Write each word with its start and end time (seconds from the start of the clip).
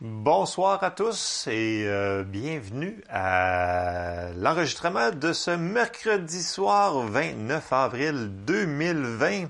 Bonsoir 0.00 0.84
à 0.84 0.92
tous 0.92 1.48
et 1.50 1.82
euh, 1.84 2.22
bienvenue 2.22 3.02
à 3.10 4.28
l'enregistrement 4.36 5.10
de 5.10 5.32
ce 5.32 5.50
mercredi 5.50 6.40
soir 6.40 7.00
29 7.00 7.72
avril 7.72 8.30
2020. 8.46 9.48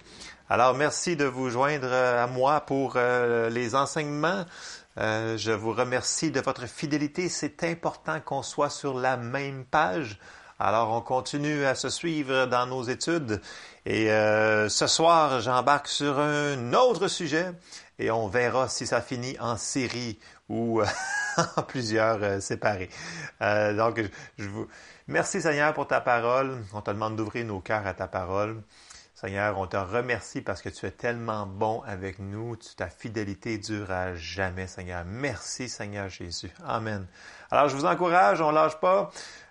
Alors 0.48 0.72
merci 0.72 1.16
de 1.16 1.26
vous 1.26 1.50
joindre 1.50 1.92
à 1.92 2.26
moi 2.28 2.62
pour 2.62 2.94
euh, 2.96 3.50
les 3.50 3.74
enseignements. 3.74 4.46
Euh, 4.96 5.36
je 5.36 5.52
vous 5.52 5.74
remercie 5.74 6.30
de 6.30 6.40
votre 6.40 6.66
fidélité. 6.66 7.28
C'est 7.28 7.62
important 7.64 8.18
qu'on 8.18 8.42
soit 8.42 8.70
sur 8.70 8.98
la 8.98 9.18
même 9.18 9.66
page. 9.66 10.18
Alors 10.58 10.92
on 10.92 11.02
continue 11.02 11.66
à 11.66 11.74
se 11.74 11.90
suivre 11.90 12.46
dans 12.46 12.64
nos 12.64 12.84
études 12.84 13.42
et 13.86 14.06
ce 14.08 14.86
soir 14.88 15.40
j'embarque 15.40 15.86
sur 15.86 16.18
un 16.18 16.72
autre 16.72 17.06
sujet 17.06 17.52
et 18.00 18.10
on 18.10 18.26
verra 18.26 18.68
si 18.68 18.84
ça 18.84 19.00
finit 19.00 19.38
en 19.38 19.56
série 19.56 20.18
ou 20.48 20.82
en 21.56 21.62
plusieurs 21.62 22.22
euh, 22.22 22.40
séparés. 22.40 22.90
Euh, 23.42 23.74
donc, 23.74 24.00
je, 24.38 24.48
vous 24.48 24.68
merci 25.06 25.40
Seigneur 25.40 25.74
pour 25.74 25.86
ta 25.86 26.00
parole. 26.00 26.64
On 26.72 26.80
te 26.80 26.90
demande 26.90 27.16
d'ouvrir 27.16 27.44
nos 27.44 27.60
cœurs 27.60 27.86
à 27.86 27.94
ta 27.94 28.08
parole. 28.08 28.62
Seigneur, 29.14 29.58
on 29.58 29.66
te 29.66 29.76
remercie 29.76 30.42
parce 30.42 30.62
que 30.62 30.68
tu 30.68 30.86
es 30.86 30.92
tellement 30.92 31.44
bon 31.44 31.82
avec 31.82 32.20
nous. 32.20 32.56
Ta 32.76 32.88
fidélité 32.88 33.58
dure 33.58 33.90
à 33.90 34.14
jamais, 34.14 34.68
Seigneur. 34.68 35.04
Merci, 35.04 35.68
Seigneur 35.68 36.08
Jésus. 36.08 36.50
Amen. 36.64 37.06
Alors, 37.50 37.68
je 37.68 37.76
vous 37.76 37.86
encourage, 37.86 38.42
on 38.42 38.50
lâche 38.50 38.76
pas. 38.76 39.10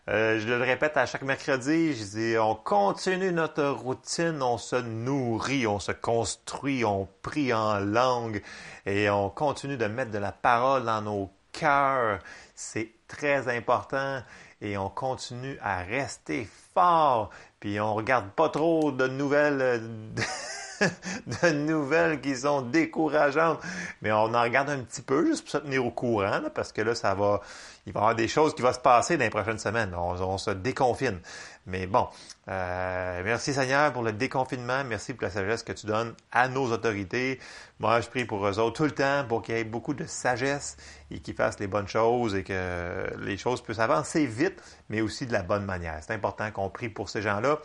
Euh, 0.09 0.39
je 0.39 0.47
le 0.47 0.61
répète 0.61 0.95
à 0.97 1.07
chaque 1.07 1.23
mercredi, 1.23 1.95
je 1.95 2.03
dis, 2.03 2.37
on 2.37 2.53
continue 2.53 3.33
notre 3.33 3.65
routine, 3.65 4.41
on 4.41 4.57
se 4.57 4.75
nourrit, 4.75 5.67
on 5.67 5.79
se 5.79 5.91
construit, 5.91 6.85
on 6.85 7.09
prie 7.23 7.53
en 7.53 7.79
langue 7.79 8.41
et 8.85 9.09
on 9.09 9.29
continue 9.29 9.77
de 9.77 9.87
mettre 9.87 10.11
de 10.11 10.19
la 10.19 10.31
parole 10.31 10.85
dans 10.85 11.01
nos 11.01 11.29
cœurs. 11.51 12.19
C'est 12.55 12.91
très 13.07 13.53
important 13.53 14.21
et 14.61 14.77
on 14.77 14.89
continue 14.89 15.57
à 15.61 15.79
rester 15.79 16.47
fort. 16.73 17.31
Puis 17.59 17.79
on 17.79 17.95
regarde 17.95 18.29
pas 18.29 18.49
trop 18.49 18.91
de 18.91 19.07
nouvelles. 19.07 19.81
de 20.81 21.51
nouvelles 21.51 22.21
qui 22.21 22.35
sont 22.35 22.61
décourageantes. 22.61 23.59
Mais 24.01 24.11
on 24.11 24.33
en 24.33 24.41
regarde 24.41 24.69
un 24.69 24.79
petit 24.79 25.01
peu 25.01 25.25
juste 25.25 25.43
pour 25.43 25.51
se 25.51 25.57
tenir 25.57 25.85
au 25.85 25.91
courant, 25.91 26.41
parce 26.53 26.71
que 26.71 26.81
là, 26.81 26.95
ça 26.95 27.13
va, 27.15 27.41
il 27.85 27.93
va 27.93 27.99
y 27.99 28.03
avoir 28.03 28.15
des 28.15 28.27
choses 28.27 28.53
qui 28.53 28.61
vont 28.61 28.73
se 28.73 28.79
passer 28.79 29.17
dans 29.17 29.23
les 29.23 29.29
prochaines 29.29 29.59
semaines. 29.59 29.93
On, 29.95 30.37
se 30.37 30.51
déconfine. 30.51 31.19
Mais 31.65 31.87
bon, 31.87 32.07
euh, 32.47 33.21
merci 33.25 33.53
Seigneur 33.53 33.91
pour 33.91 34.03
le 34.03 34.13
déconfinement. 34.13 34.83
Merci 34.85 35.13
pour 35.13 35.23
la 35.23 35.29
sagesse 35.29 35.63
que 35.63 35.73
tu 35.73 35.85
donnes 35.85 36.13
à 36.31 36.47
nos 36.47 36.71
autorités. 36.71 37.39
Moi, 37.79 38.01
je 38.01 38.07
prie 38.07 38.25
pour 38.25 38.45
eux 38.45 38.59
autres 38.59 38.77
tout 38.77 38.83
le 38.83 38.91
temps 38.91 39.25
pour 39.27 39.41
qu'il 39.41 39.55
y 39.55 39.59
ait 39.59 39.63
beaucoup 39.63 39.93
de 39.93 40.05
sagesse 40.05 40.77
et 41.11 41.19
qu'ils 41.19 41.35
fassent 41.35 41.59
les 41.59 41.67
bonnes 41.67 41.87
choses 41.87 42.35
et 42.35 42.43
que 42.43 43.05
les 43.19 43.37
choses 43.37 43.61
puissent 43.61 43.79
avancer 43.79 44.25
vite, 44.25 44.61
mais 44.89 45.01
aussi 45.01 45.25
de 45.25 45.33
la 45.33 45.43
bonne 45.43 45.65
manière. 45.65 45.99
C'est 46.01 46.13
important 46.13 46.51
qu'on 46.51 46.69
prie 46.69 46.89
pour 46.89 47.09
ces 47.09 47.21
gens-là. 47.21 47.57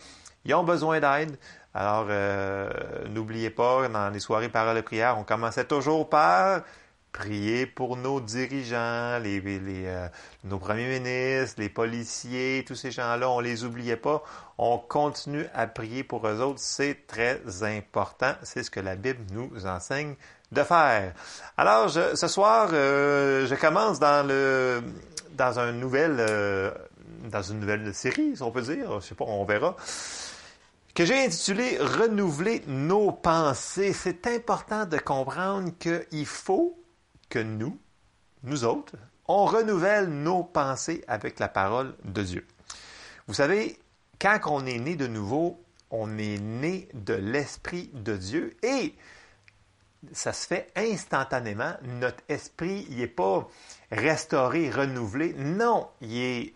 Ils 0.44 0.55
ont 0.55 0.64
besoin 0.64 1.00
d'aide. 1.00 1.38
Alors, 1.75 2.06
euh, 2.11 2.70
n'oubliez 3.09 3.51
pas, 3.51 3.89
dans 3.89 4.11
les 4.11 4.20
soirées 4.20 4.51
paroles 4.51 4.77
et 4.77 4.83
prières, 4.83 5.19
on 5.19 5.25
commençait 5.25 5.65
toujours 5.65 6.09
par 6.09 6.62
prier 7.12 7.67
pour 7.67 7.97
nos 7.98 8.20
dirigeants, 8.20 9.19
les, 9.19 9.41
les 9.41 9.87
euh, 9.87 10.09
nos 10.45 10.59
premiers 10.59 10.98
ministres, 10.98 11.61
les 11.61 11.69
policiers, 11.69 12.64
tous 12.67 12.75
ces 12.75 12.91
gens-là, 12.91 13.29
on 13.29 13.41
les 13.41 13.64
oubliait 13.64 13.97
pas. 13.97 14.23
On 14.59 14.79
continue 14.79 15.47
à 15.55 15.67
prier 15.67 16.05
pour 16.05 16.27
eux 16.27 16.41
autres. 16.41 16.61
C'est 16.61 17.06
très 17.06 17.41
important. 17.62 18.33
C'est 18.42 18.62
ce 18.62 18.70
que 18.70 18.81
la 18.81 18.97
Bible 18.97 19.20
nous 19.33 19.67
enseigne 19.67 20.14
de 20.53 20.62
faire. 20.62 21.12
Alors, 21.57 21.91
ce 21.91 22.29
soir, 22.29 22.69
euh, 22.73 23.47
je 23.47 23.55
commence 23.55 23.98
dans 23.98 24.27
le 24.27 24.83
dans 25.33 25.59
un 25.59 25.73
nouvel 25.73 26.17
dans 27.25 27.42
une 27.42 27.61
nouvelle 27.61 27.95
série, 27.95 28.36
si 28.36 28.42
on 28.42 28.51
peut 28.51 28.63
dire. 28.63 29.01
Je 29.01 29.07
sais 29.07 29.14
pas, 29.14 29.25
on 29.27 29.45
verra 29.45 29.77
que 30.95 31.05
j'ai 31.05 31.25
intitulé 31.25 31.79
Renouveler 31.79 32.63
nos 32.67 33.13
pensées. 33.13 33.92
C'est 33.92 34.27
important 34.27 34.86
de 34.86 34.98
comprendre 34.98 35.70
qu'il 35.79 36.27
faut 36.27 36.79
que 37.29 37.39
nous, 37.39 37.79
nous 38.42 38.64
autres, 38.64 38.97
on 39.27 39.47
renouvelle 39.47 40.08
nos 40.08 40.45
pensées 40.45 41.02
avec 41.08 41.39
la 41.39 41.48
parole 41.48 41.95
de 42.05 42.23
Dieu. 42.23 42.47
Vous 43.27 43.35
savez, 43.35 43.79
quand 44.20 44.41
on 44.47 44.67
est 44.67 44.79
né 44.79 44.97
de 44.97 45.07
nouveau, 45.07 45.63
on 45.91 46.19
est 46.19 46.39
né 46.39 46.89
de 46.95 47.14
l'Esprit 47.14 47.91
de 47.95 48.17
Dieu 48.17 48.57
et 48.63 48.95
ça 50.13 50.33
se 50.33 50.47
fait 50.47 50.70
instantanément. 50.77 51.75
Notre 51.83 52.23
esprit, 52.29 52.86
il 52.91 52.98
n'est 52.98 53.07
pas 53.07 53.48
restauré, 53.91 54.70
renouvelé. 54.70 55.33
Non, 55.35 55.89
il 56.01 56.17
est 56.19 56.55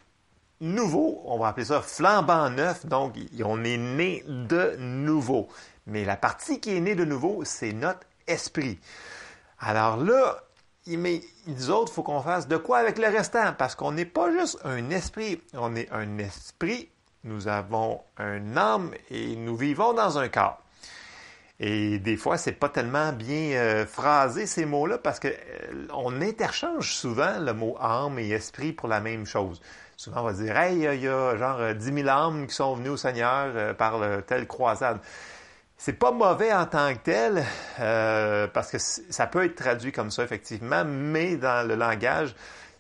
nouveau, 0.61 1.23
on 1.25 1.39
va 1.39 1.49
appeler 1.49 1.67
ça 1.67 1.83
flambant 1.83 2.51
neuf, 2.51 2.87
donc 2.87 3.15
on 3.45 3.65
est 3.65 3.77
né 3.77 4.25
de 4.27 4.77
nouveau. 4.79 5.49
Mais 5.87 6.05
la 6.05 6.17
partie 6.17 6.61
qui 6.61 6.77
est 6.77 6.81
née 6.81 6.95
de 6.95 7.05
nouveau, 7.05 7.43
c'est 7.45 7.73
notre 7.73 8.01
esprit. 8.27 8.79
Alors 9.59 9.97
là, 9.97 10.43
mais 10.87 11.21
nous 11.47 11.71
autres, 11.71 11.93
il 11.93 11.95
faut 11.95 12.03
qu'on 12.03 12.23
fasse 12.23 12.47
de 12.49 12.57
quoi 12.57 12.79
avec 12.79 12.99
le 12.99 13.09
restant, 13.09 13.53
parce 13.57 13.75
qu'on 13.75 13.93
n'est 13.93 14.05
pas 14.05 14.31
juste 14.31 14.59
un 14.65 14.91
esprit, 14.91 15.41
on 15.55 15.75
est 15.75 15.91
un 15.91 16.19
esprit, 16.19 16.91
nous 17.25 17.49
avons 17.49 18.01
un 18.19 18.57
âme 18.57 18.93
et 19.11 19.35
nous 19.37 19.57
vivons 19.57 19.93
dans 19.93 20.19
un 20.19 20.29
corps. 20.29 20.63
Et 21.59 21.99
des 21.99 22.17
fois, 22.17 22.37
c'est 22.37 22.53
pas 22.53 22.69
tellement 22.69 23.13
bien 23.13 23.53
euh, 23.53 23.87
phrasé 23.87 24.47
ces 24.47 24.67
mots-là 24.67 24.99
parce 24.99 25.19
qu'on 25.19 26.13
euh, 26.13 26.21
interchange 26.21 26.93
souvent 26.93 27.39
le 27.39 27.55
mot 27.55 27.77
âme 27.81 28.19
et 28.19 28.29
esprit 28.29 28.73
pour 28.73 28.89
la 28.89 29.01
même 29.01 29.25
chose. 29.25 29.63
Souvent, 29.97 30.21
on 30.21 30.25
va 30.25 30.35
dire, 30.35 30.55
hey, 30.59 30.77
il 30.77 31.01
y 31.01 31.09
a 31.09 31.37
genre 31.39 31.75
10 31.75 31.85
000 31.85 32.09
âmes 32.09 32.47
qui 32.47 32.55
sont 32.55 32.75
venues 32.77 32.91
au 32.91 32.97
Seigneur 32.99 33.51
euh, 33.55 33.73
par 33.73 33.99
telle 34.27 34.47
croisade. 34.47 34.99
C'est 35.79 35.95
pas 35.95 36.13
mauvais 36.13 36.53
en 36.53 36.67
tant 36.67 36.93
que 36.95 36.99
tel, 36.99 37.45
euh, 37.81 38.47
parce 38.47 38.71
que 38.71 38.79
ça 38.79 39.27
peut 39.27 39.45
être 39.45 39.55
traduit 39.55 39.93
comme 39.93 40.11
ça, 40.11 40.23
effectivement, 40.23 40.85
mais 40.85 41.37
dans 41.37 41.67
le 41.67 41.77
langage, 41.77 42.35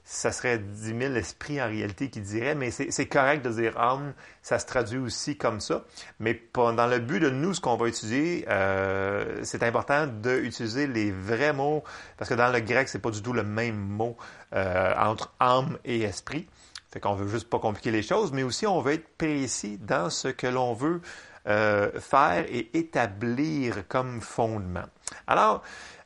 ça 0.04 0.30
serait 0.30 0.58
10 0.58 0.98
000 0.98 1.14
esprits 1.14 1.60
en 1.60 1.66
réalité 1.66 2.10
qui 2.10 2.20
diraient, 2.20 2.54
mais 2.54 2.70
c'est 2.70 3.06
correct 3.06 3.44
de 3.44 3.50
dire 3.50 3.78
âme, 3.78 4.12
ça 4.42 4.58
se 4.58 4.66
traduit 4.66 4.98
aussi 4.98 5.36
comme 5.36 5.60
ça. 5.60 5.84
Mais 6.20 6.40
dans 6.54 6.86
le 6.86 6.98
but 6.98 7.20
de 7.20 7.30
nous, 7.30 7.54
ce 7.54 7.60
qu'on 7.60 7.76
va 7.76 7.88
utiliser, 7.88 8.46
euh, 8.48 9.40
c'est 9.42 9.62
important 9.62 10.06
d'utiliser 10.06 10.86
les 10.86 11.10
vrais 11.10 11.54
mots, 11.54 11.82
parce 12.18 12.28
que 12.28 12.34
dans 12.34 12.52
le 12.52 12.60
grec, 12.60 12.88
c'est 12.88 13.00
pas 13.00 13.10
du 13.10 13.22
tout 13.22 13.32
le 13.32 13.42
même 13.42 13.76
mot 13.76 14.16
entre 14.52 15.34
âme 15.40 15.78
et 15.84 16.02
esprit. 16.02 16.46
Fait 16.96 17.00
qu'on 17.00 17.14
veut 17.14 17.28
juste 17.28 17.50
pas 17.50 17.58
compliquer 17.58 17.90
les 17.90 18.00
choses, 18.00 18.32
mais 18.32 18.42
aussi 18.42 18.66
on 18.66 18.80
veut 18.80 18.94
être 18.94 19.18
précis 19.18 19.76
dans 19.76 20.08
ce 20.08 20.28
que 20.28 20.46
l'on 20.46 20.72
veut 20.72 21.02
euh, 21.46 22.00
faire 22.00 22.46
et 22.48 22.70
établir 22.72 23.86
comme 23.86 24.22
fondement. 24.22 24.86
Alors, 25.26 25.62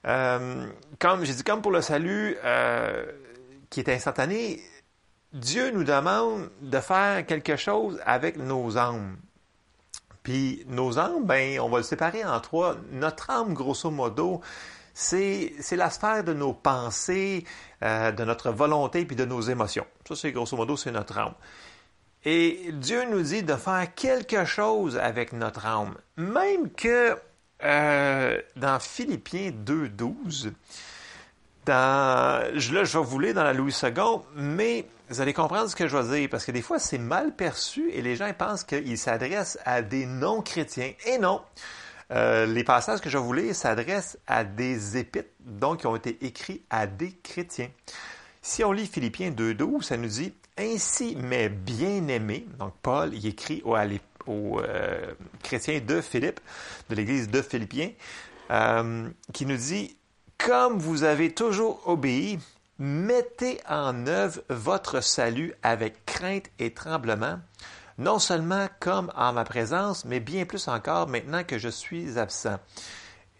euh, 0.08 0.66
comme 0.98 1.24
j'ai 1.24 1.32
dit, 1.32 1.44
comme 1.44 1.62
pour 1.62 1.70
le 1.70 1.80
salut 1.80 2.36
euh, 2.44 3.06
qui 3.70 3.78
est 3.78 3.88
instantané, 3.88 4.60
Dieu 5.32 5.70
nous 5.70 5.84
demande 5.84 6.50
de 6.60 6.80
faire 6.80 7.24
quelque 7.24 7.54
chose 7.54 8.00
avec 8.04 8.36
nos 8.36 8.76
âmes. 8.76 9.16
Puis 10.24 10.64
nos 10.66 10.98
âmes, 10.98 11.24
ben, 11.24 11.60
on 11.60 11.68
va 11.68 11.76
le 11.76 11.84
séparer 11.84 12.24
en 12.24 12.40
trois. 12.40 12.74
Notre 12.90 13.30
âme, 13.30 13.54
grosso 13.54 13.92
modo, 13.92 14.40
c'est 15.00 15.76
la 15.76 15.90
sphère 15.90 16.24
de 16.24 16.34
nos 16.34 16.52
pensées, 16.52 17.44
euh, 17.82 18.12
de 18.12 18.24
notre 18.24 18.50
volonté 18.50 19.04
puis 19.04 19.16
de 19.16 19.24
nos 19.24 19.40
émotions. 19.40 19.86
Ça, 20.06 20.14
c'est 20.14 20.32
grosso 20.32 20.56
modo, 20.56 20.76
c'est 20.76 20.90
notre 20.90 21.18
âme. 21.18 21.34
Et 22.24 22.70
Dieu 22.72 23.04
nous 23.10 23.22
dit 23.22 23.42
de 23.42 23.54
faire 23.54 23.94
quelque 23.94 24.44
chose 24.44 24.98
avec 24.98 25.32
notre 25.32 25.64
âme. 25.64 25.96
Même 26.16 26.70
que 26.70 27.16
euh, 27.62 28.40
dans 28.56 28.78
Philippiens 28.78 29.50
2.12, 29.50 30.52
dans, 31.64 32.50
je, 32.54 32.74
là, 32.74 32.84
je 32.84 32.98
vais 32.98 33.04
vous 33.04 33.18
lire 33.18 33.34
dans 33.34 33.44
la 33.44 33.54
Louis 33.54 33.74
II, 33.82 34.20
mais 34.34 34.86
vous 35.08 35.20
allez 35.20 35.32
comprendre 35.32 35.68
ce 35.70 35.76
que 35.76 35.88
je 35.88 35.96
vais 35.96 36.20
dire, 36.20 36.28
parce 36.30 36.44
que 36.44 36.52
des 36.52 36.62
fois, 36.62 36.78
c'est 36.78 36.98
mal 36.98 37.34
perçu 37.34 37.90
et 37.90 38.02
les 38.02 38.16
gens 38.16 38.30
pensent 38.36 38.64
qu'il 38.64 38.98
s'adresse 38.98 39.58
à 39.64 39.80
des 39.80 40.04
non-chrétiens. 40.04 40.92
Et 41.06 41.18
non! 41.18 41.40
Euh, 42.12 42.46
les 42.46 42.64
passages 42.64 43.00
que 43.00 43.08
je 43.08 43.18
lire 43.32 43.54
s'adressent 43.54 44.18
à 44.26 44.42
des 44.44 44.96
épîtres, 44.96 45.30
donc 45.40 45.80
qui 45.80 45.86
ont 45.86 45.96
été 45.96 46.18
écrits 46.24 46.62
à 46.68 46.86
des 46.86 47.12
chrétiens. 47.12 47.70
Si 48.42 48.64
on 48.64 48.72
lit 48.72 48.86
Philippiens 48.86 49.30
2.12, 49.30 49.82
ça 49.82 49.96
nous 49.96 50.08
dit 50.08 50.32
Ainsi, 50.58 51.14
mes 51.16 51.48
bien-aimés, 51.48 52.46
donc 52.58 52.74
Paul, 52.82 53.14
il 53.14 53.26
écrit 53.26 53.62
aux, 53.64 54.60
euh, 54.60 55.12
chrétiens 55.42 55.80
de 55.80 56.00
Philippe, 56.00 56.40
de 56.88 56.94
l'église 56.94 57.28
de 57.28 57.42
Philippiens, 57.42 57.90
euh, 58.50 59.08
qui 59.32 59.46
nous 59.46 59.56
dit 59.56 59.96
Comme 60.38 60.78
vous 60.78 61.04
avez 61.04 61.32
toujours 61.32 61.86
obéi, 61.86 62.38
mettez 62.78 63.60
en 63.68 64.06
œuvre 64.06 64.40
votre 64.48 65.00
salut 65.00 65.54
avec 65.62 66.06
crainte 66.06 66.50
et 66.58 66.72
tremblement 66.72 67.38
non 68.00 68.18
seulement 68.18 68.66
comme 68.80 69.12
en 69.14 69.32
ma 69.34 69.44
présence, 69.44 70.06
mais 70.06 70.20
bien 70.20 70.46
plus 70.46 70.68
encore 70.68 71.06
maintenant 71.06 71.44
que 71.44 71.58
je 71.58 71.68
suis 71.68 72.18
absent. 72.18 72.58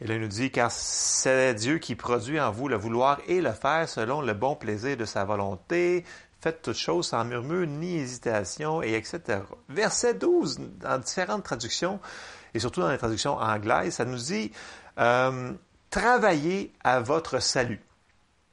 Et 0.01 0.07
là, 0.07 0.15
il 0.15 0.21
nous 0.21 0.29
dit, 0.29 0.51
car 0.51 0.71
c'est 0.71 1.55
Dieu 1.55 1.79
qui 1.79 1.95
produit 1.95 2.39
en 2.39 2.51
vous 2.51 2.69
le 2.69 2.77
vouloir 2.77 3.21
et 3.27 3.41
le 3.41 3.53
faire 3.53 3.89
selon 3.89 4.21
le 4.21 4.35
bon 4.35 4.55
plaisir 4.55 4.97
de 4.97 5.07
sa 5.07 5.25
volonté. 5.25 6.05
Faites 6.41 6.63
toutes 6.63 6.77
choses 6.77 7.09
sans 7.09 7.25
murmure 7.25 7.67
ni 7.67 7.97
hésitation, 7.97 8.83
et 8.83 8.95
etc. 8.95 9.41
Verset 9.69 10.15
12, 10.15 10.61
dans 10.79 10.99
différentes 10.99 11.45
traductions, 11.45 11.99
et 12.55 12.59
surtout 12.59 12.81
dans 12.81 12.91
les 12.91 12.99
traductions 12.99 13.37
anglaises, 13.37 13.95
ça 13.95 14.05
nous 14.05 14.17
dit 14.17 14.53
euh, 14.99 15.53
Travaillez 15.89 16.73
à 16.85 17.01
votre 17.01 17.41
salut. 17.41 17.81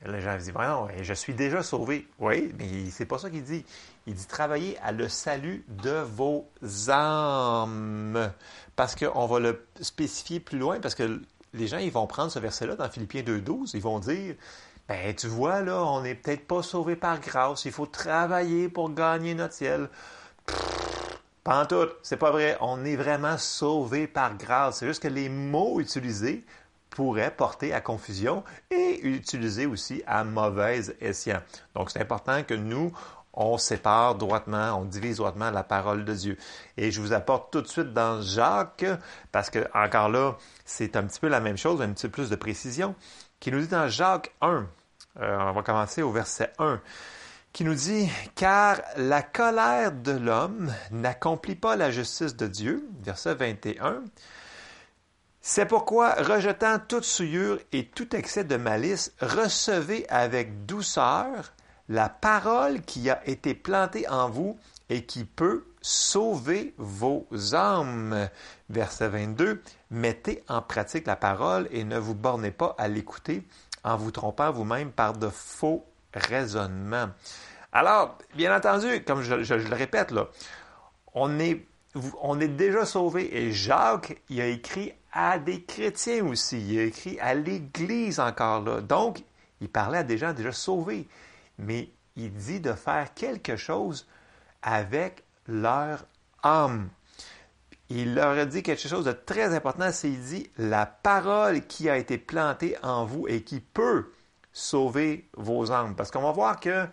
Les 0.06 0.22
gens 0.22 0.38
disent 0.38 0.52
Voyons, 0.52 0.88
je 1.02 1.14
suis 1.14 1.34
déjà 1.34 1.64
sauvé. 1.64 2.08
Oui, 2.20 2.54
mais 2.58 2.90
c'est 2.92 3.06
pas 3.06 3.18
ça 3.18 3.30
qu'il 3.30 3.44
dit. 3.44 3.66
Il 4.08 4.16
dit 4.16 4.26
Travaillez 4.26 4.78
à 4.80 4.92
le 4.92 5.10
salut 5.10 5.64
de 5.68 5.92
vos 6.00 6.50
âmes. 6.90 8.32
Parce 8.76 8.96
qu'on 8.96 9.26
va 9.28 9.40
le 9.40 9.66
spécifier 9.82 10.40
plus 10.40 10.58
loin, 10.58 10.80
parce 10.80 10.96
que 10.96 11.22
les 11.54 11.68
gens, 11.68 11.78
ils 11.78 11.92
vont 11.92 12.08
prendre 12.08 12.32
ce 12.32 12.40
verset-là 12.40 12.76
dans 12.76 12.90
Philippiens 12.90 13.22
2.12, 13.22 13.72
ils 13.74 13.82
vont 13.82 14.00
dire, 14.00 14.36
ben 14.88 15.14
tu 15.14 15.28
vois, 15.28 15.62
là, 15.62 15.84
on 15.84 16.02
n'est 16.02 16.16
peut-être 16.16 16.48
pas 16.48 16.64
sauvé 16.64 16.96
par 16.96 17.20
grâce, 17.20 17.66
il 17.66 17.72
faut 17.72 17.86
travailler 17.86 18.70
pour 18.70 18.94
gagner 18.94 19.36
notre 19.36 19.54
ciel. 19.54 19.90
Pas 21.44 21.64
en 21.64 21.66
tout, 21.66 21.88
c'est 22.04 22.18
pas 22.18 22.32
vrai, 22.32 22.58
on 22.62 22.86
est 22.86 22.96
vraiment 22.96 23.38
sauvé 23.38 24.08
par 24.08 24.38
grâce. 24.38 24.78
C'est 24.80 24.88
juste 24.88 25.04
que 25.04 25.08
les 25.08 25.30
mots 25.30 25.80
utilisés 25.80 26.46
pourraient 26.90 27.32
porter 27.32 27.74
à 27.74 27.82
confusion 27.82 28.44
et 28.72 29.00
utiliser 29.02 29.66
aussi 29.66 30.04
à 30.08 30.24
mauvaise 30.24 30.96
escient. 31.00 31.42
Donc 31.76 31.92
c'est 31.92 32.02
important 32.02 32.44
que 32.44 32.54
nous, 32.54 32.92
on 33.38 33.58
sépare 33.58 34.16
droitement, 34.16 34.80
on 34.80 34.86
divise 34.86 35.18
droitement 35.18 35.52
la 35.52 35.64
parole 35.64 36.04
de 36.04 36.14
Dieu. 36.14 36.38
Et 36.76 36.92
je 36.92 37.00
vous 37.00 37.14
apporte 37.14 37.54
tout 37.54 37.62
de 37.62 37.68
suite 37.68 37.94
dans 37.94 38.22
Jacques, 38.22 38.86
parce 39.32 39.50
que 39.50 39.60
encore 39.74 40.10
là, 40.10 40.36
c'est 40.66 40.96
un 40.96 41.04
petit 41.04 41.20
peu 41.20 41.28
la 41.28 41.40
même 41.40 41.58
chose, 41.58 41.82
un 41.82 41.90
petit 41.90 42.08
peu 42.08 42.14
plus 42.14 42.30
de 42.30 42.36
précision, 42.36 42.96
qui 43.40 43.52
nous 43.52 43.62
dit 43.62 43.68
dans 43.68 43.88
Jacques 43.88 44.34
1, 44.42 44.68
euh, 45.22 45.38
on 45.40 45.54
va 45.54 45.62
commencer 45.62 46.02
au 46.02 46.12
verset 46.12 46.52
1, 46.58 46.82
qui 47.54 47.64
nous 47.64 47.76
dit, 47.76 48.10
car 48.36 48.82
la 48.98 49.22
colère 49.22 49.92
de 49.92 50.14
l'homme 50.14 50.74
n'accomplit 50.92 51.56
pas 51.56 51.76
la 51.76 51.92
justice 51.92 52.36
de 52.36 52.48
Dieu, 52.48 52.90
verset 53.04 53.36
21, 53.36 54.04
c'est 55.42 55.66
pourquoi, 55.68 56.16
rejetant 56.16 56.80
toute 56.80 57.06
souillure 57.06 57.60
et 57.72 57.86
tout 57.86 58.16
excès 58.16 58.44
de 58.44 58.58
malice, 58.58 59.14
recevez 59.22 60.10
avec 60.10 60.66
douceur 60.66 61.54
la 61.90 62.10
parole 62.10 62.82
qui 62.82 63.10
a 63.10 63.26
été 63.28 63.54
plantée 63.54 64.08
en 64.10 64.30
vous 64.30 64.58
et 64.90 65.04
qui 65.04 65.24
peut 65.24 65.66
sauver 65.82 66.74
vos 66.78 67.28
âmes. 67.54 68.30
Verset 68.70 69.10
22. 69.10 69.62
Mettez 69.92 70.44
en 70.48 70.62
pratique 70.62 71.08
la 71.08 71.16
parole 71.16 71.68
et 71.72 71.84
ne 71.84 71.98
vous 71.98 72.16
bornez 72.16 72.52
pas 72.52 72.76
à 72.78 72.88
l'écouter 72.88 73.44
en 73.84 73.96
vous 73.96 74.12
trompant 74.12 74.52
vous-même 74.52 74.92
par 74.92 75.14
de 75.14 75.30
faux 75.30 75.86
raisonnements. 76.14 77.10
Alors, 77.72 78.18
bien 78.36 78.56
entendu, 78.56 79.04
comme 79.04 79.22
je, 79.22 79.54
le 79.54 79.76
répète, 79.76 80.12
là, 80.12 80.28
on 81.14 81.40
est, 81.40 81.66
on 82.22 82.40
est 82.40 82.48
déjà 82.48 82.86
sauvé. 82.86 83.36
Et 83.38 83.52
Jacques, 83.52 84.22
il 84.30 84.42
a 84.42 84.48
écrit 84.48 84.94
à 85.14 85.40
des 85.40 85.64
chrétiens 85.64 86.26
aussi. 86.26 86.60
Il 86.60 86.80
a 86.80 86.84
écrit 86.84 87.20
à 87.20 87.34
l'Église 87.34 88.20
encore 88.20 88.62
là. 88.62 88.82
Donc, 88.82 89.24
il 89.62 89.70
parlait 89.70 90.00
à 90.00 90.04
des 90.04 90.18
gens 90.18 90.34
déjà 90.34 90.52
sauvés 90.52 91.08
mais 91.58 91.90
il 92.16 92.34
dit 92.34 92.60
de 92.60 92.74
faire 92.74 93.14
quelque 93.14 93.56
chose 93.56 94.08
avec 94.62 95.24
leur 95.48 96.06
âme. 96.44 96.90
Il 97.90 98.16
leur 98.16 98.38
a 98.38 98.46
dit 98.46 98.64
quelque 98.64 98.88
chose 98.88 99.06
de 99.06 99.14
très 99.14 99.56
important, 99.56 99.92
c'est 99.92 100.10
il 100.10 100.22
dit 100.22 100.52
la 100.58 100.86
parole 100.86 101.62
qui 101.68 101.90
a 101.90 101.98
été 101.98 102.18
plantée 102.18 102.76
en 102.84 103.06
vous 103.06 103.28
et 103.28 103.44
qui 103.44 103.62
peut 103.62 104.12
sauver 104.52 105.30
vos 105.38 105.72
âmes. 105.72 105.96
Parce 105.96 106.12
qu'on 106.12 106.22
va 106.22 106.32
voir 106.32 106.60
que 106.60 106.86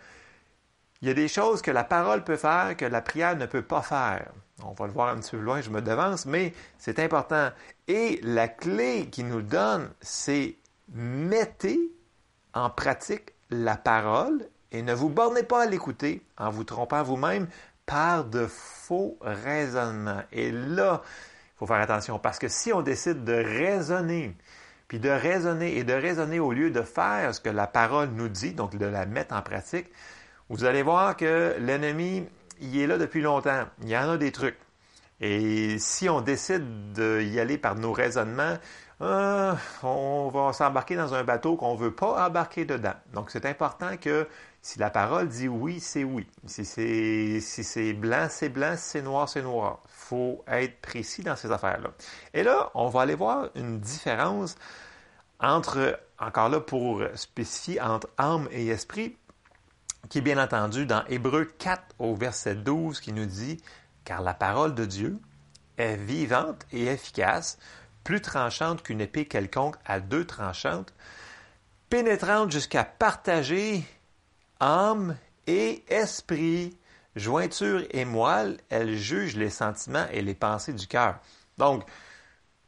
il 1.02 1.08
y 1.08 1.10
a 1.10 1.14
des 1.14 1.28
choses 1.28 1.60
que 1.60 1.70
la 1.70 1.84
parole 1.84 2.24
peut 2.24 2.36
faire 2.36 2.76
que 2.76 2.84
la 2.84 3.02
prière 3.02 3.36
ne 3.36 3.46
peut 3.46 3.62
pas 3.62 3.82
faire. 3.82 4.32
On 4.62 4.72
va 4.72 4.86
le 4.86 4.92
voir 4.92 5.08
un 5.08 5.18
petit 5.18 5.32
peu 5.32 5.38
loin, 5.38 5.60
je 5.60 5.68
me 5.68 5.82
devance, 5.82 6.24
mais 6.26 6.54
c'est 6.78 6.98
important. 6.98 7.50
Et 7.88 8.20
la 8.22 8.48
clé 8.48 9.08
qu'il 9.10 9.26
nous 9.26 9.42
donne, 9.42 9.90
c'est 10.00 10.56
mettez 10.92 11.80
en 12.54 12.70
pratique 12.70 13.32
la 13.50 13.76
parole 13.76 14.48
et 14.74 14.82
ne 14.82 14.92
vous 14.92 15.08
bornez 15.08 15.44
pas 15.44 15.62
à 15.62 15.66
l'écouter 15.66 16.20
en 16.36 16.50
vous 16.50 16.64
trompant 16.64 17.04
vous-même 17.04 17.46
par 17.86 18.24
de 18.24 18.46
faux 18.48 19.16
raisonnements. 19.20 20.22
Et 20.32 20.50
là, 20.50 21.00
il 21.04 21.58
faut 21.58 21.66
faire 21.66 21.80
attention 21.80 22.18
parce 22.18 22.40
que 22.40 22.48
si 22.48 22.72
on 22.72 22.82
décide 22.82 23.22
de 23.22 23.34
raisonner, 23.34 24.36
puis 24.88 24.98
de 24.98 25.10
raisonner 25.10 25.78
et 25.78 25.84
de 25.84 25.92
raisonner 25.92 26.40
au 26.40 26.52
lieu 26.52 26.72
de 26.72 26.82
faire 26.82 27.32
ce 27.32 27.40
que 27.40 27.50
la 27.50 27.68
parole 27.68 28.08
nous 28.08 28.28
dit, 28.28 28.52
donc 28.52 28.76
de 28.76 28.84
la 28.84 29.06
mettre 29.06 29.36
en 29.36 29.42
pratique, 29.42 29.86
vous 30.48 30.64
allez 30.64 30.82
voir 30.82 31.16
que 31.16 31.54
l'ennemi, 31.60 32.26
il 32.60 32.76
est 32.76 32.88
là 32.88 32.98
depuis 32.98 33.22
longtemps. 33.22 33.66
Il 33.82 33.88
y 33.88 33.96
en 33.96 34.10
a 34.10 34.16
des 34.16 34.32
trucs. 34.32 34.58
Et 35.20 35.78
si 35.78 36.08
on 36.08 36.20
décide 36.20 36.92
d'y 36.94 37.38
aller 37.38 37.58
par 37.58 37.76
nos 37.76 37.92
raisonnements, 37.92 38.58
euh, 39.02 39.54
on 39.84 40.30
va 40.34 40.52
s'embarquer 40.52 40.96
dans 40.96 41.14
un 41.14 41.22
bateau 41.22 41.56
qu'on 41.56 41.74
ne 41.74 41.78
veut 41.78 41.94
pas 41.94 42.26
embarquer 42.26 42.64
dedans. 42.64 42.94
Donc, 43.12 43.30
c'est 43.30 43.46
important 43.46 43.96
que 43.96 44.26
si 44.64 44.78
la 44.78 44.88
parole 44.88 45.28
dit 45.28 45.46
oui, 45.46 45.78
c'est 45.78 46.04
oui. 46.04 46.26
Si 46.46 46.64
c'est 46.64 47.92
blanc, 47.92 48.28
c'est 48.30 48.48
blanc. 48.48 48.76
Si 48.78 48.92
c'est 48.92 49.02
noir, 49.02 49.28
c'est 49.28 49.42
noir. 49.42 49.80
Il 49.84 49.90
faut 49.90 50.42
être 50.48 50.80
précis 50.80 51.22
dans 51.22 51.36
ces 51.36 51.52
affaires-là. 51.52 51.90
Et 52.32 52.42
là, 52.42 52.70
on 52.72 52.88
va 52.88 53.02
aller 53.02 53.14
voir 53.14 53.50
une 53.56 53.78
différence 53.78 54.56
entre, 55.38 56.00
encore 56.18 56.48
là 56.48 56.60
pour 56.60 57.02
spécifier, 57.14 57.78
entre 57.78 58.08
âme 58.16 58.48
et 58.52 58.68
esprit, 58.68 59.18
qui 60.08 60.18
est 60.18 60.22
bien 60.22 60.42
entendu 60.42 60.86
dans 60.86 61.04
Hébreu 61.08 61.44
4 61.44 61.96
au 61.98 62.14
verset 62.14 62.54
12 62.54 63.00
qui 63.00 63.12
nous 63.12 63.26
dit, 63.26 63.60
car 64.06 64.22
la 64.22 64.32
parole 64.32 64.74
de 64.74 64.86
Dieu 64.86 65.18
est 65.76 65.96
vivante 65.96 66.64
et 66.72 66.86
efficace, 66.86 67.58
plus 68.02 68.22
tranchante 68.22 68.82
qu'une 68.82 69.02
épée 69.02 69.26
quelconque 69.26 69.76
à 69.84 70.00
deux 70.00 70.24
tranchantes, 70.24 70.94
pénétrante 71.90 72.50
jusqu'à 72.50 72.84
partager 72.84 73.84
âme 74.60 75.16
et 75.46 75.84
esprit, 75.88 76.76
jointure 77.16 77.82
et 77.90 78.04
moelle, 78.04 78.58
elle 78.70 78.96
juge 78.96 79.36
les 79.36 79.50
sentiments 79.50 80.06
et 80.12 80.22
les 80.22 80.34
pensées 80.34 80.72
du 80.72 80.86
cœur. 80.86 81.18
Donc, 81.58 81.84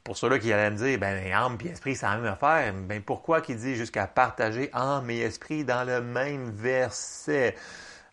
pour 0.04 0.16
ceux-là 0.16 0.38
qui 0.38 0.52
allaient 0.52 0.70
me 0.70 0.76
dire, 0.76 0.98
ben, 0.98 1.32
âme 1.32 1.58
et 1.64 1.68
esprit, 1.68 1.96
c'est 1.96 2.06
la 2.06 2.16
même 2.16 2.32
affaire, 2.32 2.72
ben, 2.72 3.02
pourquoi 3.02 3.40
qu'il 3.40 3.56
dit 3.56 3.74
jusqu'à 3.74 4.06
partager 4.06 4.70
âme 4.72 5.10
et 5.10 5.18
esprit 5.20 5.64
dans 5.64 5.84
le 5.84 6.00
même 6.00 6.50
verset? 6.50 7.56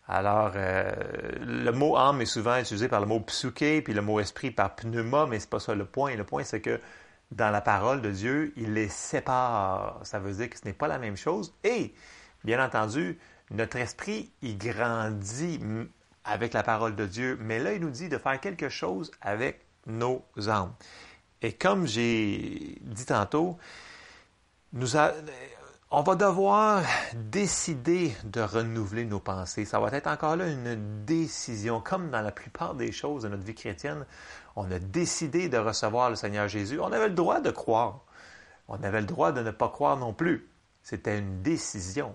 Alors, 0.06 0.52
euh, 0.56 0.92
le 1.40 1.70
mot 1.70 1.96
âme 1.96 2.20
est 2.20 2.26
souvent 2.26 2.58
utilisé 2.58 2.88
par 2.88 3.00
le 3.00 3.06
mot 3.06 3.20
psyché, 3.20 3.80
puis 3.80 3.94
le 3.94 4.02
mot 4.02 4.20
esprit 4.20 4.50
par 4.50 4.74
pneuma, 4.74 5.26
mais 5.26 5.38
c'est 5.38 5.48
pas 5.48 5.60
ça 5.60 5.74
le 5.74 5.86
point. 5.86 6.14
Le 6.14 6.24
point, 6.24 6.44
c'est 6.44 6.60
que 6.60 6.80
dans 7.30 7.50
la 7.50 7.60
parole 7.60 8.02
de 8.02 8.10
Dieu, 8.10 8.52
il 8.56 8.74
les 8.74 8.88
sépare. 8.88 10.00
Ça 10.02 10.18
veut 10.18 10.32
dire 10.32 10.50
que 10.50 10.58
ce 10.58 10.64
n'est 10.66 10.74
pas 10.74 10.88
la 10.88 10.98
même 10.98 11.16
chose. 11.16 11.54
Et, 11.64 11.94
bien 12.44 12.62
entendu, 12.62 13.18
notre 13.54 13.76
esprit, 13.76 14.30
il 14.42 14.58
grandit 14.58 15.60
avec 16.24 16.54
la 16.54 16.62
parole 16.62 16.96
de 16.96 17.06
Dieu, 17.06 17.38
mais 17.40 17.58
là, 17.58 17.72
il 17.72 17.80
nous 17.80 17.90
dit 17.90 18.08
de 18.08 18.18
faire 18.18 18.40
quelque 18.40 18.68
chose 18.68 19.10
avec 19.20 19.64
nos 19.86 20.22
âmes. 20.48 20.72
Et 21.42 21.52
comme 21.52 21.86
j'ai 21.86 22.78
dit 22.80 23.06
tantôt, 23.06 23.58
nous 24.72 24.96
on 25.96 26.02
va 26.02 26.16
devoir 26.16 26.82
décider 27.14 28.16
de 28.24 28.40
renouveler 28.40 29.04
nos 29.04 29.20
pensées. 29.20 29.64
Ça 29.64 29.78
va 29.78 29.90
être 29.92 30.08
encore 30.08 30.34
là 30.34 30.48
une 30.48 31.04
décision. 31.04 31.80
Comme 31.80 32.10
dans 32.10 32.22
la 32.22 32.32
plupart 32.32 32.74
des 32.74 32.90
choses 32.90 33.22
de 33.22 33.28
notre 33.28 33.44
vie 33.44 33.54
chrétienne, 33.54 34.04
on 34.56 34.68
a 34.72 34.80
décidé 34.80 35.48
de 35.48 35.58
recevoir 35.58 36.10
le 36.10 36.16
Seigneur 36.16 36.48
Jésus. 36.48 36.80
On 36.80 36.90
avait 36.90 37.08
le 37.08 37.14
droit 37.14 37.40
de 37.40 37.50
croire. 37.50 38.00
On 38.66 38.82
avait 38.82 39.02
le 39.02 39.06
droit 39.06 39.30
de 39.30 39.40
ne 39.40 39.52
pas 39.52 39.68
croire 39.68 39.96
non 39.96 40.12
plus. 40.12 40.48
C'était 40.82 41.18
une 41.18 41.42
décision. 41.42 42.12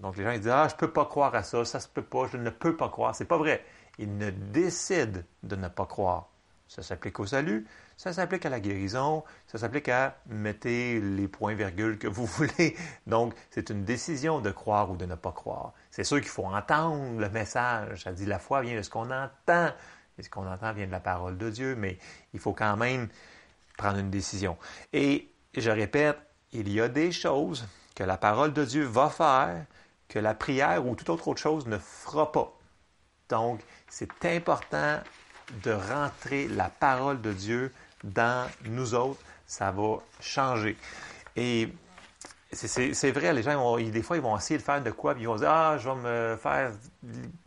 Donc 0.00 0.16
les 0.16 0.24
gens 0.24 0.32
disent 0.32 0.48
Ah, 0.48 0.68
je 0.68 0.74
ne 0.74 0.78
peux 0.78 0.92
pas 0.92 1.06
croire 1.06 1.34
à 1.34 1.42
ça, 1.42 1.64
ça 1.64 1.80
se 1.80 1.88
peut 1.88 2.02
pas, 2.02 2.26
je 2.30 2.36
ne 2.36 2.50
peux 2.50 2.76
pas 2.76 2.88
croire. 2.88 3.14
C'est 3.14 3.24
pas 3.24 3.38
vrai. 3.38 3.64
Ils 3.98 4.16
ne 4.16 4.30
décident 4.30 5.20
de 5.42 5.56
ne 5.56 5.68
pas 5.68 5.86
croire. 5.86 6.28
Ça 6.68 6.82
s'applique 6.82 7.20
au 7.20 7.26
salut, 7.26 7.64
ça 7.96 8.12
s'applique 8.12 8.44
à 8.44 8.50
la 8.50 8.58
guérison, 8.58 9.22
ça 9.46 9.56
s'applique 9.56 9.88
à 9.88 10.16
mettre 10.26 10.66
les 10.66 11.28
points-virgules 11.28 11.96
que 11.96 12.08
vous 12.08 12.26
voulez. 12.26 12.76
Donc, 13.06 13.34
c'est 13.50 13.70
une 13.70 13.84
décision 13.84 14.40
de 14.40 14.50
croire 14.50 14.90
ou 14.90 14.96
de 14.96 15.06
ne 15.06 15.14
pas 15.14 15.30
croire. 15.30 15.72
C'est 15.92 16.02
sûr 16.02 16.20
qu'il 16.20 16.28
faut 16.28 16.44
entendre 16.44 17.20
le 17.20 17.28
message. 17.30 18.02
Ça 18.02 18.12
dit 18.12 18.26
la 18.26 18.40
foi 18.40 18.62
vient 18.62 18.76
de 18.76 18.82
ce 18.82 18.90
qu'on 18.90 19.10
entend. 19.10 19.70
Et 20.18 20.22
ce 20.22 20.30
qu'on 20.30 20.46
entend 20.46 20.72
vient 20.72 20.86
de 20.86 20.92
la 20.92 21.00
parole 21.00 21.38
de 21.38 21.50
Dieu, 21.50 21.76
mais 21.76 21.98
il 22.32 22.40
faut 22.40 22.52
quand 22.52 22.76
même 22.76 23.08
prendre 23.76 23.98
une 23.98 24.10
décision. 24.10 24.56
Et 24.92 25.30
je 25.56 25.70
répète, 25.70 26.18
il 26.52 26.72
y 26.72 26.80
a 26.80 26.88
des 26.88 27.12
choses 27.12 27.66
que 27.94 28.02
la 28.02 28.16
parole 28.16 28.52
de 28.52 28.64
Dieu 28.64 28.84
va 28.84 29.08
faire 29.10 29.66
que 30.08 30.18
la 30.18 30.34
prière 30.34 30.86
ou 30.86 30.94
toute 30.94 31.10
autre 31.10 31.36
chose 31.36 31.66
ne 31.66 31.78
fera 31.78 32.30
pas. 32.32 32.52
Donc, 33.28 33.60
c'est 33.88 34.24
important 34.24 35.00
de 35.62 35.72
rentrer 35.72 36.48
la 36.48 36.68
parole 36.68 37.20
de 37.20 37.32
Dieu 37.32 37.72
dans 38.04 38.48
nous 38.64 38.94
autres 38.94 39.20
ça 39.46 39.70
va 39.70 39.98
changer. 40.20 40.76
Et 41.36 41.68
c'est 42.52 43.10
vrai, 43.10 43.32
les 43.32 43.42
gens, 43.42 43.76
des 43.78 44.02
fois, 44.02 44.16
ils 44.16 44.22
vont 44.22 44.36
essayer 44.36 44.58
de 44.58 44.62
faire 44.62 44.82
de 44.82 44.90
quoi, 44.90 45.14
puis 45.14 45.24
ils 45.24 45.26
vont 45.26 45.36
dire 45.36 45.50
Ah, 45.50 45.76
je 45.78 45.88
vais 45.88 45.94
me 45.96 46.36
faire 46.36 46.72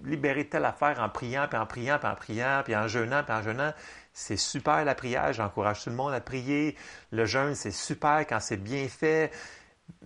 libérer 0.04 0.48
telle 0.48 0.66
affaire 0.66 1.00
en 1.00 1.10
priant, 1.10 1.48
puis 1.50 1.58
en 1.58 1.66
priant, 1.66 1.98
puis 2.00 2.08
en 2.08 2.16
priant, 2.16 2.62
puis 2.64 2.76
en 2.76 2.88
jeûnant, 2.88 3.24
puis 3.24 3.34
en 3.34 3.42
jeûnant. 3.42 3.74
C'est 4.14 4.38
super 4.38 4.84
la 4.84 4.96
prière, 4.96 5.32
j'encourage 5.34 5.84
tout 5.84 5.90
le 5.90 5.96
monde 5.96 6.14
à 6.14 6.20
prier. 6.20 6.76
Le 7.12 7.26
jeûne, 7.26 7.56
c'est 7.56 7.72
super 7.72 8.26
quand 8.28 8.40
c'est 8.40 8.58
bien 8.58 8.88
fait. 8.88 9.32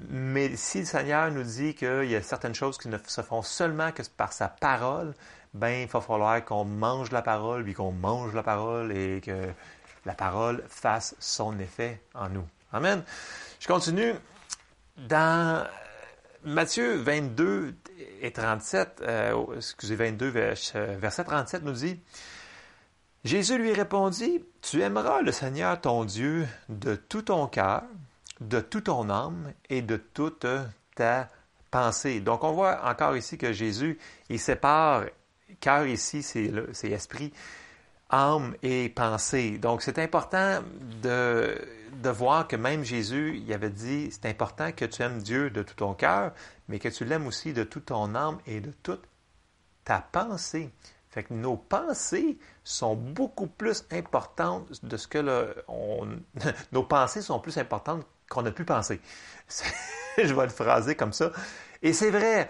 Mais 0.09 0.55
si 0.55 0.79
le 0.79 0.85
Seigneur 0.85 1.31
nous 1.31 1.43
dit 1.43 1.75
qu'il 1.75 2.05
y 2.05 2.15
a 2.15 2.21
certaines 2.21 2.55
choses 2.55 2.77
qui 2.77 2.87
ne 2.87 2.97
se 3.05 3.21
font 3.21 3.41
seulement 3.41 3.91
que 3.91 4.01
par 4.17 4.33
sa 4.33 4.47
parole, 4.47 5.13
ben 5.53 5.83
il 5.83 5.87
va 5.87 6.01
falloir 6.01 6.43
qu'on 6.43 6.65
mange 6.65 7.11
la 7.11 7.21
parole, 7.21 7.63
puis 7.63 7.73
qu'on 7.73 7.91
mange 7.91 8.33
la 8.33 8.43
parole 8.43 8.91
et 8.91 9.21
que 9.21 9.49
la 10.05 10.13
parole 10.13 10.63
fasse 10.67 11.15
son 11.19 11.59
effet 11.59 12.01
en 12.13 12.29
nous. 12.29 12.45
Amen. 12.71 13.03
Je 13.59 13.67
continue. 13.67 14.13
Dans 14.97 15.65
Matthieu 16.43 16.95
22 16.97 17.75
et 18.21 18.31
37, 18.31 19.01
euh, 19.01 19.45
excusez, 19.55 19.95
22, 19.95 20.27
verset 20.29 21.23
37 21.23 21.63
nous 21.63 21.71
dit, 21.71 21.99
Jésus 23.23 23.57
lui 23.57 23.73
répondit, 23.73 24.43
Tu 24.61 24.81
aimeras 24.81 25.21
le 25.21 25.31
Seigneur 25.31 25.79
ton 25.79 26.03
Dieu 26.03 26.47
de 26.67 26.95
tout 26.95 27.21
ton 27.23 27.47
cœur, 27.47 27.83
de 28.47 28.59
toute 28.59 28.85
ton 28.85 29.09
âme 29.09 29.53
et 29.69 29.81
de 29.81 29.97
toute 29.97 30.45
ta 30.95 31.27
pensée. 31.71 32.19
Donc 32.19 32.43
on 32.43 32.51
voit 32.53 32.87
encore 32.87 33.15
ici 33.17 33.37
que 33.37 33.51
Jésus, 33.53 33.97
il 34.29 34.39
sépare, 34.39 35.05
cœur 35.59 35.85
ici, 35.85 36.23
c'est 36.23 36.89
esprit, 36.89 37.33
âme 38.09 38.55
et 38.61 38.89
pensée. 38.89 39.57
Donc 39.57 39.81
c'est 39.81 39.99
important 39.99 40.61
de 41.01 41.57
de 42.01 42.09
voir 42.09 42.47
que 42.47 42.55
même 42.55 42.83
Jésus, 42.83 43.41
il 43.43 43.53
avait 43.53 43.69
dit, 43.69 44.09
c'est 44.11 44.25
important 44.25 44.71
que 44.71 44.85
tu 44.85 45.01
aimes 45.01 45.21
Dieu 45.21 45.49
de 45.49 45.63
tout 45.63 45.75
ton 45.75 45.93
cœur, 45.93 46.33
mais 46.67 46.79
que 46.79 46.89
tu 46.89 47.05
l'aimes 47.05 47.27
aussi 47.27 47.53
de 47.53 47.63
toute 47.63 47.85
ton 47.85 48.15
âme 48.15 48.39
et 48.45 48.61
de 48.61 48.71
toute 48.83 49.03
ta 49.83 49.99
pensée. 49.99 50.71
Fait 51.09 51.23
que 51.23 51.33
nos 51.33 51.57
pensées 51.57 52.37
sont 52.63 52.95
beaucoup 52.95 53.47
plus 53.47 53.85
importantes 53.91 54.83
de 54.83 54.97
ce 54.97 55.07
que 55.07 55.19
le, 55.19 55.55
on, 55.67 56.07
nos 56.71 56.83
pensées 56.83 57.21
sont 57.21 57.39
plus 57.39 57.57
importantes 57.57 58.05
qu'on 58.29 58.45
a 58.45 58.51
pu 58.51 58.65
penser. 58.65 58.99
Je 60.17 60.33
vais 60.33 60.43
le 60.43 60.49
phraser 60.49 60.95
comme 60.95 61.13
ça. 61.13 61.31
Et 61.81 61.93
c'est 61.93 62.11
vrai, 62.11 62.49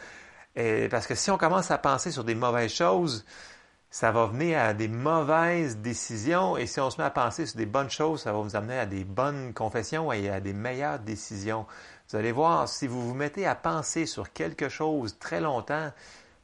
parce 0.89 1.08
que 1.08 1.15
si 1.15 1.32
on 1.32 1.38
commence 1.38 1.72
à 1.72 1.77
penser 1.77 2.12
sur 2.12 2.24
des 2.24 2.36
mauvaises 2.36 2.74
choses, 2.74 3.25
ça 3.89 4.12
va 4.12 4.25
venir 4.25 4.60
à 4.60 4.74
des 4.74 4.88
mauvaises 4.88 5.77
décisions. 5.77 6.58
Et 6.58 6.65
si 6.65 6.80
on 6.80 6.89
se 6.89 7.00
met 7.00 7.06
à 7.06 7.12
penser 7.12 7.46
sur 7.46 7.58
des 7.58 7.68
bonnes 7.68 7.92
choses, 7.92 8.24
ça 8.24 8.32
va 8.32 8.39
vous 8.39 8.56
amener 8.56 8.80
à 8.80 8.88
des 8.88 9.03
bonnes 9.03 9.53
confessions 9.53 10.12
et 10.12 10.30
à 10.30 10.39
des 10.39 10.53
meilleures 10.53 10.98
décisions. 11.00 11.68
Vous 12.10 12.18
allez 12.18 12.32
voir, 12.32 12.68
si 12.68 12.88
vous 12.88 13.08
vous 13.08 13.13
mettez 13.13 13.46
à 13.46 13.53
penser 13.53 14.08
sur 14.08 14.34
quelque 14.34 14.68
chose 14.68 15.20
très 15.20 15.42
longtemps, 15.42 15.92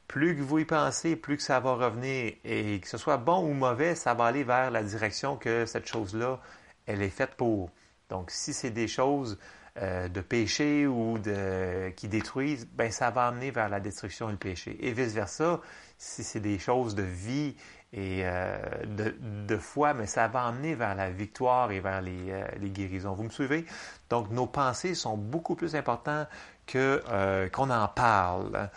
plus 0.06 0.36
que 0.36 0.42
vous 0.42 0.60
y 0.60 0.64
pensez, 0.64 1.16
plus 1.16 1.36
que 1.36 1.42
ça 1.42 1.58
va 1.60 1.74
revenir. 1.74 2.34
Et 2.44 2.80
que 2.80 2.88
ce 2.88 2.98
soit 2.98 3.16
bon 3.16 3.44
ou 3.44 3.52
mauvais, 3.52 3.94
ça 3.94 4.14
va 4.14 4.26
aller 4.26 4.44
vers 4.44 4.70
la 4.70 4.82
direction 4.82 5.36
que 5.36 5.66
cette 5.66 5.86
chose-là, 5.86 6.38
elle 6.86 7.02
est 7.02 7.10
faite 7.10 7.34
pour. 7.36 7.70
Donc, 8.10 8.30
si 8.30 8.52
c'est 8.52 8.70
des 8.70 8.88
choses 8.88 9.38
euh, 9.78 10.08
de 10.08 10.20
péché 10.20 10.86
ou 10.86 11.18
de, 11.18 11.90
qui 11.90 12.08
détruisent, 12.08 12.68
ben 12.74 12.90
ça 12.90 13.10
va 13.10 13.28
amener 13.28 13.50
vers 13.50 13.68
la 13.68 13.80
destruction 13.80 14.28
et 14.28 14.32
le 14.32 14.38
péché. 14.38 14.76
Et 14.80 14.92
vice-versa, 14.92 15.60
si 15.96 16.24
c'est 16.24 16.40
des 16.40 16.58
choses 16.58 16.94
de 16.94 17.02
vie 17.02 17.54
et 17.92 18.22
euh, 18.24 18.58
de, 18.86 19.56
foi, 19.56 19.94
mais 19.94 20.06
ça 20.06 20.28
va 20.28 20.46
emmener 20.46 20.74
vers 20.74 20.94
la 20.94 21.10
victoire 21.10 21.72
et 21.72 21.80
vers 21.80 22.02
euh, 22.04 22.44
les, 22.60 22.70
guérisons. 22.70 23.14
Vous 23.14 23.24
me 23.24 23.30
suivez? 23.30 23.64
Donc, 24.08 24.30
nos 24.30 24.46
pensées 24.46 24.94
sont 24.94 25.16
beaucoup 25.16 25.56
plus 25.56 25.74
importantes 25.74 26.28
que 26.66 27.02
euh, 27.08 27.48
qu'on 27.48 27.70
en 27.70 27.88
parle. 27.88 28.70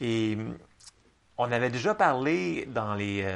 Et 0.00 0.36
on 1.42 1.50
avait 1.52 1.70
déjà 1.70 1.94
parlé 1.94 2.66
dans 2.66 2.94
les 2.94 3.26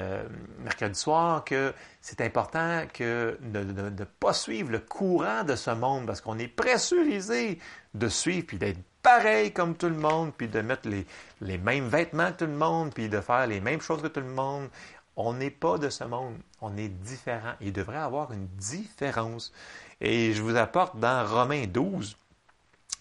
mercredis 0.58 0.98
soirs 0.98 1.42
que 1.42 1.72
c'est 2.02 2.20
important 2.20 2.82
que 2.92 3.38
de 3.40 3.60
ne 3.62 4.04
pas 4.04 4.34
suivre 4.34 4.70
le 4.70 4.78
courant 4.78 5.42
de 5.42 5.56
ce 5.56 5.70
monde 5.70 6.06
parce 6.06 6.20
qu'on 6.20 6.38
est 6.38 6.48
pressurisé 6.48 7.58
de 7.94 8.08
suivre 8.08 8.46
puis 8.46 8.58
d'être 8.58 8.78
pareil 9.02 9.52
comme 9.52 9.76
tout 9.76 9.88
le 9.88 9.96
monde, 9.96 10.32
puis 10.36 10.48
de 10.48 10.60
mettre 10.60 10.88
les, 10.88 11.06
les 11.40 11.58
mêmes 11.58 11.88
vêtements 11.88 12.32
que 12.32 12.44
tout 12.44 12.50
le 12.50 12.56
monde, 12.56 12.92
puis 12.92 13.08
de 13.08 13.20
faire 13.20 13.46
les 13.46 13.60
mêmes 13.60 13.80
choses 13.80 14.02
que 14.02 14.08
tout 14.08 14.20
le 14.20 14.26
monde. 14.26 14.68
On 15.16 15.32
n'est 15.32 15.50
pas 15.50 15.78
de 15.78 15.88
ce 15.90 16.02
monde, 16.04 16.36
on 16.60 16.76
est 16.76 16.88
différent. 16.88 17.52
Il 17.60 17.72
devrait 17.72 17.98
avoir 17.98 18.32
une 18.32 18.48
différence. 18.48 19.52
Et 20.00 20.32
je 20.32 20.42
vous 20.42 20.56
apporte 20.56 20.98
dans 20.98 21.24
Romains 21.26 21.66
12, 21.66 22.16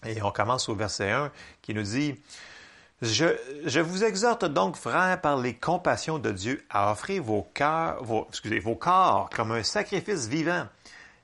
et 0.06 0.22
on 0.22 0.30
commence 0.30 0.68
au 0.68 0.74
verset 0.74 1.10
1, 1.10 1.32
qui 1.60 1.74
nous 1.74 1.82
dit, 1.82 2.14
je, 3.02 3.80
vous 3.80 4.04
exhorte 4.04 4.44
donc, 4.44 4.76
frères, 4.76 5.20
par 5.20 5.36
les 5.36 5.54
compassions 5.54 6.18
de 6.18 6.30
Dieu, 6.30 6.64
à 6.70 6.92
offrir 6.92 7.22
vos 7.22 7.46
cœurs, 7.54 8.02
vos 8.04 8.76
corps 8.76 9.28
comme 9.34 9.52
un 9.52 9.62
sacrifice 9.62 10.26
vivant, 10.26 10.66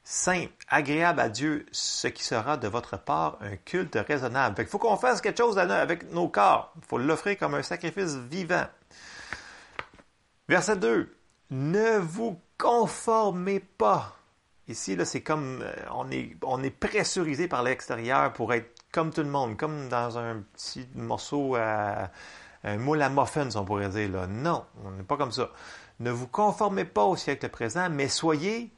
saint, 0.04 0.46
agréable 0.68 1.20
à 1.20 1.28
Dieu, 1.28 1.66
ce 1.72 2.08
qui 2.08 2.24
sera 2.24 2.56
de 2.56 2.68
votre 2.68 2.98
part 2.98 3.38
un 3.40 3.56
culte 3.56 3.96
raisonnable. 4.06 4.56
il 4.58 4.66
faut 4.66 4.78
qu'on 4.78 4.96
fasse 4.96 5.20
quelque 5.20 5.38
chose 5.38 5.58
avec 5.58 6.10
nos 6.10 6.28
corps. 6.28 6.72
Il 6.76 6.86
faut 6.86 6.98
l'offrir 6.98 7.38
comme 7.38 7.54
un 7.54 7.62
sacrifice 7.62 8.16
vivant. 8.16 8.66
Verset 10.48 10.76
2. 10.76 11.14
Ne 11.50 11.98
vous 11.98 12.40
conformez 12.58 13.60
pas. 13.60 14.16
Ici, 14.68 14.96
là, 14.96 15.04
c'est 15.04 15.22
comme 15.22 15.62
euh, 15.62 15.72
on 15.92 16.10
est, 16.10 16.36
on 16.44 16.62
est 16.62 16.70
pressurisé 16.70 17.48
par 17.48 17.62
l'extérieur 17.62 18.32
pour 18.32 18.52
être 18.52 18.79
comme 18.92 19.12
tout 19.12 19.22
le 19.22 19.28
monde, 19.28 19.56
comme 19.56 19.88
dans 19.88 20.18
un 20.18 20.42
petit 20.54 20.88
morceau 20.94 21.56
à 21.56 22.10
un 22.64 22.76
moule 22.76 23.02
à 23.02 23.08
muffins, 23.08 23.48
on 23.54 23.64
pourrait 23.64 23.88
dire. 23.88 24.10
Là. 24.10 24.26
Non, 24.26 24.64
on 24.84 24.90
n'est 24.90 25.02
pas 25.02 25.16
comme 25.16 25.32
ça. 25.32 25.50
Ne 26.00 26.10
vous 26.10 26.26
conformez 26.26 26.84
pas 26.84 27.04
au 27.04 27.16
siècle 27.16 27.48
présent, 27.48 27.88
mais 27.90 28.08
soyez 28.08 28.72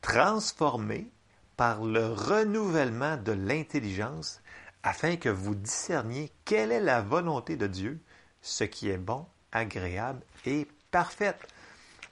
transformé 0.00 1.10
par 1.56 1.82
le 1.82 2.06
renouvellement 2.06 3.16
de 3.16 3.32
l'intelligence 3.32 4.40
afin 4.82 5.16
que 5.16 5.28
vous 5.28 5.54
discerniez 5.54 6.32
quelle 6.44 6.72
est 6.72 6.80
la 6.80 7.02
volonté 7.02 7.56
de 7.56 7.66
Dieu, 7.66 8.00
ce 8.40 8.64
qui 8.64 8.88
est 8.88 8.98
bon, 8.98 9.26
agréable 9.52 10.22
et 10.46 10.66
parfait. 10.90 11.36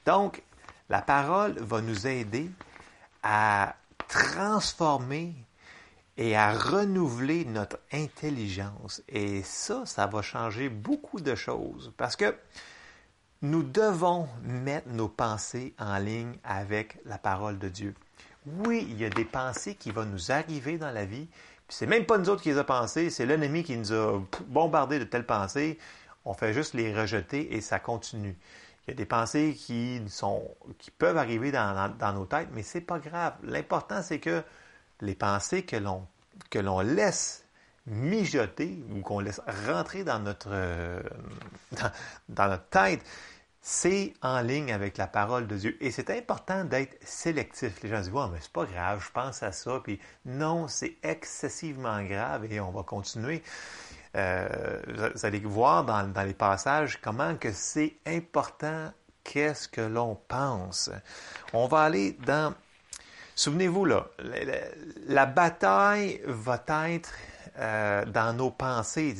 Donc, 0.04 0.42
la 0.90 1.00
parole 1.00 1.58
va 1.58 1.80
nous 1.80 2.06
aider 2.06 2.50
à 3.22 3.74
transformer 4.06 5.34
et 6.18 6.36
à 6.36 6.52
renouveler 6.52 7.44
notre 7.44 7.78
intelligence. 7.92 9.02
Et 9.08 9.42
ça, 9.42 9.86
ça 9.86 10.06
va 10.06 10.20
changer 10.20 10.68
beaucoup 10.68 11.20
de 11.20 11.34
choses 11.34 11.92
parce 11.96 12.16
que 12.16 12.34
nous 13.40 13.62
devons 13.62 14.28
mettre 14.42 14.88
nos 14.88 15.08
pensées 15.08 15.74
en 15.78 15.96
ligne 15.98 16.36
avec 16.42 16.98
la 17.04 17.18
parole 17.18 17.58
de 17.58 17.68
Dieu. 17.68 17.94
Oui, 18.46 18.86
il 18.90 18.98
y 18.98 19.04
a 19.04 19.10
des 19.10 19.24
pensées 19.24 19.76
qui 19.76 19.92
vont 19.92 20.04
nous 20.04 20.32
arriver 20.32 20.76
dans 20.76 20.90
la 20.90 21.04
vie, 21.04 21.28
puis 21.68 21.76
c'est 21.76 21.86
même 21.86 22.04
pas 22.04 22.18
nous 22.18 22.28
autres 22.28 22.42
qui 22.42 22.48
les 22.48 22.58
a 22.58 22.64
pensées, 22.64 23.10
c'est 23.10 23.24
l'ennemi 23.26 23.62
qui 23.62 23.76
nous 23.76 23.92
a 23.92 24.20
bombardé 24.46 24.98
de 24.98 25.04
telles 25.04 25.26
pensées. 25.26 25.78
On 26.24 26.34
fait 26.34 26.52
juste 26.52 26.74
les 26.74 26.92
rejeter 26.92 27.54
et 27.54 27.60
ça 27.60 27.78
continue. 27.78 28.36
Il 28.86 28.90
y 28.90 28.94
a 28.94 28.96
des 28.96 29.06
pensées 29.06 29.54
qui, 29.56 30.00
sont, 30.08 30.42
qui 30.78 30.90
peuvent 30.90 31.16
arriver 31.16 31.52
dans, 31.52 32.14
nos 32.14 32.24
têtes, 32.24 32.48
mais 32.54 32.62
c'est 32.62 32.80
pas 32.80 32.98
grave. 32.98 33.34
L'important, 33.44 34.02
c'est 34.02 34.18
que 34.18 34.42
les 35.00 35.14
pensées 35.14 35.64
que 35.64 35.76
l'on, 35.76 36.06
que 36.50 36.58
l'on 36.58 36.80
laisse 36.80 37.44
mijoter 37.86 38.82
ou 38.90 39.00
qu'on 39.00 39.20
laisse 39.20 39.40
rentrer 39.66 40.04
dans 40.04 40.18
notre, 40.18 40.48
euh, 40.50 41.00
dans, 42.28 42.48
notre 42.48 42.68
tête, 42.68 43.00
c'est 43.60 44.14
en 44.22 44.40
ligne 44.40 44.72
avec 44.72 44.98
la 44.98 45.06
parole 45.06 45.46
de 45.46 45.56
Dieu. 45.56 45.76
Et 45.80 45.90
c'est 45.90 46.10
important 46.10 46.64
d'être 46.64 46.96
sélectif. 47.02 47.82
Les 47.82 47.88
gens 47.88 48.00
disent, 48.00 48.10
ouais, 48.10 48.26
mais 48.32 48.38
c'est 48.40 48.52
pas 48.52 48.64
grave, 48.64 49.02
je 49.04 49.10
pense 49.10 49.42
à 49.42 49.52
ça. 49.52 49.80
Puis 49.82 49.98
non, 50.24 50.68
c'est 50.68 50.96
excessivement 51.02 52.02
grave 52.04 52.50
et 52.50 52.60
on 52.60 52.70
va 52.70 52.82
continuer. 52.82 53.42
Euh, 54.16 54.80
vous 55.14 55.26
allez 55.26 55.40
voir 55.40 55.84
dans, 55.84 56.10
dans, 56.10 56.22
les 56.22 56.34
passages 56.34 56.98
comment 57.00 57.36
que 57.36 57.52
c'est 57.52 57.96
important 58.06 58.90
qu'est-ce 59.22 59.68
que 59.68 59.82
l'on 59.82 60.14
pense. 60.14 60.90
On 61.52 61.66
va 61.68 61.82
aller 61.82 62.12
dans... 62.24 62.54
Souvenez-vous, 63.38 63.84
là, 63.84 64.08
la 65.06 65.24
bataille 65.24 66.20
va 66.26 66.60
être 66.88 67.12
euh, 67.56 68.04
dans 68.04 68.32
nos 68.32 68.50
pensées. 68.50 69.14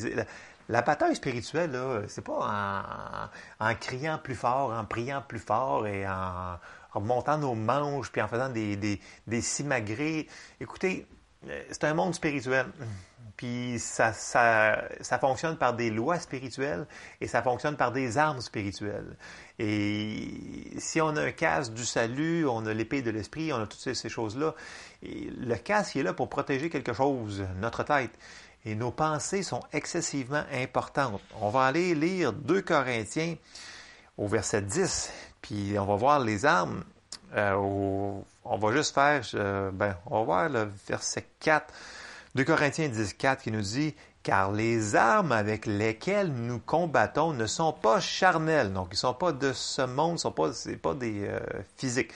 La, 0.68 0.82
bataille 0.82 1.14
spirituelle, 1.14 1.78
c'est 2.08 2.24
pas 2.24 3.30
en, 3.60 3.74
criant 3.76 4.18
plus 4.18 4.34
fort, 4.34 4.72
en 4.72 4.84
priant 4.84 5.22
plus 5.22 5.38
fort 5.38 5.86
et 5.86 6.04
en, 6.04 7.00
montant 7.00 7.38
nos 7.38 7.54
manches 7.54 8.10
puis 8.10 8.20
en 8.20 8.26
faisant 8.26 8.48
des, 8.48 8.98
des, 9.28 9.40
simagrées. 9.40 10.26
Écoutez, 10.60 11.06
euh, 11.48 11.62
c'est 11.70 11.84
un 11.84 11.94
monde 11.94 12.12
spirituel. 12.12 12.66
Puis 13.38 13.78
ça, 13.78 14.12
ça, 14.12 14.82
ça, 15.00 15.18
fonctionne 15.20 15.56
par 15.56 15.72
des 15.72 15.90
lois 15.90 16.18
spirituelles 16.18 16.88
et 17.20 17.28
ça 17.28 17.40
fonctionne 17.40 17.76
par 17.76 17.92
des 17.92 18.18
armes 18.18 18.40
spirituelles. 18.40 19.16
Et 19.60 20.72
si 20.78 21.00
on 21.00 21.14
a 21.14 21.22
un 21.22 21.30
casque 21.30 21.72
du 21.72 21.84
salut, 21.84 22.48
on 22.48 22.66
a 22.66 22.74
l'épée 22.74 23.00
de 23.00 23.12
l'esprit, 23.12 23.52
on 23.52 23.62
a 23.62 23.66
toutes 23.68 23.94
ces, 23.94 24.08
choses-là, 24.08 24.56
le 25.02 25.54
casque 25.54 25.94
est 25.94 26.02
là 26.02 26.12
pour 26.12 26.28
protéger 26.28 26.68
quelque 26.68 26.92
chose, 26.92 27.44
notre 27.60 27.84
tête. 27.84 28.10
Et 28.64 28.74
nos 28.74 28.90
pensées 28.90 29.44
sont 29.44 29.62
excessivement 29.72 30.42
importantes. 30.52 31.20
On 31.40 31.48
va 31.48 31.66
aller 31.66 31.94
lire 31.94 32.32
2 32.32 32.60
Corinthiens 32.62 33.36
au 34.16 34.26
verset 34.26 34.62
10, 34.62 35.12
puis 35.42 35.78
on 35.78 35.86
va 35.86 35.94
voir 35.94 36.18
les 36.18 36.44
armes. 36.44 36.82
Euh, 37.36 37.54
on 37.54 38.58
va 38.58 38.72
juste 38.72 38.94
faire, 38.94 39.22
euh, 39.34 39.70
ben, 39.70 39.96
on 40.06 40.18
va 40.18 40.24
voir 40.24 40.48
le 40.48 40.68
verset 40.88 41.24
4 41.38 41.72
2 42.38 42.44
Corinthiens 42.44 42.88
10, 42.88 43.14
4 43.14 43.42
qui 43.42 43.50
nous 43.50 43.62
dit 43.62 43.96
Car 44.22 44.52
les 44.52 44.94
armes 44.94 45.32
avec 45.32 45.66
lesquelles 45.66 46.32
nous 46.32 46.60
combattons 46.60 47.32
ne 47.32 47.46
sont 47.46 47.72
pas 47.72 47.98
charnelles, 47.98 48.72
donc 48.72 48.90
ils 48.92 48.94
ne 48.94 48.98
sont 48.98 49.14
pas 49.14 49.32
de 49.32 49.52
ce 49.52 49.82
monde, 49.82 50.20
ce 50.20 50.28
ne 50.28 50.32
sont 50.32 50.78
pas, 50.80 50.94
des 50.94 51.26
euh, 51.26 51.40
physiques, 51.76 52.12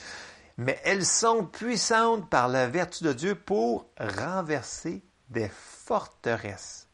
mais 0.58 0.80
elles 0.84 1.04
sont 1.04 1.44
puissantes 1.44 2.30
par 2.30 2.46
la 2.46 2.68
vertu 2.68 3.02
de 3.02 3.12
Dieu 3.12 3.34
pour 3.34 3.86
renverser 3.98 5.02
des 5.28 5.50
forteresses. 5.52 6.86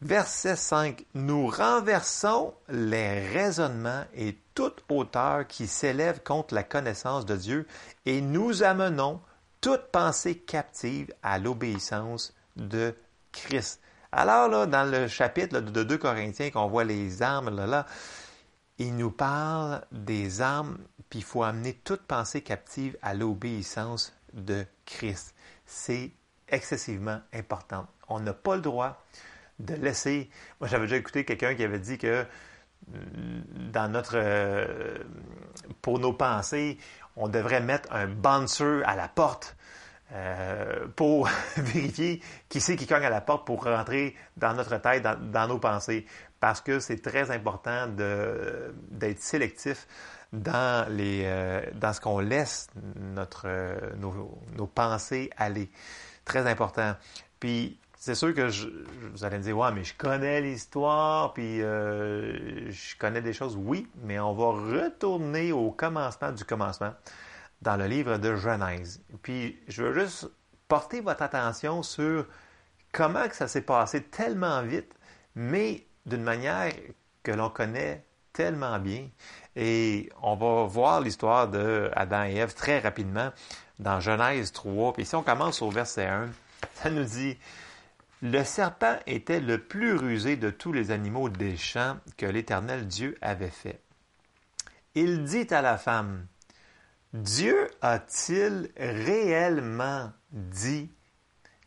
Verset 0.00 0.54
5. 0.54 1.04
Nous 1.14 1.48
renversons 1.48 2.54
les 2.68 3.28
raisonnements 3.28 4.04
et 4.14 4.38
toute 4.54 4.84
hauteur 4.88 5.48
qui 5.48 5.66
s'élève 5.66 6.22
contre 6.22 6.54
la 6.54 6.62
connaissance 6.62 7.26
de 7.26 7.34
Dieu 7.34 7.66
et 8.04 8.20
nous 8.20 8.62
amenons 8.62 9.20
toute 9.60 9.90
pensée 9.90 10.38
captive 10.38 11.12
à 11.24 11.40
l'obéissance 11.40 12.35
de 12.56 12.94
Christ. 13.32 13.80
Alors 14.12 14.48
là, 14.48 14.66
dans 14.66 14.90
le 14.90 15.08
chapitre 15.08 15.60
de 15.60 15.82
2 15.82 15.98
Corinthiens, 15.98 16.50
qu'on 16.50 16.68
voit 16.68 16.84
les 16.84 17.22
armes, 17.22 17.54
là, 17.54 17.66
là, 17.66 17.86
il 18.78 18.96
nous 18.96 19.10
parle 19.10 19.82
des 19.92 20.40
armes, 20.40 20.78
puis 21.08 21.20
il 21.20 21.24
faut 21.24 21.42
amener 21.42 21.74
toute 21.74 22.02
pensée 22.02 22.42
captive 22.42 22.96
à 23.02 23.14
l'obéissance 23.14 24.14
de 24.32 24.66
Christ. 24.84 25.34
C'est 25.64 26.12
excessivement 26.48 27.20
important. 27.32 27.86
On 28.08 28.20
n'a 28.20 28.32
pas 28.32 28.56
le 28.56 28.62
droit 28.62 29.02
de 29.58 29.74
laisser... 29.74 30.30
Moi, 30.60 30.68
j'avais 30.68 30.84
déjà 30.84 30.96
écouté 30.96 31.24
quelqu'un 31.24 31.54
qui 31.54 31.64
avait 31.64 31.78
dit 31.78 31.98
que 31.98 32.24
mm, 32.88 33.70
dans 33.72 33.90
notre... 33.90 34.16
Euh, 34.16 34.98
pour 35.82 35.98
nos 35.98 36.12
pensées, 36.12 36.78
on 37.16 37.28
devrait 37.28 37.60
mettre 37.60 37.90
un 37.92 38.06
bouncer 38.06 38.82
à 38.84 38.94
la 38.94 39.08
porte 39.08 39.55
euh, 40.12 40.86
pour 40.94 41.28
vérifier 41.56 42.22
qui 42.48 42.60
c'est 42.60 42.76
qui 42.76 42.86
cogne 42.86 43.04
à 43.04 43.10
la 43.10 43.20
porte 43.20 43.44
pour 43.44 43.64
rentrer 43.64 44.14
dans 44.36 44.54
notre 44.54 44.76
tête, 44.76 45.02
dans, 45.02 45.48
nos 45.48 45.58
pensées. 45.58 46.06
Parce 46.38 46.60
que 46.60 46.78
c'est 46.78 47.02
très 47.02 47.30
important 47.30 47.88
d'être 47.88 49.20
sélectif 49.20 49.88
dans, 50.32 50.88
les, 50.90 51.22
euh, 51.24 51.62
dans 51.74 51.92
ce 51.92 52.00
qu'on 52.00 52.20
laisse 52.20 52.68
notre, 52.96 53.48
nos, 53.96 54.66
pensées 54.66 55.30
aller. 55.36 55.70
Très 56.24 56.46
important. 56.48 56.94
Puis, 57.40 57.78
c'est 57.98 58.14
sûr 58.14 58.32
que 58.34 58.48
je, 58.48 58.68
vous 59.12 59.24
allez 59.24 59.38
me 59.38 59.42
dire, 59.42 59.58
ouais, 59.58 59.72
mais 59.72 59.82
je 59.82 59.94
connais 59.96 60.40
l'histoire, 60.40 61.32
puis 61.32 61.62
euh, 61.62 62.70
je 62.70 62.96
connais 62.96 63.22
des 63.22 63.32
choses. 63.32 63.56
Oui, 63.56 63.88
mais 64.04 64.20
on 64.20 64.34
va 64.34 64.46
retourner 64.82 65.50
au 65.50 65.72
commencement 65.72 66.30
du 66.30 66.44
commencement 66.44 66.92
dans 67.62 67.76
le 67.76 67.86
livre 67.86 68.18
de 68.18 68.36
Genèse. 68.36 69.02
Puis 69.22 69.58
je 69.68 69.82
veux 69.82 69.94
juste 70.00 70.28
porter 70.68 71.00
votre 71.00 71.22
attention 71.22 71.82
sur 71.82 72.26
comment 72.92 73.28
que 73.28 73.36
ça 73.36 73.48
s'est 73.48 73.62
passé 73.62 74.02
tellement 74.02 74.62
vite, 74.62 74.92
mais 75.34 75.86
d'une 76.06 76.22
manière 76.22 76.72
que 77.22 77.32
l'on 77.32 77.50
connaît 77.50 78.04
tellement 78.32 78.78
bien. 78.78 79.08
Et 79.56 80.10
on 80.22 80.36
va 80.36 80.64
voir 80.64 81.00
l'histoire 81.00 81.48
de 81.48 81.90
Adam 81.94 82.24
et 82.24 82.36
Ève 82.36 82.54
très 82.54 82.78
rapidement 82.78 83.32
dans 83.78 84.00
Genèse 84.00 84.52
3. 84.52 84.92
Puis 84.92 85.06
si 85.06 85.14
on 85.14 85.22
commence 85.22 85.62
au 85.62 85.70
verset 85.70 86.06
1, 86.06 86.28
ça 86.74 86.90
nous 86.90 87.04
dit 87.04 87.36
Le 88.22 88.44
serpent 88.44 88.98
était 89.06 89.40
le 89.40 89.58
plus 89.58 89.94
rusé 89.96 90.36
de 90.36 90.50
tous 90.50 90.72
les 90.72 90.90
animaux 90.90 91.28
des 91.28 91.56
champs 91.56 91.96
que 92.16 92.26
l'Éternel 92.26 92.86
Dieu 92.86 93.16
avait 93.22 93.50
fait. 93.50 93.80
Il 94.94 95.24
dit 95.24 95.46
à 95.50 95.62
la 95.62 95.76
femme 95.76 96.26
Dieu 97.12 97.70
a-t-il 97.80 98.70
réellement 98.76 100.12
dit? 100.30 100.90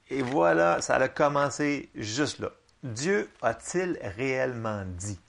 Et 0.10 0.22
voilà, 0.22 0.82
ça 0.82 0.96
a 0.96 1.08
commencé 1.08 1.90
juste 1.96 2.40
là. 2.40 2.52
Dieu 2.84 3.30
a-t-il 3.42 4.00
réellement 4.16 4.84
dit? 4.86 5.20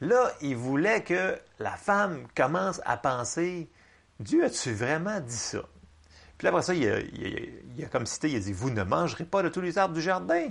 Là, 0.00 0.32
il 0.40 0.56
voulait 0.56 1.02
que 1.02 1.36
la 1.58 1.76
femme 1.76 2.26
commence 2.34 2.80
à 2.84 2.96
penser 2.96 3.68
Dieu 4.20 4.44
a-tu 4.44 4.72
vraiment 4.72 5.20
dit 5.20 5.36
ça? 5.36 5.60
Puis 6.36 6.48
après 6.48 6.62
ça, 6.62 6.74
il 6.74 6.88
a, 6.88 7.88
comme 7.88 8.06
cité, 8.06 8.30
il 8.30 8.36
a 8.36 8.40
dit 8.40 8.52
Vous 8.52 8.70
ne 8.70 8.82
mangerez 8.82 9.24
pas 9.24 9.42
de 9.42 9.48
tous 9.48 9.60
les 9.60 9.78
arbres 9.78 9.94
du 9.94 10.02
jardin. 10.02 10.48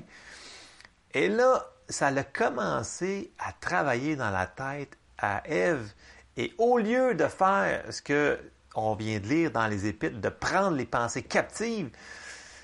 Et 1.13 1.27
là, 1.27 1.65
ça 1.89 2.07
a 2.07 2.23
commencé 2.23 3.31
à 3.39 3.53
travailler 3.53 4.15
dans 4.15 4.29
la 4.29 4.45
tête 4.45 4.97
à 5.17 5.43
Ève. 5.49 5.91
Et 6.37 6.53
au 6.57 6.77
lieu 6.77 7.15
de 7.15 7.25
faire 7.27 7.83
ce 7.91 8.01
que 8.01 8.39
on 8.77 8.93
vient 8.93 9.19
de 9.19 9.27
lire 9.27 9.51
dans 9.51 9.67
les 9.67 9.87
Épîtres, 9.87 10.21
de 10.21 10.29
prendre 10.29 10.77
les 10.77 10.85
pensées 10.85 11.23
captives. 11.23 11.89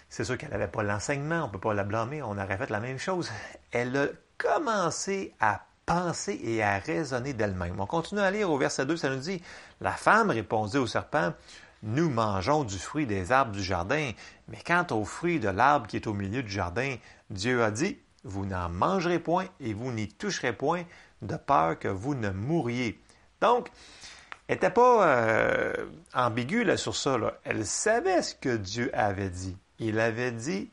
C'est 0.10 0.24
sûr 0.24 0.38
qu'elle 0.38 0.52
n'avait 0.52 0.68
pas 0.68 0.84
l'enseignement, 0.84 1.44
on 1.44 1.48
ne 1.48 1.52
peut 1.52 1.60
pas 1.60 1.74
la 1.74 1.84
blâmer, 1.84 2.22
on 2.22 2.38
aurait 2.38 2.58
fait 2.58 2.70
la 2.70 2.80
même 2.80 3.00
chose. 3.00 3.32
Elle 3.72 3.98
a 3.98 4.08
commencé 4.38 5.34
à 5.40 5.66
penser 5.88 6.40
et 6.44 6.62
à 6.62 6.78
raisonner 6.78 7.34
d'elle-même. 7.34 7.80
On 7.80 7.88
continue 7.88 8.22
à 8.22 8.30
lire 8.30 8.52
au 8.52 8.58
verset 8.60 8.86
2, 8.86 8.96
ça 8.96 9.10
nous 9.10 9.20
dit 9.20 9.42
La 9.82 9.92
femme 9.92 10.30
répondit 10.30 10.78
au 10.78 10.86
serpent 10.86 11.34
Nous 11.82 12.12
mangeons 12.12 12.64
du 12.64 12.78
fruit 12.78 13.08
des 13.08 13.32
arbres 13.32 13.52
du 13.52 13.64
jardin, 13.64 14.12
mais 14.48 14.60
quant 14.66 14.86
au 14.92 15.06
fruit 15.06 15.40
de 15.40 15.50
l'arbre 15.50 15.88
qui 15.88 15.96
est 15.96 16.06
au 16.06 16.14
milieu 16.14 16.44
du 16.44 16.52
jardin, 16.52 16.96
Dieu 17.32 17.64
a 17.64 17.72
dit 17.72 17.98
Vous 18.24 18.46
n'en 18.46 18.70
mangerez 18.70 19.18
point 19.18 19.48
et 19.60 19.74
vous 19.74 19.92
n'y 19.92 20.08
toucherez 20.08 20.54
point, 20.54 20.84
de 21.24 21.38
peur 21.38 21.80
que 21.80 21.88
vous 21.88 22.14
ne 22.14 22.30
mouriez. 22.30 23.02
Donc, 23.42 23.72
n'était 24.54 24.70
pas 24.70 25.08
euh, 25.08 25.74
ambiguë 26.14 26.78
sur 26.78 26.96
ça. 26.96 27.18
Elle 27.44 27.66
savait 27.66 28.22
ce 28.22 28.36
que 28.36 28.56
Dieu 28.56 28.90
avait 28.94 29.30
dit. 29.30 29.58
Il 29.80 30.00
avait 30.00 30.32
dit, 30.32 30.70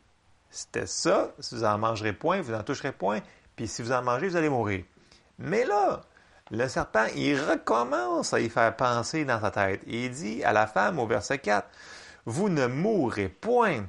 c'était 0.50 0.86
ça, 0.86 1.32
si 1.38 1.54
vous 1.54 1.64
en 1.64 1.78
mangerez 1.78 2.12
point, 2.12 2.40
vous 2.40 2.52
n'en 2.52 2.62
toucherez 2.62 2.92
point, 2.92 3.20
puis 3.56 3.68
si 3.68 3.82
vous 3.82 3.92
en 3.92 4.02
mangez, 4.02 4.28
vous 4.28 4.36
allez 4.36 4.48
mourir. 4.48 4.84
Mais 5.38 5.64
là, 5.64 6.02
le 6.50 6.66
serpent, 6.68 7.06
il 7.14 7.40
recommence 7.40 8.34
à 8.34 8.40
y 8.40 8.48
faire 8.48 8.74
penser 8.74 9.24
dans 9.24 9.40
sa 9.40 9.50
tête. 9.50 9.82
il 9.86 10.10
dit 10.10 10.42
à 10.44 10.52
la 10.52 10.66
femme 10.66 10.98
au 10.98 11.06
verset 11.06 11.38
4, 11.38 11.66
Vous 12.26 12.48
ne 12.48 12.66
mourrez 12.66 13.28
point. 13.28 13.84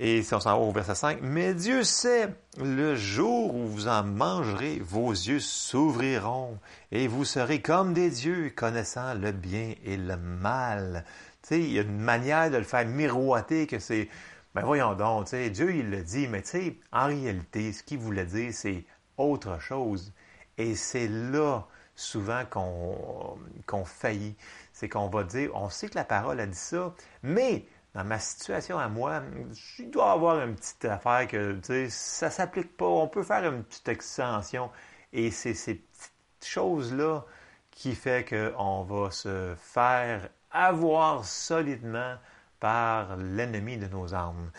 Et 0.00 0.22
si 0.22 0.32
on 0.32 0.38
s'en 0.38 0.56
va 0.56 0.64
au 0.64 0.70
verset 0.70 0.94
5, 0.94 1.18
mais 1.22 1.54
Dieu 1.54 1.82
sait, 1.82 2.28
le 2.56 2.94
jour 2.94 3.52
où 3.52 3.66
vous 3.66 3.88
en 3.88 4.04
mangerez, 4.04 4.78
vos 4.78 5.10
yeux 5.10 5.40
s'ouvriront 5.40 6.60
et 6.92 7.08
vous 7.08 7.24
serez 7.24 7.60
comme 7.60 7.94
des 7.94 8.08
dieux, 8.08 8.52
connaissant 8.54 9.14
le 9.14 9.32
bien 9.32 9.74
et 9.84 9.96
le 9.96 10.16
mal. 10.16 11.04
Tu 11.42 11.48
sais, 11.48 11.60
il 11.60 11.72
y 11.72 11.78
a 11.80 11.82
une 11.82 11.98
manière 11.98 12.48
de 12.48 12.58
le 12.58 12.62
faire 12.62 12.86
miroiter 12.86 13.66
que 13.66 13.80
c'est, 13.80 14.08
ben 14.54 14.62
voyons 14.62 14.94
donc, 14.94 15.24
tu 15.24 15.30
sais, 15.30 15.50
Dieu 15.50 15.74
il 15.74 15.90
le 15.90 16.04
dit, 16.04 16.28
mais 16.28 16.42
tu 16.42 16.50
sais, 16.50 16.76
en 16.92 17.06
réalité, 17.06 17.72
ce 17.72 17.82
qu'il 17.82 17.98
voulait 17.98 18.24
dire, 18.24 18.54
c'est 18.54 18.84
autre 19.16 19.60
chose. 19.60 20.12
Et 20.58 20.76
c'est 20.76 21.08
là 21.08 21.66
souvent 21.96 22.44
qu'on 22.50 23.84
faillit. 23.84 24.36
C'est 24.72 24.88
qu'on 24.88 25.08
va 25.08 25.24
dire, 25.24 25.50
on 25.54 25.68
sait 25.68 25.88
que 25.88 25.96
la 25.96 26.04
parole 26.04 26.38
a 26.38 26.46
dit 26.46 26.56
ça, 26.56 26.94
mais 27.24 27.66
dans 27.94 28.04
ma 28.04 28.18
situation 28.18 28.78
à 28.78 28.88
moi, 28.88 29.22
je 29.52 29.82
dois 29.84 30.12
avoir 30.12 30.40
une 30.40 30.54
petite 30.54 30.84
affaire 30.84 31.26
que, 31.26 31.54
tu 31.54 31.60
sais, 31.62 31.88
ça 31.88 32.30
s'applique 32.30 32.76
pas. 32.76 32.86
On 32.86 33.08
peut 33.08 33.22
faire 33.22 33.44
une 33.52 33.64
petite 33.64 33.88
extension. 33.88 34.70
Et 35.12 35.30
c'est 35.30 35.54
ces 35.54 35.74
petites 35.74 36.12
choses-là 36.44 37.24
qui 37.70 37.94
fait 37.94 38.28
qu'on 38.28 38.82
va 38.82 39.10
se 39.10 39.54
faire 39.56 40.28
avoir 40.50 41.24
solidement 41.24 42.16
par 42.60 43.16
l'ennemi 43.16 43.78
de 43.78 43.86
nos 43.86 44.14
âmes. 44.14 44.50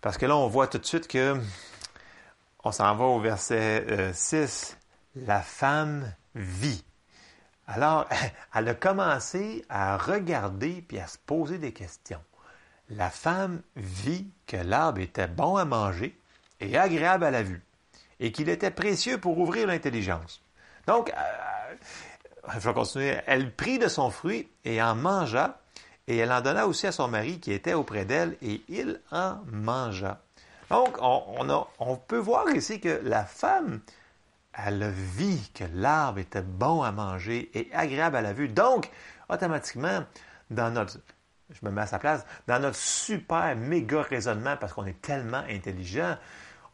Parce 0.00 0.16
que 0.16 0.26
là, 0.26 0.36
on 0.36 0.48
voit 0.48 0.68
tout 0.68 0.78
de 0.78 0.86
suite 0.86 1.08
que 1.08 1.36
on 2.64 2.72
s'en 2.72 2.94
va 2.94 3.04
au 3.04 3.20
verset 3.20 4.12
6. 4.12 4.76
Euh, 4.76 5.24
la 5.26 5.40
femme 5.40 6.12
vit. 6.34 6.84
Alors, 7.66 8.08
elle 8.54 8.68
a 8.68 8.74
commencé 8.74 9.64
à 9.68 9.96
regarder 9.96 10.82
puis 10.86 10.98
à 10.98 11.06
se 11.06 11.18
poser 11.18 11.58
des 11.58 11.72
questions 11.72 12.20
la 12.90 13.10
femme 13.10 13.60
vit 13.76 14.26
que 14.46 14.56
l'arbre 14.56 15.00
était 15.00 15.26
bon 15.26 15.56
à 15.56 15.64
manger 15.64 16.18
et 16.60 16.76
agréable 16.76 17.24
à 17.24 17.30
la 17.30 17.42
vue, 17.42 17.62
et 18.20 18.32
qu'il 18.32 18.48
était 18.48 18.70
précieux 18.70 19.18
pour 19.18 19.38
ouvrir 19.38 19.66
l'intelligence. 19.66 20.42
Donc, 20.86 21.10
euh, 21.10 21.74
je 22.54 22.58
vais 22.58 22.74
continuer. 22.74 23.16
Elle 23.26 23.54
prit 23.54 23.78
de 23.78 23.88
son 23.88 24.10
fruit 24.10 24.48
et 24.64 24.82
en 24.82 24.94
mangea, 24.94 25.60
et 26.06 26.16
elle 26.16 26.32
en 26.32 26.40
donna 26.40 26.66
aussi 26.66 26.86
à 26.86 26.92
son 26.92 27.08
mari 27.08 27.38
qui 27.38 27.52
était 27.52 27.74
auprès 27.74 28.04
d'elle, 28.04 28.36
et 28.42 28.62
il 28.68 29.00
en 29.12 29.38
mangea. 29.52 30.20
Donc, 30.70 30.98
on, 31.00 31.96
peut 31.96 32.18
voir 32.18 32.48
ici 32.50 32.80
que 32.80 33.00
la 33.04 33.24
femme, 33.24 33.80
elle 34.52 34.90
vu 34.90 35.38
que 35.54 35.64
l'arbre 35.74 36.18
était 36.18 36.42
bon 36.42 36.82
à 36.82 36.92
manger 36.92 37.50
et 37.54 37.70
agréable 37.72 38.16
à 38.16 38.22
la 38.22 38.32
vue. 38.32 38.48
Donc, 38.48 38.90
automatiquement, 39.30 40.04
dans 40.50 40.70
notre, 40.70 40.98
je 41.50 41.58
me 41.62 41.70
mets 41.70 41.82
à 41.82 41.86
sa 41.86 41.98
place, 41.98 42.24
dans 42.46 42.60
notre 42.60 42.76
super 42.76 43.56
méga 43.56 44.02
raisonnement, 44.02 44.56
parce 44.56 44.72
qu'on 44.72 44.86
est 44.86 45.00
tellement 45.00 45.42
intelligent, 45.48 46.16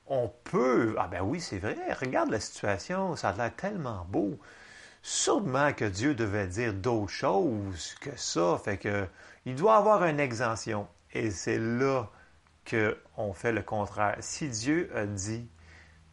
on 0.07 0.31
peut, 0.45 0.97
ah 0.99 1.09
ben 1.09 1.23
oui, 1.23 1.41
c'est 1.41 1.59
vrai, 1.59 1.77
regarde 1.99 2.31
la 2.31 2.41
situation, 2.41 3.17
ça 3.17 3.31
a 3.31 3.33
l'air 3.37 3.55
tellement 3.57 4.07
beau. 4.09 4.39
Sûrement 5.03 5.73
que 5.73 5.85
Dieu 5.85 6.15
devait 6.15 6.47
dire 6.47 6.73
d'autres 6.73 7.13
choses 7.13 7.95
que 8.01 8.17
ça, 8.17 8.59
fait 8.63 8.79
que 8.79 9.07
il 9.47 9.55
doit 9.55 9.77
avoir 9.77 10.05
une 10.05 10.21
exemption. 10.21 10.89
Et 11.13 11.31
c'est 11.31 11.59
là 11.59 12.09
qu'on 12.69 13.33
fait 13.35 13.53
le 13.53 13.63
contraire. 13.63 14.17
Si 14.21 14.49
Dieu 14.49 14.91
a 14.95 15.05
dit, 15.05 15.47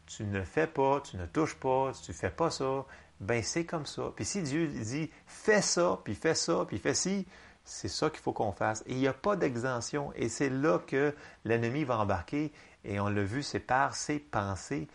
tu 0.06 0.24
ne 0.24 0.42
fais 0.42 0.66
pas, 0.66 1.00
tu 1.00 1.16
ne 1.16 1.26
touches 1.26 1.54
pas, 1.54 1.92
tu 2.04 2.10
ne 2.10 2.16
fais 2.16 2.30
pas 2.30 2.50
ça, 2.50 2.84
ben 3.20 3.42
c'est 3.42 3.64
comme 3.64 3.86
ça. 3.86 4.12
Puis 4.14 4.24
si 4.24 4.42
Dieu 4.42 4.66
dit, 4.66 5.10
fais 5.26 5.62
ça, 5.62 5.98
puis 6.04 6.14
fais 6.14 6.34
ça, 6.34 6.64
puis 6.66 6.78
fais 6.78 6.94
ci, 6.94 7.26
c'est 7.64 7.88
ça 7.88 8.10
qu'il 8.10 8.20
faut 8.20 8.32
qu'on 8.32 8.52
fasse. 8.52 8.82
Et 8.86 8.92
il 8.92 8.98
n'y 8.98 9.08
a 9.08 9.12
pas 9.12 9.36
d'exemption. 9.36 10.12
Et 10.16 10.28
c'est 10.28 10.50
là 10.50 10.78
que 10.78 11.14
l'ennemi 11.44 11.84
va 11.84 11.98
embarquer. 11.98 12.52
Et 12.84 13.00
on 13.00 13.08
l'a 13.08 13.22
vu, 13.22 13.42
c'est 13.42 13.60
par 13.60 13.94
ses 13.94 14.18
pensées 14.18 14.88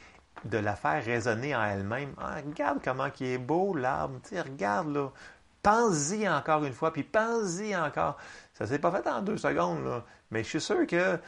de 0.45 0.57
la 0.57 0.75
faire 0.75 1.03
résonner 1.03 1.55
en 1.55 1.63
elle-même. 1.63 2.13
Ah, 2.17 2.35
regarde 2.45 2.79
comment 2.83 3.07
il 3.19 3.25
est 3.25 3.37
beau 3.37 3.73
l'arbre. 3.73 4.19
Regarde 4.31 4.93
là. 4.93 5.11
Pense-y 5.63 6.29
encore 6.29 6.63
une 6.63 6.73
fois, 6.73 6.93
puis 6.93 7.03
pense-y 7.03 7.75
encore. 7.75 8.17
Ça 8.53 8.63
ne 8.63 8.69
s'est 8.69 8.79
pas 8.79 8.91
fait 8.91 9.07
en 9.09 9.21
deux 9.21 9.37
secondes, 9.37 10.03
mais 10.31 10.43
je 10.43 10.49
suis 10.49 10.61
sûr 10.61 10.87
que 10.87 11.19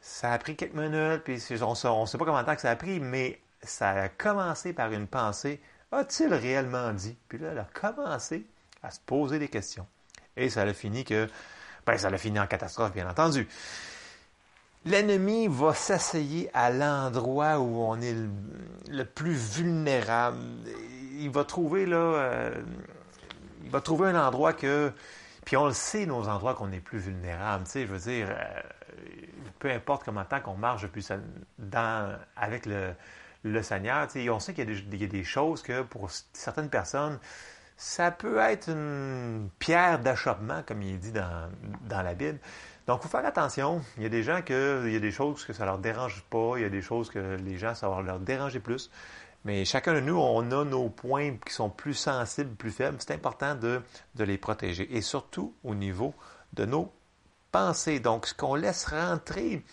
ça 0.00 0.32
a 0.32 0.38
pris 0.38 0.56
quelques 0.56 0.74
minutes, 0.74 1.22
puis 1.24 1.40
on 1.62 1.70
ne 1.70 2.06
sait 2.06 2.18
pas 2.18 2.24
combien 2.24 2.42
de 2.42 2.46
temps 2.46 2.54
que 2.54 2.60
ça 2.60 2.70
a 2.70 2.76
pris, 2.76 3.00
mais 3.00 3.40
ça 3.62 3.90
a 3.90 4.08
commencé 4.08 4.72
par 4.72 4.92
une 4.92 5.06
pensée. 5.06 5.62
A-t-il 5.90 6.34
réellement 6.34 6.92
dit? 6.92 7.16
Puis 7.28 7.38
là, 7.38 7.50
elle 7.52 7.58
a 7.60 7.68
commencé 7.72 8.46
à 8.82 8.90
se 8.90 9.00
poser 9.00 9.38
des 9.38 9.48
questions. 9.48 9.86
Et 10.36 10.48
ça 10.48 10.62
a 10.62 10.72
fini 10.72 11.04
que, 11.04 11.28
ben, 11.86 11.96
ça 11.98 12.08
a 12.08 12.18
fini 12.18 12.38
en 12.40 12.46
catastrophe, 12.46 12.92
bien 12.92 13.08
entendu. 13.08 13.48
L'ennemi 14.84 15.46
va 15.48 15.74
s'essayer 15.74 16.50
à 16.54 16.70
l'endroit 16.70 17.58
où 17.60 17.82
on 17.82 18.00
est 18.00 18.16
le, 18.90 19.04
plus 19.04 19.34
vulnérable. 19.56 20.38
Il 21.18 21.30
va 21.30 21.44
trouver 21.44 21.86
là, 21.86 21.96
euh, 21.96 22.62
il 23.64 23.70
va 23.70 23.80
trouver 23.80 24.08
un 24.08 24.26
endroit 24.26 24.52
que, 24.52 24.92
puis 25.44 25.56
on 25.56 25.66
le 25.66 25.72
sait, 25.72 26.04
nos 26.04 26.28
endroits 26.28 26.54
qu'on 26.54 26.72
est 26.72 26.80
plus 26.80 26.98
vulnérables. 26.98 27.64
Tu 27.64 27.70
sais, 27.70 27.86
je 27.86 27.92
veux 27.92 27.98
dire, 27.98 28.28
euh, 28.30 28.60
peu 29.60 29.70
importe 29.70 30.02
comment 30.04 30.24
temps 30.24 30.40
qu'on 30.40 30.56
marche 30.56 30.84
dans, 31.58 32.18
avec 32.36 32.66
le, 32.66 32.92
le 33.44 33.62
Seigneur, 33.62 34.06
tu 34.08 34.24
sais, 34.24 34.30
on 34.30 34.40
sait 34.40 34.54
qu'il 34.54 34.68
y, 35.00 35.04
a 35.04 35.06
des 35.06 35.24
choses 35.24 35.62
que 35.62 35.82
pour 35.82 36.10
certaines 36.32 36.70
personnes, 36.70 37.18
ça 37.76 38.10
peut 38.10 38.38
être 38.38 38.68
une 38.68 39.48
pierre 39.58 39.98
d'achoppement, 39.98 40.62
comme 40.66 40.82
il 40.82 40.94
est 40.94 40.98
dit 40.98 41.12
dans, 41.12 41.50
dans 41.88 42.02
la 42.02 42.14
Bible. 42.14 42.38
Donc, 42.86 43.00
il 43.00 43.02
faut 43.04 43.08
faire 43.08 43.26
attention. 43.26 43.82
Il 43.96 44.02
y 44.02 44.06
a 44.06 44.08
des 44.08 44.22
gens 44.22 44.42
que, 44.42 44.84
il 44.86 44.92
y 44.92 44.96
a 44.96 45.00
des 45.00 45.12
choses 45.12 45.44
que 45.44 45.52
ça 45.52 45.64
leur 45.64 45.78
dérange 45.78 46.24
pas, 46.30 46.54
il 46.56 46.62
y 46.62 46.64
a 46.64 46.68
des 46.68 46.82
choses 46.82 47.10
que 47.10 47.36
les 47.36 47.58
gens, 47.58 47.74
ça 47.74 47.88
va 47.88 48.02
leur 48.02 48.18
déranger 48.18 48.60
plus. 48.60 48.90
Mais 49.44 49.64
chacun 49.64 49.94
de 49.94 50.00
nous, 50.00 50.16
on 50.16 50.50
a 50.52 50.64
nos 50.64 50.88
points 50.88 51.36
qui 51.44 51.52
sont 51.52 51.70
plus 51.70 51.94
sensibles, 51.94 52.54
plus 52.54 52.70
faibles. 52.70 52.96
C'est 53.00 53.14
important 53.14 53.54
de, 53.54 53.82
de, 54.14 54.24
les 54.24 54.38
protéger. 54.38 54.96
Et 54.96 55.00
surtout 55.00 55.54
au 55.64 55.74
niveau 55.74 56.14
de 56.52 56.64
nos 56.64 56.92
pensées. 57.50 57.98
Donc, 57.98 58.26
ce 58.26 58.34
qu'on 58.34 58.54
laisse 58.54 58.84
rentrer 58.84 59.64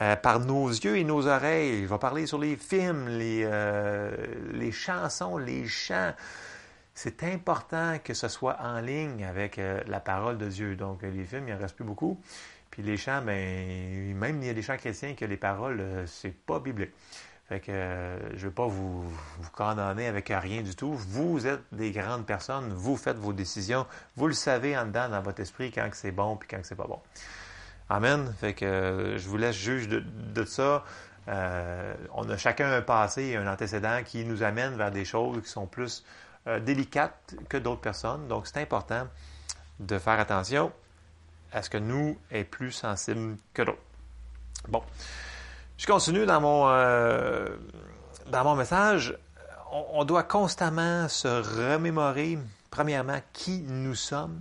euh, 0.00 0.16
par 0.16 0.40
nos 0.40 0.68
yeux 0.68 0.96
et 0.96 1.04
nos 1.04 1.26
oreilles, 1.26 1.80
il 1.80 1.86
va 1.86 1.98
parler 1.98 2.26
sur 2.26 2.38
les 2.38 2.56
films, 2.56 3.08
les, 3.08 3.42
euh, 3.44 4.14
les 4.52 4.72
chansons, 4.72 5.36
les 5.36 5.66
chants 5.66 6.14
c'est 6.96 7.24
important 7.24 7.98
que 8.02 8.14
ce 8.14 8.26
soit 8.26 8.56
en 8.58 8.80
ligne 8.80 9.22
avec 9.22 9.58
euh, 9.58 9.82
la 9.86 10.00
parole 10.00 10.38
de 10.38 10.48
Dieu. 10.48 10.76
Donc, 10.76 11.02
les 11.02 11.24
films, 11.24 11.46
il 11.46 11.54
n'en 11.54 11.60
reste 11.60 11.76
plus 11.76 11.84
beaucoup. 11.84 12.18
Puis 12.70 12.82
les 12.82 12.96
chants, 12.96 13.20
ben, 13.20 14.16
même 14.16 14.42
il 14.42 14.46
y 14.46 14.50
a 14.50 14.54
des 14.54 14.62
chants 14.62 14.78
chrétiens 14.78 15.14
que 15.14 15.26
les 15.26 15.36
paroles, 15.36 15.78
euh, 15.78 16.06
c'est 16.06 16.34
pas 16.34 16.58
biblique. 16.58 16.92
Fait 17.50 17.60
que 17.60 17.70
euh, 17.70 18.18
je 18.30 18.36
ne 18.36 18.48
veux 18.48 18.50
pas 18.50 18.66
vous, 18.66 19.02
vous 19.02 19.50
condamner 19.52 20.06
avec 20.06 20.32
rien 20.34 20.62
du 20.62 20.74
tout. 20.74 20.94
Vous 20.94 21.46
êtes 21.46 21.60
des 21.70 21.90
grandes 21.90 22.24
personnes, 22.24 22.72
vous 22.72 22.96
faites 22.96 23.18
vos 23.18 23.34
décisions, 23.34 23.86
vous 24.16 24.26
le 24.26 24.32
savez 24.32 24.76
en 24.76 24.86
dedans 24.86 25.10
dans 25.10 25.20
votre 25.20 25.40
esprit 25.40 25.70
quand 25.70 25.86
c'est 25.92 26.12
bon 26.12 26.36
puis 26.36 26.48
quand 26.48 26.60
c'est 26.62 26.76
pas 26.76 26.86
bon. 26.88 26.98
Amen. 27.90 28.32
Fait 28.40 28.54
que 28.54 29.16
je 29.18 29.28
vous 29.28 29.36
laisse 29.36 29.54
juge 29.54 29.86
de, 29.86 30.00
de 30.00 30.44
ça. 30.46 30.82
on 31.28 32.28
a 32.30 32.36
chacun 32.38 32.72
un 32.72 32.82
passé 32.82 33.22
et 33.24 33.36
un 33.36 33.46
antécédent 33.46 34.00
qui 34.02 34.24
nous 34.24 34.42
amène 34.42 34.76
vers 34.76 34.90
des 34.90 35.04
choses 35.04 35.42
qui 35.42 35.50
sont 35.50 35.66
plus 35.66 36.02
euh, 36.46 36.60
délicate 36.60 37.34
que 37.48 37.56
d'autres 37.56 37.80
personnes. 37.80 38.28
Donc, 38.28 38.46
c'est 38.46 38.60
important 38.60 39.06
de 39.80 39.98
faire 39.98 40.18
attention 40.20 40.72
à 41.52 41.62
ce 41.62 41.70
que 41.70 41.78
nous 41.78 42.18
est 42.30 42.44
plus 42.44 42.72
sensible 42.72 43.36
que 43.52 43.62
d'autres. 43.62 43.78
Bon, 44.68 44.82
je 45.76 45.86
continue 45.86 46.26
dans 46.26 46.40
mon, 46.40 46.68
euh, 46.68 47.48
dans 48.30 48.44
mon 48.44 48.54
message. 48.54 49.16
On, 49.70 50.04
doit 50.04 50.22
constamment 50.22 51.08
se 51.08 51.28
remémorer, 51.28 52.38
premièrement, 52.70 53.20
qui 53.32 53.62
nous 53.62 53.94
sommes, 53.94 54.40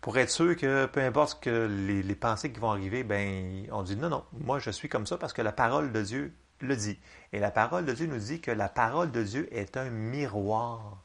pour 0.00 0.16
être 0.18 0.30
sûr 0.30 0.56
que 0.56 0.86
peu 0.86 1.00
importe 1.00 1.42
que 1.42 1.66
les, 1.66 2.02
les 2.02 2.14
pensées 2.14 2.52
qui 2.52 2.60
vont 2.60 2.70
arriver, 2.70 3.02
ben, 3.02 3.66
on 3.72 3.82
dit 3.82 3.96
non, 3.96 4.08
non, 4.08 4.24
moi 4.32 4.58
je 4.60 4.70
suis 4.70 4.88
comme 4.88 5.06
ça 5.06 5.18
parce 5.18 5.32
que 5.32 5.42
la 5.42 5.52
parole 5.52 5.92
de 5.92 6.02
Dieu 6.02 6.32
le 6.66 6.76
dit. 6.76 6.98
Et 7.32 7.38
la 7.38 7.50
parole 7.50 7.84
de 7.84 7.92
Dieu 7.92 8.06
nous 8.06 8.18
dit 8.18 8.40
que 8.40 8.50
la 8.50 8.68
parole 8.68 9.10
de 9.10 9.22
Dieu 9.22 9.48
est 9.52 9.76
un 9.76 9.90
miroir. 9.90 11.02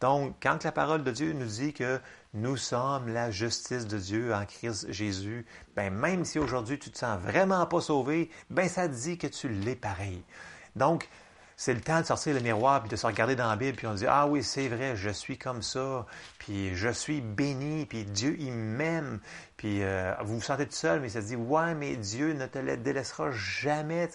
Donc, 0.00 0.34
quand 0.42 0.64
la 0.64 0.72
parole 0.72 1.04
de 1.04 1.10
Dieu 1.10 1.32
nous 1.32 1.46
dit 1.46 1.72
que 1.72 2.00
nous 2.34 2.56
sommes 2.56 3.08
la 3.08 3.30
justice 3.30 3.86
de 3.86 3.98
Dieu 3.98 4.34
en 4.34 4.44
Christ 4.44 4.90
Jésus, 4.90 5.46
ben 5.76 5.92
même 5.92 6.24
si 6.24 6.38
aujourd'hui 6.38 6.78
tu 6.78 6.90
te 6.90 6.98
sens 6.98 7.18
vraiment 7.20 7.64
pas 7.66 7.80
sauvé, 7.80 8.30
ben 8.50 8.68
ça 8.68 8.88
dit 8.88 9.18
que 9.18 9.26
tu 9.26 9.48
l'es 9.48 9.76
pareil. 9.76 10.22
Donc, 10.76 11.08
c'est 11.56 11.74
le 11.74 11.80
temps 11.80 12.00
de 12.00 12.06
sortir 12.06 12.34
le 12.34 12.40
miroir 12.40 12.80
puis 12.80 12.90
de 12.90 12.96
se 12.96 13.06
regarder 13.06 13.36
dans 13.36 13.48
la 13.48 13.56
Bible 13.56 13.76
puis 13.76 13.86
on 13.86 13.94
dit 13.94 14.06
ah 14.08 14.26
oui 14.26 14.42
c'est 14.42 14.68
vrai 14.68 14.96
je 14.96 15.10
suis 15.10 15.38
comme 15.38 15.62
ça 15.62 16.04
puis 16.38 16.74
je 16.74 16.88
suis 16.88 17.20
béni 17.20 17.86
puis 17.86 18.04
Dieu 18.04 18.36
il 18.38 18.52
m'aime 18.52 19.20
puis 19.56 19.82
euh, 19.82 20.12
vous 20.24 20.36
vous 20.36 20.42
sentez 20.42 20.66
tout 20.66 20.74
seul 20.74 21.00
mais 21.00 21.08
ça 21.08 21.22
se 21.22 21.28
dit 21.28 21.36
ouais 21.36 21.74
mais 21.74 21.96
Dieu 21.96 22.32
ne 22.32 22.46
te 22.46 22.58
délaissera 22.76 23.30
jamais 23.30 24.08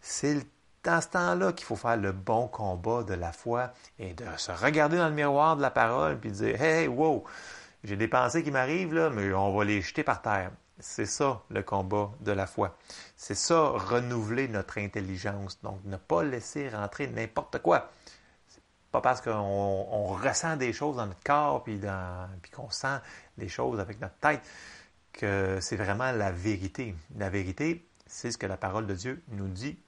c'est 0.00 0.46
dans 0.82 1.00
ce 1.00 1.08
temps-là 1.08 1.52
qu'il 1.52 1.66
faut 1.66 1.76
faire 1.76 1.96
le 1.96 2.12
bon 2.12 2.48
combat 2.48 3.02
de 3.02 3.14
la 3.14 3.32
foi 3.32 3.72
et 3.98 4.14
de 4.14 4.24
se 4.36 4.50
regarder 4.50 4.96
dans 4.96 5.08
le 5.08 5.14
miroir 5.14 5.56
de 5.56 5.62
la 5.62 5.70
parole 5.70 6.18
puis 6.18 6.30
dire 6.30 6.60
Hey, 6.60 6.88
wow, 6.88 7.24
j'ai 7.84 7.96
des 7.96 8.08
pensées 8.08 8.42
qui 8.42 8.50
m'arrivent, 8.50 8.94
là, 8.94 9.10
mais 9.10 9.32
on 9.32 9.54
va 9.56 9.64
les 9.64 9.82
jeter 9.82 10.02
par 10.02 10.22
terre. 10.22 10.50
C'est 10.78 11.06
ça 11.06 11.42
le 11.50 11.62
combat 11.62 12.10
de 12.20 12.32
la 12.32 12.46
foi. 12.46 12.76
C'est 13.16 13.34
ça, 13.34 13.68
renouveler 13.68 14.48
notre 14.48 14.78
intelligence. 14.78 15.60
Donc, 15.62 15.78
ne 15.84 15.96
pas 15.96 16.22
laisser 16.22 16.70
rentrer 16.70 17.06
n'importe 17.06 17.58
quoi. 17.58 17.90
Pas 18.90 19.00
parce 19.00 19.20
qu'on 19.20 20.06
ressent 20.06 20.56
des 20.56 20.72
choses 20.72 20.96
dans 20.96 21.06
notre 21.06 21.22
corps 21.22 21.62
puis 21.62 21.80
qu'on 22.52 22.70
sent 22.70 22.98
des 23.38 23.48
choses 23.48 23.78
avec 23.78 24.00
notre 24.00 24.16
tête 24.16 24.40
que 25.12 25.58
c'est 25.60 25.76
vraiment 25.76 26.10
la 26.12 26.32
vérité. 26.32 26.94
La 27.16 27.30
vérité, 27.30 27.86
c'est 28.06 28.32
ce 28.32 28.38
que 28.38 28.46
la 28.46 28.56
parole 28.56 28.86
de 28.86 28.94
Dieu 28.94 29.22
nous 29.28 29.48
dit 29.48 29.78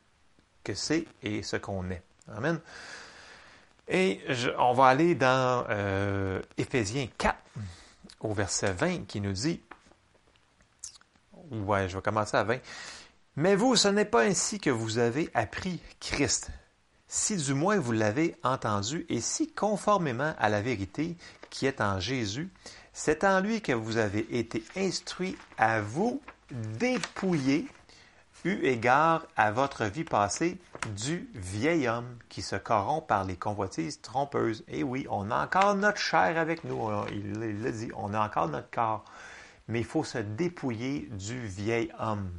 que 0.65 0.75
c'est 0.75 1.07
et 1.23 1.43
ce 1.43 1.57
qu'on 1.57 1.91
est. 1.91 2.03
Amen. 2.29 2.61
Et 3.89 4.21
on 4.59 4.73
va 4.73 4.87
aller 4.87 5.15
dans 5.15 5.67
euh, 5.69 6.41
Éphésiens 6.57 7.09
4, 7.19 7.37
au 8.21 8.33
verset 8.33 8.73
20, 8.73 9.07
qui 9.07 9.21
nous 9.21 9.33
dit, 9.33 9.61
ouais, 11.51 11.89
je 11.89 11.97
vais 11.97 12.03
commencer 12.03 12.37
à 12.37 12.45
20, 12.45 12.59
mais 13.37 13.57
vous, 13.57 13.77
ce 13.77 13.89
n'est 13.89 14.05
pas 14.05 14.23
ainsi 14.23 14.61
que 14.61 14.71
vous 14.71 14.99
avez 14.99 15.31
appris 15.35 15.81
Christ, 16.01 16.51
si 17.09 17.37
du 17.37 17.55
moins 17.55 17.79
vous 17.79 17.93
l'avez 17.93 18.37
entendu, 18.43 19.05
et 19.09 19.21
si 19.21 19.51
conformément 19.51 20.35
à 20.39 20.49
la 20.49 20.63
vérité 20.63 21.17
qui 21.51 21.67
est 21.67 21.81
en 21.81 21.99
Jésus, 21.99 22.51
c'est 22.93 23.25
en 23.25 23.41
lui 23.41 23.61
que 23.61 23.73
vous 23.73 23.97
avez 23.97 24.27
été 24.39 24.63
instruits 24.77 25.37
à 25.59 25.81
vous 25.81 26.21
dépouiller 26.79 27.67
eu 28.45 28.65
égard 28.65 29.27
à 29.37 29.53
votre 29.53 29.85
vie 29.85 30.05
passée 30.05 30.59
du 30.97 31.29
vieil 31.35 31.89
homme 31.89 32.19
qui 32.29 32.43
se 32.43 32.57
corrompt 32.57 33.07
par 33.07 33.25
les 33.25 33.37
convoitises 33.37 34.01
trompeuses. 34.01 34.65
Et 34.69 34.83
oui, 34.83 35.07
on 35.11 35.31
a 35.31 35.45
encore 35.45 35.75
notre 35.75 35.99
chair 35.99 36.39
avec 36.39 36.65
nous, 36.65 36.91
il 37.13 37.63
l'a 37.63 37.71
dit, 37.71 37.91
on 37.97 38.15
a 38.15 38.21
encore 38.21 38.49
notre 38.49 38.71
corps, 38.71 39.05
mais 39.69 39.81
il 39.81 39.87
faut 39.87 40.05
se 40.05 40.19
dépouiller 40.19 41.09
du 41.13 41.47
vieil 41.47 41.93
homme. 41.99 42.31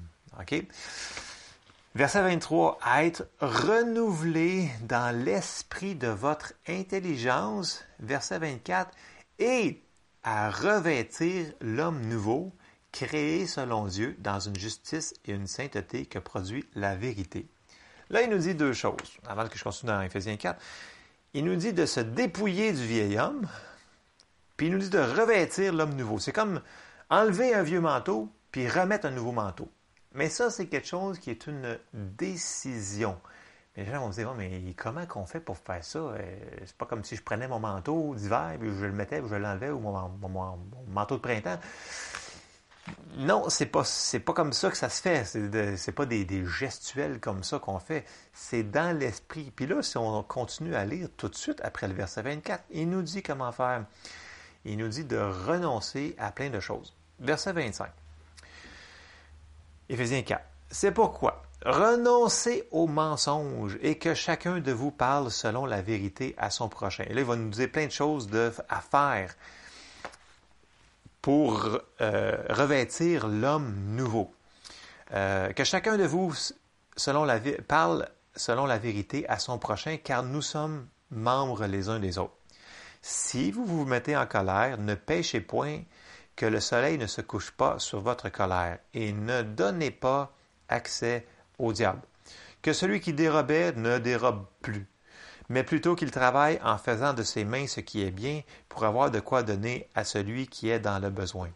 Verset 1.95 2.23
23, 2.23 2.79
à 2.81 3.05
être 3.05 3.27
renouvelé 3.39 4.69
dans 4.81 5.15
l'esprit 5.15 5.93
de 5.95 6.07
votre 6.07 6.53
intelligence. 6.67 7.85
Verset 7.99 8.39
24, 8.39 8.91
et 9.37 9.81
à 10.23 10.49
revêtir 10.49 11.45
l'homme 11.61 12.01
nouveau 12.07 12.51
créé 12.93 13.45
selon 13.47 13.87
Dieu 13.87 14.15
dans 14.19 14.39
une 14.39 14.55
justice 14.55 15.13
et 15.25 15.33
une 15.33 15.47
sainteté 15.47 16.05
que 16.05 16.19
produit 16.19 16.65
la 16.75 16.95
vérité. 16.95 17.47
Là, 18.09 18.21
il 18.21 18.29
nous 18.29 18.37
dit 18.37 18.55
deux 18.55 18.73
choses, 18.73 19.17
avant 19.27 19.47
que 19.47 19.57
je 19.57 19.63
continue 19.63 19.91
dans 19.91 20.01
Ephésiens 20.01 20.37
4. 20.37 20.61
Il 21.33 21.43
nous 21.43 21.55
dit 21.55 21.73
de 21.73 21.85
se 21.85 21.99
dépouiller 21.99 22.71
du 22.71 22.85
vieil 22.85 23.17
homme, 23.17 23.47
puis 24.55 24.67
il 24.67 24.73
nous 24.73 24.79
dit 24.79 24.89
de 24.89 24.99
revêtir 24.99 25.73
l'homme 25.73 25.95
nouveau. 25.95 26.19
C'est 26.19 26.31
comme 26.31 26.61
enlever 27.09 27.53
un 27.53 27.63
vieux 27.63 27.81
manteau, 27.81 28.29
puis 28.51 28.69
remettre 28.69 29.07
un 29.07 29.11
nouveau 29.11 29.31
manteau. 29.31 29.67
Mais 30.13 30.29
ça, 30.29 30.51
c'est 30.51 30.67
quelque 30.67 30.87
chose 30.87 31.17
qui 31.17 31.31
est 31.31 31.47
une 31.47 31.79
décision. 31.93 33.19
Les 33.75 33.85
gens 33.85 34.01
vont 34.01 34.11
se 34.11 34.17
dire, 34.17 34.31
mais 34.35 34.75
comment 34.77 35.07
qu'on 35.07 35.25
fait 35.25 35.39
pour 35.39 35.57
faire 35.57 35.83
ça? 35.83 35.97
Euh, 35.97 36.19
c'est 36.63 36.77
pas 36.77 36.85
comme 36.85 37.03
si 37.03 37.15
je 37.15 37.23
prenais 37.23 37.47
mon 37.47 37.57
manteau 37.57 38.13
d'hiver, 38.13 38.55
puis 38.59 38.69
je 38.69 38.85
le 38.85 38.91
mettais, 38.91 39.19
puis 39.19 39.29
je 39.31 39.35
l'enlevais, 39.35 39.71
ou 39.71 39.79
mon, 39.79 40.59
manteau 40.87 41.15
de 41.15 41.21
printemps. 41.21 41.57
Non, 43.15 43.49
c'est 43.49 43.67
pas, 43.67 43.83
pas 44.25 44.33
comme 44.33 44.53
ça 44.53 44.69
que 44.69 44.77
ça 44.77 44.89
se 44.89 45.01
fait. 45.01 45.25
C'est, 45.25 45.91
pas 45.91 46.05
des, 46.05 46.25
des, 46.25 46.45
gestuels 46.45 47.19
comme 47.19 47.43
ça 47.43 47.59
qu'on 47.59 47.79
fait. 47.79 48.05
C'est 48.33 48.63
dans 48.63 48.97
l'esprit. 48.97 49.51
Puis 49.55 49.67
là, 49.67 49.81
si 49.81 49.97
on 49.97 50.23
continue 50.23 50.75
à 50.75 50.83
lire 50.83 51.07
tout 51.15 51.29
de 51.29 51.35
suite 51.35 51.61
après 51.63 51.87
le 51.87 51.93
verset 51.93 52.23
24, 52.23 52.63
il 52.71 52.89
nous 52.89 53.01
dit 53.01 53.21
comment 53.21 53.51
faire. 53.51 53.85
Il 54.65 54.77
nous 54.77 54.87
dit 54.87 55.05
de 55.05 55.17
renoncer 55.17 56.15
à 56.17 56.31
plein 56.31 56.49
de 56.49 56.59
choses. 56.59 56.93
Verset 57.19 57.53
25. 57.53 57.89
Éphésiens 59.89 60.23
4. 60.23 60.43
C'est 60.71 60.91
pourquoi 60.91 61.43
renoncez 61.65 62.67
aux 62.71 62.87
mensonges 62.87 63.77
et 63.81 63.97
que 63.97 64.13
chacun 64.13 64.59
de 64.59 64.71
vous 64.71 64.91
parle 64.91 65.31
selon 65.31 65.65
la 65.65 65.81
vérité 65.81 66.35
à 66.37 66.49
son 66.49 66.67
prochain. 66.67 67.05
Et 67.07 67.13
là, 67.13 67.21
il 67.21 67.27
va 67.27 67.35
nous 67.35 67.49
dire 67.49 67.71
plein 67.71 67.85
de 67.85 67.91
choses 67.91 68.29
à 68.69 68.81
faire 68.81 69.33
pour 71.23 71.79
euh, 72.01 72.37
revêtir 72.49 73.27
l'homme 73.27 73.73
nouveau. 73.95 74.35
Euh, 75.13 75.53
que 75.53 75.63
chacun 75.63 75.97
de 75.97 76.03
vous 76.03 76.33
selon 76.97 77.23
la, 77.23 77.39
parle 77.65 78.09
selon 78.35 78.65
la 78.65 78.77
vérité 78.77 79.27
à 79.29 79.39
son 79.39 79.57
prochain, 79.57 79.97
car 79.97 80.21
nous 80.21 80.41
sommes 80.41 80.85
membres 81.11 81.65
les 81.65 81.87
uns 81.87 81.99
des 81.99 82.17
autres. 82.17 82.35
Si 83.01 83.51
vous 83.51 83.65
vous 83.65 83.85
mettez 83.85 84.17
en 84.17 84.25
colère, 84.25 84.77
ne 84.77 84.95
péchez 84.95 85.39
point 85.39 85.79
que 86.35 86.45
le 86.45 86.59
soleil 86.59 86.97
ne 86.97 87.07
se 87.07 87.21
couche 87.21 87.51
pas 87.51 87.79
sur 87.79 88.01
votre 88.01 88.27
colère, 88.27 88.79
et 88.93 89.13
ne 89.13 89.43
donnez 89.43 89.91
pas 89.91 90.35
accès 90.67 91.25
au 91.57 91.71
diable. 91.71 92.01
Que 92.61 92.73
celui 92.73 92.99
qui 92.99 93.13
dérobait 93.13 93.71
ne 93.73 93.97
dérobe 93.97 94.45
plus, 94.61 94.87
mais 95.53 95.63
plutôt 95.63 95.95
qu'il 95.95 96.09
travaille 96.09 96.59
en 96.63 96.79
faisant 96.79 97.13
de 97.13 97.21
ses 97.21 97.45
mains 97.45 97.67
ce 97.67 97.79
qui 97.79 98.01
est 98.01 98.09
bien 98.09 98.41
pour 98.69 98.85
avoir 98.85 99.11
de 99.11 99.19
quoi 99.19 99.43
donner 99.43 99.87
à 99.93 100.03
celui 100.03 100.47
qui 100.47 100.71
est 100.71 100.79
dans 100.79 100.97
le 100.97 101.11
besoin. 101.11 101.49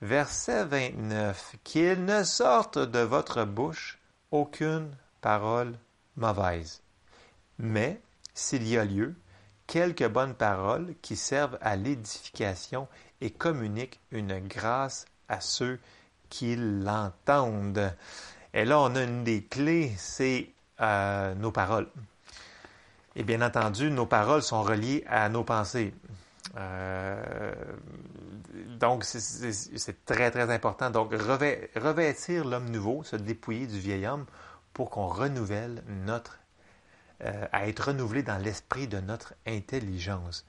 Verset 0.00 0.64
29. 0.64 1.56
Qu'il 1.62 2.06
ne 2.06 2.24
sorte 2.24 2.78
de 2.78 3.00
votre 3.00 3.44
bouche 3.44 3.98
aucune 4.30 4.88
parole 5.20 5.74
mauvaise, 6.16 6.80
mais, 7.58 8.00
s'il 8.32 8.66
y 8.66 8.78
a 8.78 8.84
lieu, 8.86 9.14
quelques 9.66 10.08
bonnes 10.08 10.34
paroles 10.34 10.94
qui 11.02 11.14
servent 11.14 11.58
à 11.60 11.76
l'édification 11.76 12.88
et 13.20 13.28
communiquent 13.28 14.00
une 14.10 14.40
grâce 14.40 15.04
à 15.28 15.42
ceux 15.42 15.78
qui 16.30 16.56
l'entendent. 16.56 17.94
Et 18.54 18.64
là, 18.64 18.80
on 18.80 18.96
a 18.96 19.02
une 19.02 19.22
des 19.22 19.44
clés, 19.44 19.92
c'est 19.98 20.48
euh, 20.80 21.34
nos 21.34 21.52
paroles. 21.52 21.90
Et 23.16 23.22
bien 23.22 23.42
entendu, 23.42 23.90
nos 23.90 24.06
paroles 24.06 24.42
sont 24.42 24.62
reliées 24.62 25.04
à 25.08 25.28
nos 25.28 25.44
pensées. 25.44 25.94
Euh, 26.56 27.54
donc, 28.78 29.04
c'est 29.04 30.04
très, 30.04 30.30
très 30.30 30.52
important. 30.52 30.90
Donc, 30.90 31.12
revêtir 31.12 32.44
l'homme 32.44 32.70
nouveau, 32.70 33.04
se 33.04 33.16
dépouiller 33.16 33.66
du 33.66 33.78
vieil 33.78 34.06
homme 34.06 34.26
pour 34.72 34.90
qu'on 34.90 35.06
renouvelle 35.06 35.82
notre 36.04 36.38
euh, 37.24 37.46
à 37.52 37.68
être 37.68 37.88
renouvelé 37.88 38.22
dans 38.22 38.38
l'esprit 38.38 38.88
de 38.88 38.98
notre 38.98 39.34
intelligence. 39.46 40.44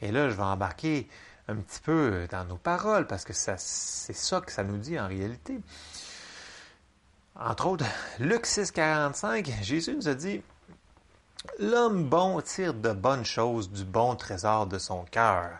Et 0.00 0.10
là, 0.10 0.30
je 0.30 0.34
vais 0.34 0.42
embarquer 0.42 1.08
un 1.48 1.56
petit 1.56 1.80
peu 1.80 2.26
dans 2.30 2.44
nos 2.44 2.56
paroles 2.56 3.06
parce 3.06 3.24
que 3.24 3.32
c'est 3.32 3.58
ça 3.58 4.40
que 4.40 4.52
ça 4.52 4.64
nous 4.64 4.78
dit 4.78 4.98
en 4.98 5.06
réalité. 5.06 5.60
Entre 7.36 7.66
autres, 7.66 7.84
Luc 8.18 8.46
6, 8.46 8.70
45, 8.72 9.50
Jésus 9.62 9.94
nous 9.94 10.08
a 10.08 10.14
dit 10.14 10.42
L'homme 11.58 12.04
bon 12.08 12.40
tire 12.40 12.74
de 12.74 12.92
bonnes 12.92 13.24
choses 13.24 13.70
du 13.70 13.84
bon 13.84 14.14
trésor 14.14 14.66
de 14.66 14.78
son 14.78 15.04
cœur, 15.04 15.58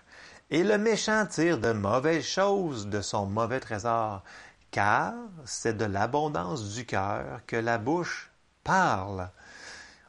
et 0.51 0.62
le 0.62 0.79
méchant 0.79 1.27
tire 1.27 1.59
de 1.59 1.72
mauvaises 1.72 2.24
choses 2.24 2.87
de 2.87 3.01
son 3.01 3.27
mauvais 3.27 3.61
trésor, 3.61 4.22
car 4.70 5.14
c'est 5.44 5.77
de 5.77 5.85
l'abondance 5.85 6.74
du 6.74 6.87
cœur 6.87 7.40
que 7.46 7.57
la 7.57 7.79
bouche 7.79 8.31
parle. 8.62 9.29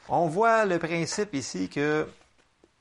On 0.10 0.28
voit 0.28 0.66
le 0.66 0.80
principe 0.80 1.34
ici 1.34 1.70
que 1.70 2.08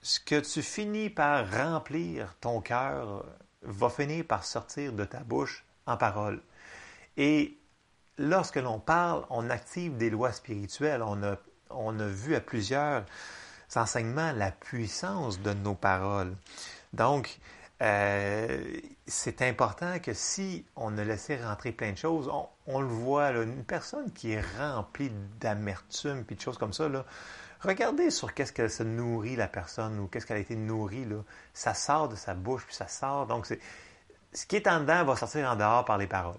ce 0.02 0.20
que 0.20 0.40
tu 0.40 0.62
finis 0.62 1.10
par 1.10 1.50
remplir 1.50 2.34
ton 2.40 2.60
cœur 2.60 3.24
va 3.62 3.88
finir 3.90 4.24
par 4.24 4.44
sortir 4.44 4.92
de 4.92 5.04
ta 5.04 5.20
bouche 5.20 5.64
en 5.86 5.96
parole. 5.96 6.40
Et 7.16 7.58
lorsque 8.18 8.56
l'on 8.56 8.78
parle, 8.78 9.24
on 9.30 9.50
active 9.50 9.96
des 9.96 10.10
lois 10.10 10.32
spirituelles. 10.32 11.02
On 11.02 11.22
a, 11.22 11.36
on 11.70 11.98
a 12.00 12.06
vu 12.06 12.34
à 12.34 12.40
plusieurs 12.40 13.04
enseignements 13.76 14.32
la 14.32 14.50
puissance 14.50 15.40
de 15.40 15.52
nos 15.52 15.74
paroles. 15.74 16.34
Donc, 16.92 17.38
euh, 17.80 18.80
c'est 19.06 19.42
important 19.42 19.98
que 20.00 20.12
si 20.12 20.64
on 20.74 20.98
a 20.98 21.04
laissé 21.04 21.36
rentrer 21.36 21.72
plein 21.72 21.92
de 21.92 21.98
choses, 21.98 22.30
on, 22.66 22.80
le 22.80 22.88
voit, 22.88 23.30
une 23.30 23.64
personne 23.64 24.10
qui 24.12 24.32
est 24.32 24.44
remplie 24.58 25.12
d'amertume 25.40 26.24
puis 26.24 26.36
de 26.36 26.40
choses 26.40 26.58
comme 26.58 26.72
ça, 26.72 26.88
là, 26.88 27.04
regardez 27.60 28.10
sur 28.10 28.34
qu'est-ce 28.34 28.52
qu'elle 28.52 28.70
se 28.70 28.82
nourrit 28.82 29.36
la 29.36 29.48
personne 29.48 29.98
ou 30.00 30.06
qu'est-ce 30.08 30.26
qu'elle 30.26 30.38
a 30.38 30.40
été 30.40 30.56
nourrie. 30.56 31.04
Là. 31.04 31.22
Ça 31.54 31.74
sort 31.74 32.08
de 32.08 32.16
sa 32.16 32.34
bouche 32.34 32.64
puis 32.66 32.74
ça 32.74 32.88
sort. 32.88 33.26
Donc, 33.26 33.46
ce 33.46 34.46
qui 34.46 34.56
est 34.56 34.66
en 34.66 34.80
dedans 34.80 35.04
va 35.04 35.14
sortir 35.14 35.48
en 35.48 35.56
dehors 35.56 35.84
par 35.84 35.98
les 35.98 36.08
paroles. 36.08 36.36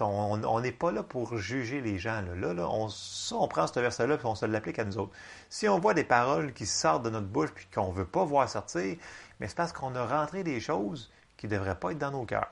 On 0.00 0.60
n'est 0.60 0.72
pas 0.72 0.92
là 0.92 1.02
pour 1.02 1.36
juger 1.36 1.80
les 1.80 1.98
gens. 1.98 2.22
Là, 2.36 2.54
là, 2.54 2.68
on, 2.68 2.88
on 3.32 3.48
prend 3.48 3.66
ce 3.66 3.78
verset-là 3.78 4.14
et 4.14 4.24
on 4.24 4.34
se 4.34 4.46
l'applique 4.46 4.78
à 4.78 4.84
nous 4.84 4.98
autres. 4.98 5.12
Si 5.50 5.68
on 5.68 5.78
voit 5.78 5.94
des 5.94 6.04
paroles 6.04 6.52
qui 6.52 6.66
sortent 6.66 7.04
de 7.04 7.10
notre 7.10 7.26
bouche 7.26 7.50
puis 7.54 7.66
qu'on 7.74 7.92
ne 7.92 7.96
veut 7.96 8.06
pas 8.06 8.24
voir 8.24 8.48
sortir, 8.48 8.96
mais 9.40 9.48
c'est 9.48 9.56
parce 9.56 9.72
qu'on 9.72 9.94
a 9.94 10.06
rentré 10.06 10.42
des 10.42 10.60
choses 10.60 11.10
qui 11.36 11.46
ne 11.46 11.52
devraient 11.52 11.78
pas 11.78 11.92
être 11.92 11.98
dans 11.98 12.10
nos 12.10 12.24
cœurs. 12.24 12.50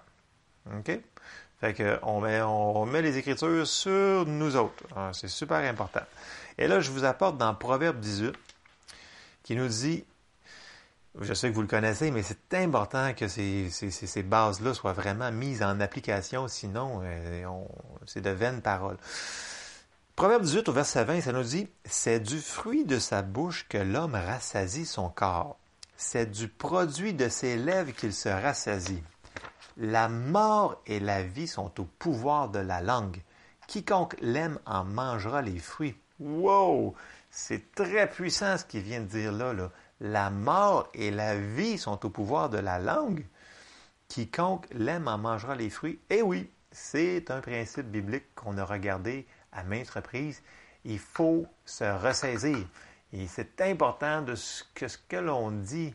OK? 0.77 1.01
Fait 1.61 1.73
que 1.73 1.99
on 2.03 2.21
met, 2.21 2.43
on 2.43 2.85
met 2.85 3.01
les 3.01 3.17
Écritures 3.17 3.67
sur 3.67 4.27
nous 4.27 4.57
autres. 4.57 4.85
Ah, 4.95 5.11
c'est 5.13 5.29
super 5.29 5.59
important. 5.59 6.03
Et 6.59 6.69
là, 6.69 6.81
je 6.81 6.91
vous 6.91 7.05
apporte 7.05 7.39
dans 7.39 7.55
Proverbe 7.55 7.99
18, 7.99 8.35
qui 9.43 9.57
nous 9.57 9.69
dit, 9.69 10.05
je 11.21 11.35
sais 11.35 11.51
que 11.51 11.55
vous 11.55 11.63
le 11.63 11.67
connaissez, 11.69 12.11
mais 12.11 12.23
c'est 12.23 12.55
important 12.55 13.15
que 13.15 13.29
ces, 13.29 13.71
ces, 13.71 14.23
bases-là 14.23 14.75
soient 14.75 14.93
vraiment 14.93 15.33
mises 15.33 15.63
en 15.63 15.81
application, 15.81 16.49
sinon 16.49 17.01
euh, 17.05 17.45
c'est 18.07 18.21
de 18.21 18.31
vaines 18.31 18.63
paroles. 18.63 18.99
Proverbe 20.15 20.43
18 20.43 20.69
au 20.69 20.73
verset 20.73 21.05
20, 21.05 21.21
ça 21.21 21.33
nous 21.33 21.43
dit, 21.43 21.69
C'est 21.85 22.21
du 22.21 22.39
fruit 22.39 22.85
de 22.85 22.99
sa 22.99 23.23
bouche 23.23 23.67
que 23.69 23.79
l'homme 23.79 24.15
rassasie 24.15 24.87
son 24.87 25.09
corps 25.09 25.59
c'est 25.97 26.31
du 26.31 26.49
produit 26.49 27.15
de 27.15 27.29
ses 27.29 27.57
lèvres 27.57 27.93
qu'il 27.93 28.13
se 28.13 28.29
rassasie. 28.29 29.03
La 29.77 30.09
mort 30.09 30.81
et 30.87 31.01
la 31.01 31.23
vie 31.23 31.49
sont 31.49 31.81
au 31.81 31.85
pouvoir 31.85 32.49
de 32.49 32.59
la 32.59 32.81
langue. 32.81 33.23
Quiconque 33.67 34.17
l'aime 34.21 34.59
en 34.67 34.85
mangera 34.85 35.43
les 35.43 35.59
fruits. 35.59 35.97
Wow! 36.21 36.95
C'est 37.31 37.75
très 37.75 38.09
puissant 38.09 38.57
ce 38.57 38.65
qu'il 38.65 38.83
vient 38.83 39.01
de 39.01 39.07
dire 39.07 39.33
là, 39.33 39.53
là. 39.53 39.71
La 40.01 40.31
mort 40.31 40.89
et 40.95 41.11
la 41.11 41.37
vie 41.37 41.79
sont 41.79 42.05
au 42.05 42.11
pouvoir 42.11 42.51
de 42.51 42.59
la 42.59 42.79
langue. 42.79 43.25
Quiconque 44.09 44.67
l'aime 44.73 45.09
en 45.09 45.19
mangera 45.19 45.57
les 45.57 45.71
fruits. 45.71 45.99
Eh 46.11 46.23
oui, 46.23 46.51
c'est 46.71 47.31
un 47.31 47.41
principe 47.41 47.87
biblique 47.87 48.35
qu'on 48.35 48.59
a 48.59 48.65
regardé 48.65 49.27
à 49.53 49.63
maintes 49.65 49.91
reprises. 49.91 50.43
Il 50.85 50.99
faut 50.99 51.47
se 51.65 51.85
ressaisir. 51.85 52.59
Et 53.13 53.27
c'est 53.27 53.61
important 53.63 54.23
de 54.23 54.35
que 54.75 54.89
ce 54.89 54.99
que 54.99 55.17
l'on 55.17 55.51
dit 55.51 55.95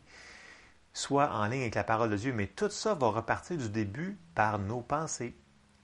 soit 0.93 1.31
en 1.31 1.45
ligne 1.45 1.61
avec 1.61 1.75
la 1.75 1.83
parole 1.83 2.09
de 2.09 2.17
Dieu, 2.17 2.33
mais 2.33 2.47
tout 2.47 2.69
ça 2.69 2.93
va 2.93 3.07
repartir 3.07 3.57
du 3.57 3.69
début 3.69 4.17
par 4.35 4.59
nos 4.59 4.81
pensées. 4.81 5.35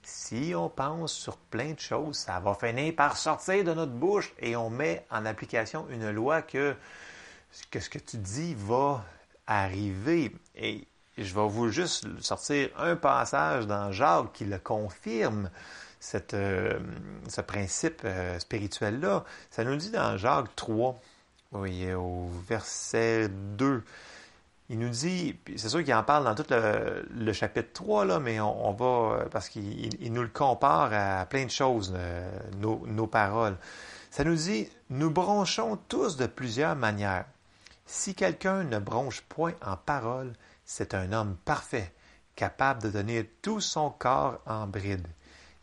Si 0.03 0.53
on 0.55 0.69
pense 0.69 1.13
sur 1.13 1.37
plein 1.37 1.73
de 1.73 1.79
choses, 1.79 2.17
ça 2.17 2.39
va 2.39 2.53
finir 2.53 2.95
par 2.95 3.17
sortir 3.17 3.63
de 3.63 3.73
notre 3.73 3.91
bouche 3.91 4.33
et 4.39 4.55
on 4.55 4.69
met 4.69 5.05
en 5.11 5.25
application 5.25 5.85
une 5.89 6.09
loi 6.11 6.41
que, 6.41 6.75
que 7.71 7.79
ce 7.79 7.89
que 7.89 7.99
tu 7.99 8.17
dis 8.17 8.55
va 8.55 9.03
arriver? 9.45 10.31
Et 10.55 10.87
je 11.17 11.33
vais 11.33 11.47
vous 11.47 11.69
juste 11.69 12.05
sortir 12.21 12.69
un 12.77 12.95
passage 12.95 13.67
dans 13.67 13.91
Jacques 13.91 14.33
qui 14.33 14.45
le 14.45 14.59
confirme, 14.59 15.49
cette, 15.99 16.33
euh, 16.33 16.79
ce 17.27 17.41
principe 17.41 18.01
euh, 18.05 18.37
spirituel-là. 18.39 19.23
Ça 19.49 19.63
nous 19.63 19.75
dit 19.75 19.89
dans 19.89 20.17
Jacques 20.17 20.55
3, 20.55 20.99
oui, 21.53 21.91
au 21.93 22.29
verset 22.47 23.29
2. 23.29 23.83
il 24.69 24.79
nous 24.79 24.89
dit, 24.89 25.35
c'est 25.55 25.69
sûr 25.69 25.83
qu'il 25.83 25.93
en 25.93 26.03
parle 26.03 26.25
dans 26.25 26.35
tout 26.35 26.45
le, 26.49 27.33
chapitre 27.33 27.69
3, 27.73 28.05
là, 28.05 28.19
mais 28.19 28.39
on, 28.39 28.73
va, 28.73 29.25
parce 29.31 29.49
qu'il 29.49 30.13
nous 30.13 30.21
le 30.21 30.27
compare 30.27 30.93
à 30.93 31.25
plein 31.25 31.45
de 31.45 31.51
choses, 31.51 31.93
euh, 31.95 32.29
nos, 32.59 32.85
nos 32.85 33.07
paroles. 33.07 33.57
Ça 34.11 34.23
nous 34.23 34.35
dit, 34.35 34.69
nous 34.89 35.09
bronchons 35.09 35.77
tous 35.87 36.17
de 36.17 36.27
plusieurs 36.27 36.75
manières. 36.75 37.25
Si 37.89 38.15
quelqu'un 38.15 38.65
ne 38.65 38.79
bronche 38.79 39.21
point 39.21 39.53
en 39.65 39.77
parole, 39.77 40.33
c'est 40.65 40.93
un 40.93 41.13
homme 41.13 41.37
parfait, 41.45 41.93
capable 42.35 42.81
de 42.83 42.89
donner 42.89 43.25
tout 43.41 43.61
son 43.61 43.89
corps 43.89 44.41
en 44.45 44.67
bride. 44.67 45.07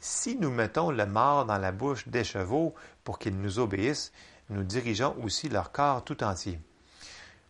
Si 0.00 0.34
nous 0.36 0.50
mettons 0.50 0.90
le 0.90 1.04
mort 1.04 1.44
dans 1.44 1.58
la 1.58 1.70
bouche 1.70 2.08
des 2.08 2.24
chevaux 2.24 2.74
pour 3.04 3.18
qu'ils 3.18 3.38
nous 3.38 3.58
obéissent, 3.58 4.10
nous 4.48 4.62
dirigeons 4.62 5.14
aussi 5.22 5.50
leur 5.50 5.70
corps 5.70 6.02
tout 6.02 6.24
entier. 6.24 6.58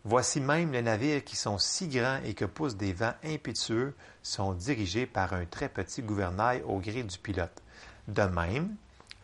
Voici 0.02 0.40
même 0.40 0.72
les 0.72 0.82
navires 0.82 1.22
qui 1.22 1.36
sont 1.36 1.58
si 1.58 1.86
grands 1.86 2.20
et 2.24 2.34
que 2.34 2.44
poussent 2.44 2.76
des 2.76 2.92
vents 2.92 3.14
impétueux 3.24 3.94
sont 4.22 4.54
dirigés 4.54 5.06
par 5.06 5.34
un 5.34 5.46
très 5.46 5.68
petit 5.68 6.02
gouvernail 6.02 6.62
au 6.66 6.78
gré 6.80 7.04
du 7.04 7.18
pilote. 7.18 7.62
De 8.08 8.22
même, 8.22 8.74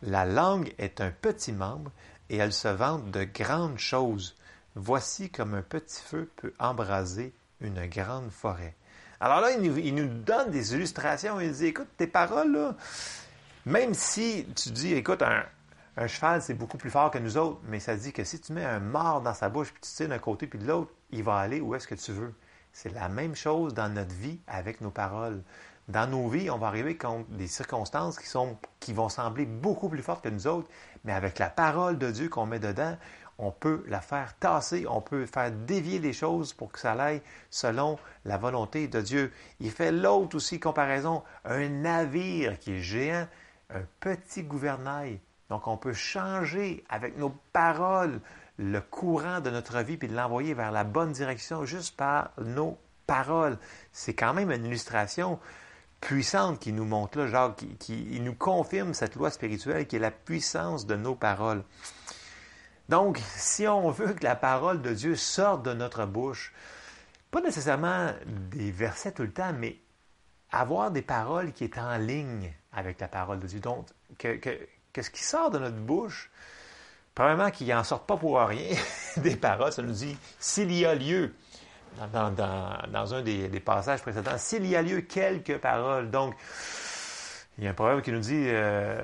la 0.01 0.25
langue 0.25 0.73
est 0.77 1.01
un 1.01 1.11
petit 1.11 1.51
membre 1.51 1.91
et 2.29 2.37
elle 2.37 2.53
se 2.53 2.69
vante 2.69 3.11
de 3.11 3.25
grandes 3.25 3.77
choses. 3.77 4.35
Voici 4.75 5.29
comme 5.29 5.53
un 5.53 5.61
petit 5.61 6.01
feu 6.01 6.29
peut 6.37 6.53
embraser 6.59 7.33
une 7.59 7.85
grande 7.87 8.29
forêt. 8.31 8.75
Alors 9.19 9.41
là, 9.41 9.51
il 9.51 9.95
nous, 9.95 10.07
donne 10.07 10.49
des 10.49 10.73
illustrations. 10.73 11.39
Il 11.39 11.51
dit, 11.51 11.67
écoute, 11.67 11.87
tes 11.97 12.07
paroles, 12.07 12.73
même 13.65 13.93
si 13.93 14.47
tu 14.55 14.71
dis, 14.71 14.93
écoute, 14.93 15.21
un, 15.21 15.43
un 15.97 16.07
cheval, 16.07 16.41
c'est 16.41 16.53
beaucoup 16.53 16.77
plus 16.77 16.89
fort 16.89 17.11
que 17.11 17.19
nous 17.19 17.37
autres, 17.37 17.59
mais 17.67 17.79
ça 17.79 17.95
dit 17.95 18.13
que 18.13 18.23
si 18.23 18.39
tu 18.39 18.53
mets 18.53 18.65
un 18.65 18.79
mort 18.79 19.21
dans 19.21 19.33
sa 19.33 19.49
bouche, 19.49 19.71
puis 19.71 19.81
tu 19.81 19.91
tires 19.91 20.09
d'un 20.09 20.19
côté 20.19 20.47
puis 20.47 20.57
de 20.57 20.65
l'autre, 20.65 20.91
il 21.11 21.23
va 21.23 21.37
aller 21.37 21.59
où 21.59 21.75
est-ce 21.75 21.87
que 21.87 21.95
tu 21.95 22.13
veux. 22.13 22.33
C'est 22.73 22.93
la 22.93 23.09
même 23.09 23.35
chose 23.35 23.73
dans 23.73 23.93
notre 23.93 24.13
vie 24.15 24.39
avec 24.47 24.81
nos 24.81 24.91
paroles. 24.91 25.43
Dans 25.87 26.09
nos 26.09 26.29
vies, 26.29 26.49
on 26.49 26.57
va 26.57 26.67
arriver 26.67 26.95
contre 26.95 27.29
des 27.31 27.47
circonstances 27.47 28.17
qui, 28.17 28.27
sont, 28.27 28.57
qui 28.79 28.93
vont 28.93 29.09
sembler 29.09 29.45
beaucoup 29.45 29.89
plus 29.89 30.01
fortes 30.01 30.23
que 30.23 30.29
nous 30.29 30.47
autres, 30.47 30.69
mais 31.03 31.11
avec 31.11 31.37
la 31.37 31.49
parole 31.49 31.97
de 31.97 32.09
Dieu 32.11 32.29
qu'on 32.29 32.45
met 32.45 32.59
dedans, 32.59 32.95
on 33.41 33.51
peut 33.51 33.83
la 33.87 33.99
faire 33.99 34.37
tasser, 34.37 34.85
on 34.87 35.01
peut 35.01 35.25
faire 35.25 35.51
dévier 35.51 35.99
les 35.99 36.13
choses 36.13 36.53
pour 36.53 36.71
que 36.71 36.79
ça 36.79 36.93
aille 36.93 37.21
selon 37.49 37.99
la 38.23 38.37
volonté 38.37 38.87
de 38.87 39.01
Dieu. 39.01 39.33
Il 39.59 39.71
fait 39.71 39.91
l'autre 39.91 40.37
aussi 40.37 40.59
comparaison, 40.59 41.23
un 41.43 41.67
navire 41.67 42.59
qui 42.59 42.73
est 42.73 42.81
géant, 42.81 43.27
un 43.69 43.83
petit 43.99 44.43
gouvernail 44.43 45.19
donc, 45.51 45.67
on 45.67 45.75
peut 45.75 45.91
changer 45.91 46.85
avec 46.87 47.17
nos 47.17 47.35
paroles 47.51 48.21
le 48.55 48.79
courant 48.79 49.41
de 49.41 49.49
notre 49.49 49.81
vie 49.81 49.97
puis 49.97 50.07
l'envoyer 50.07 50.53
vers 50.53 50.71
la 50.71 50.85
bonne 50.85 51.11
direction 51.11 51.65
juste 51.65 51.97
par 51.97 52.31
nos 52.41 52.77
paroles. 53.05 53.57
C'est 53.91 54.13
quand 54.13 54.33
même 54.33 54.49
une 54.49 54.63
illustration 54.63 55.39
puissante 55.99 56.57
qui 56.59 56.71
nous 56.71 56.85
montre 56.85 57.17
là, 57.17 57.27
genre, 57.27 57.53
qui, 57.79 58.21
nous 58.21 58.33
confirme 58.33 58.93
cette 58.93 59.15
loi 59.15 59.29
spirituelle 59.29 59.87
qui 59.87 59.97
est 59.97 59.99
la 59.99 60.09
puissance 60.09 60.85
de 60.85 60.95
nos 60.95 61.15
paroles. 61.15 61.65
Donc, 62.91 63.21
si 63.37 63.65
on 63.69 63.89
veut 63.89 64.11
que 64.11 64.25
la 64.25 64.35
parole 64.35 64.81
de 64.81 64.93
Dieu 64.93 65.15
sorte 65.15 65.63
de 65.63 65.71
notre 65.71 66.05
bouche, 66.05 66.53
pas 67.31 67.39
nécessairement 67.39 68.11
des 68.25 68.69
versets 68.69 69.13
tout 69.13 69.21
le 69.21 69.31
temps, 69.31 69.53
mais 69.57 69.77
avoir 70.51 70.91
des 70.91 71.01
paroles 71.01 71.53
qui 71.53 71.63
est 71.63 71.77
en 71.77 71.95
ligne 71.95 72.53
avec 72.73 72.99
la 72.99 73.07
parole 73.07 73.39
de 73.39 73.47
Dieu. 73.47 73.61
Donc, 73.61 73.87
que, 74.17 74.57
ce 75.01 75.09
qui 75.09 75.23
sort 75.23 75.51
de 75.51 75.59
notre 75.59 75.77
bouche, 75.77 76.29
probablement 77.15 77.49
qu'il 77.49 77.69
n'en 77.69 77.85
sort 77.85 78.05
pas 78.05 78.17
pour 78.17 78.37
rien 78.41 78.75
des 79.17 79.37
paroles. 79.37 79.71
Ça 79.71 79.81
nous 79.81 79.93
dit 79.93 80.17
s'il 80.37 80.73
y 80.73 80.85
a 80.85 80.93
lieu, 80.93 81.33
dans, 82.11 83.13
un 83.13 83.21
des, 83.21 83.61
passages 83.61 84.01
précédents, 84.01 84.37
s'il 84.37 84.65
y 84.65 84.75
a 84.75 84.81
lieu 84.81 84.99
quelques 84.99 85.59
paroles. 85.59 86.11
Donc, 86.11 86.35
il 87.57 87.63
y 87.63 87.67
a 87.67 87.69
un 87.69 87.73
proverbe 87.73 88.01
qui 88.01 88.11
nous 88.11 88.19
dit 88.19 88.47
euh, 88.47 89.01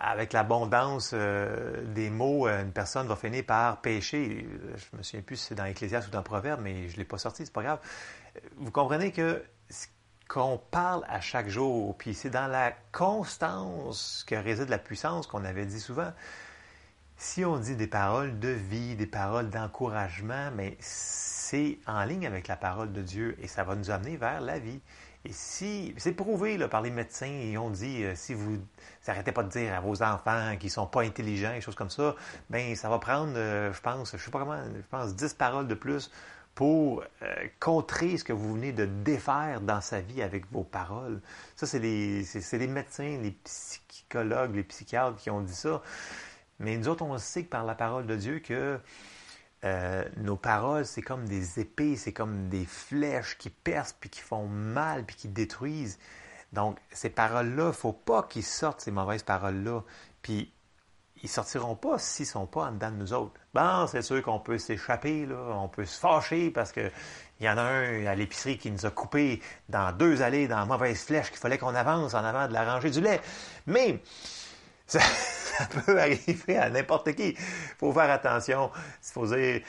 avec 0.00 0.32
l'abondance 0.32 1.10
euh, 1.14 1.84
des 1.94 2.10
mots, 2.10 2.46
une 2.46 2.72
personne 2.72 3.06
va 3.06 3.16
finir 3.16 3.44
par 3.44 3.80
pécher. 3.80 4.46
Je 4.76 4.96
me 4.96 5.02
souviens 5.02 5.22
plus 5.22 5.36
si 5.36 5.46
c'est 5.46 5.54
dans 5.54 5.64
Ecclésiaste 5.64 6.08
ou 6.08 6.10
dans 6.10 6.22
Proverbe, 6.22 6.60
mais 6.62 6.88
je 6.88 6.94
ne 6.94 6.98
l'ai 6.98 7.04
pas 7.04 7.18
sorti, 7.18 7.44
c'est 7.44 7.52
pas 7.52 7.62
grave. 7.62 7.80
Vous 8.56 8.70
comprenez 8.70 9.12
que 9.12 9.42
qu'on 10.28 10.58
parle 10.58 11.04
à 11.08 11.20
chaque 11.20 11.48
jour. 11.48 11.96
Puis 11.96 12.14
c'est 12.14 12.30
dans 12.30 12.46
la 12.46 12.72
constance 12.92 14.24
que 14.26 14.34
réside 14.34 14.68
la 14.68 14.78
puissance 14.78 15.26
qu'on 15.26 15.44
avait 15.44 15.66
dit 15.66 15.80
souvent. 15.80 16.12
Si 17.16 17.44
on 17.44 17.58
dit 17.58 17.76
des 17.76 17.86
paroles 17.86 18.38
de 18.38 18.48
vie, 18.48 18.96
des 18.96 19.06
paroles 19.06 19.50
d'encouragement, 19.50 20.50
mais 20.54 20.76
c'est 20.80 21.78
en 21.86 22.04
ligne 22.04 22.26
avec 22.26 22.48
la 22.48 22.56
parole 22.56 22.92
de 22.92 23.02
Dieu 23.02 23.36
et 23.40 23.46
ça 23.46 23.64
va 23.64 23.76
nous 23.76 23.90
amener 23.90 24.16
vers 24.16 24.40
la 24.40 24.58
vie. 24.58 24.80
Et 25.26 25.32
si, 25.32 25.94
c'est 25.96 26.12
prouvé 26.12 26.58
là, 26.58 26.68
par 26.68 26.82
les 26.82 26.90
médecins, 26.90 27.26
ils 27.26 27.56
ont 27.56 27.70
dit, 27.70 28.04
euh, 28.04 28.12
si 28.14 28.34
vous 28.34 28.58
n'arrêtez 29.08 29.32
pas 29.32 29.42
de 29.42 29.48
dire 29.48 29.72
à 29.72 29.80
vos 29.80 30.02
enfants 30.02 30.56
qu'ils 30.58 30.70
sont 30.70 30.86
pas 30.86 31.02
intelligents, 31.02 31.54
et 31.54 31.62
choses 31.62 31.74
comme 31.74 31.90
ça, 31.90 32.14
ben 32.50 32.76
ça 32.76 32.90
va 32.90 32.98
prendre, 32.98 33.32
euh, 33.36 33.72
je 33.72 33.80
pense, 33.80 34.14
je 34.14 34.22
sais 34.22 34.30
pas 34.30 34.40
comment, 34.40 34.62
je 34.62 34.86
pense 34.90 35.16
10 35.16 35.34
paroles 35.34 35.66
de 35.66 35.74
plus 35.74 36.10
pour 36.54 37.02
euh, 37.22 37.34
contrer 37.58 38.18
ce 38.18 38.24
que 38.24 38.34
vous 38.34 38.54
venez 38.54 38.72
de 38.72 38.84
défaire 38.84 39.60
dans 39.62 39.80
sa 39.80 40.00
vie 40.00 40.22
avec 40.22 40.50
vos 40.52 40.62
paroles. 40.62 41.20
Ça, 41.56 41.66
c'est 41.66 41.78
les, 41.78 42.22
les 42.52 42.66
médecins, 42.66 43.18
les 43.22 43.32
psychologues, 43.44 44.54
les 44.54 44.62
psychiatres 44.62 45.16
qui 45.16 45.30
ont 45.30 45.40
dit 45.40 45.54
ça. 45.54 45.82
Mais 46.60 46.76
nous 46.76 46.88
autres, 46.88 47.02
on 47.02 47.16
sait 47.18 47.44
que 47.44 47.48
par 47.48 47.64
la 47.64 47.74
parole 47.74 48.06
de 48.06 48.14
Dieu 48.14 48.38
que 48.40 48.78
euh, 49.64 50.04
nos 50.18 50.36
paroles, 50.36 50.84
c'est 50.84 51.02
comme 51.02 51.26
des 51.26 51.60
épées, 51.60 51.96
c'est 51.96 52.12
comme 52.12 52.48
des 52.48 52.66
flèches 52.66 53.38
qui 53.38 53.50
percent, 53.50 53.94
puis 53.98 54.10
qui 54.10 54.20
font 54.20 54.46
mal, 54.46 55.04
puis 55.04 55.16
qui 55.16 55.28
détruisent. 55.28 55.98
Donc, 56.52 56.78
ces 56.90 57.10
paroles-là, 57.10 57.68
il 57.68 57.74
faut 57.74 57.92
pas 57.92 58.22
qu'ils 58.24 58.44
sortent, 58.44 58.80
ces 58.80 58.90
mauvaises 58.90 59.22
paroles-là. 59.22 59.82
Puis, 60.22 60.52
ils 61.22 61.28
sortiront 61.28 61.74
pas 61.74 61.98
s'ils 61.98 62.26
sont 62.26 62.46
pas 62.46 62.66
en 62.66 62.72
dedans 62.72 62.90
de 62.90 62.96
nous 62.96 63.12
autres. 63.14 63.40
Bon, 63.54 63.86
c'est 63.86 64.02
sûr 64.02 64.22
qu'on 64.22 64.38
peut 64.38 64.58
s'échapper, 64.58 65.24
là, 65.24 65.36
on 65.54 65.68
peut 65.68 65.86
se 65.86 65.98
fâcher 65.98 66.50
parce 66.50 66.70
que 66.70 66.90
il 67.40 67.46
y 67.46 67.48
en 67.48 67.56
a 67.56 67.62
un 67.62 68.06
à 68.06 68.14
l'épicerie 68.14 68.58
qui 68.58 68.70
nous 68.70 68.84
a 68.84 68.90
coupé 68.90 69.40
dans 69.68 69.90
deux 69.92 70.22
allées, 70.22 70.46
dans 70.46 70.66
mauvaise 70.66 71.02
flèche, 71.02 71.30
qu'il 71.30 71.38
fallait 71.38 71.58
qu'on 71.58 71.74
avance 71.74 72.14
en 72.14 72.22
avant 72.24 72.46
de 72.46 72.52
la 72.52 72.70
rangée 72.70 72.90
du 72.90 73.00
lait. 73.00 73.20
Mais 73.66 74.00
ça, 74.86 75.00
peut 75.86 75.98
arriver 75.98 76.58
à 76.58 76.68
n'importe 76.68 77.14
qui. 77.14 77.30
Il 77.30 77.36
faut 77.78 77.92
faire 77.92 78.10
attention. 78.10 78.70
Il 78.74 79.12
faut 79.12 79.26
dire, 79.26 79.60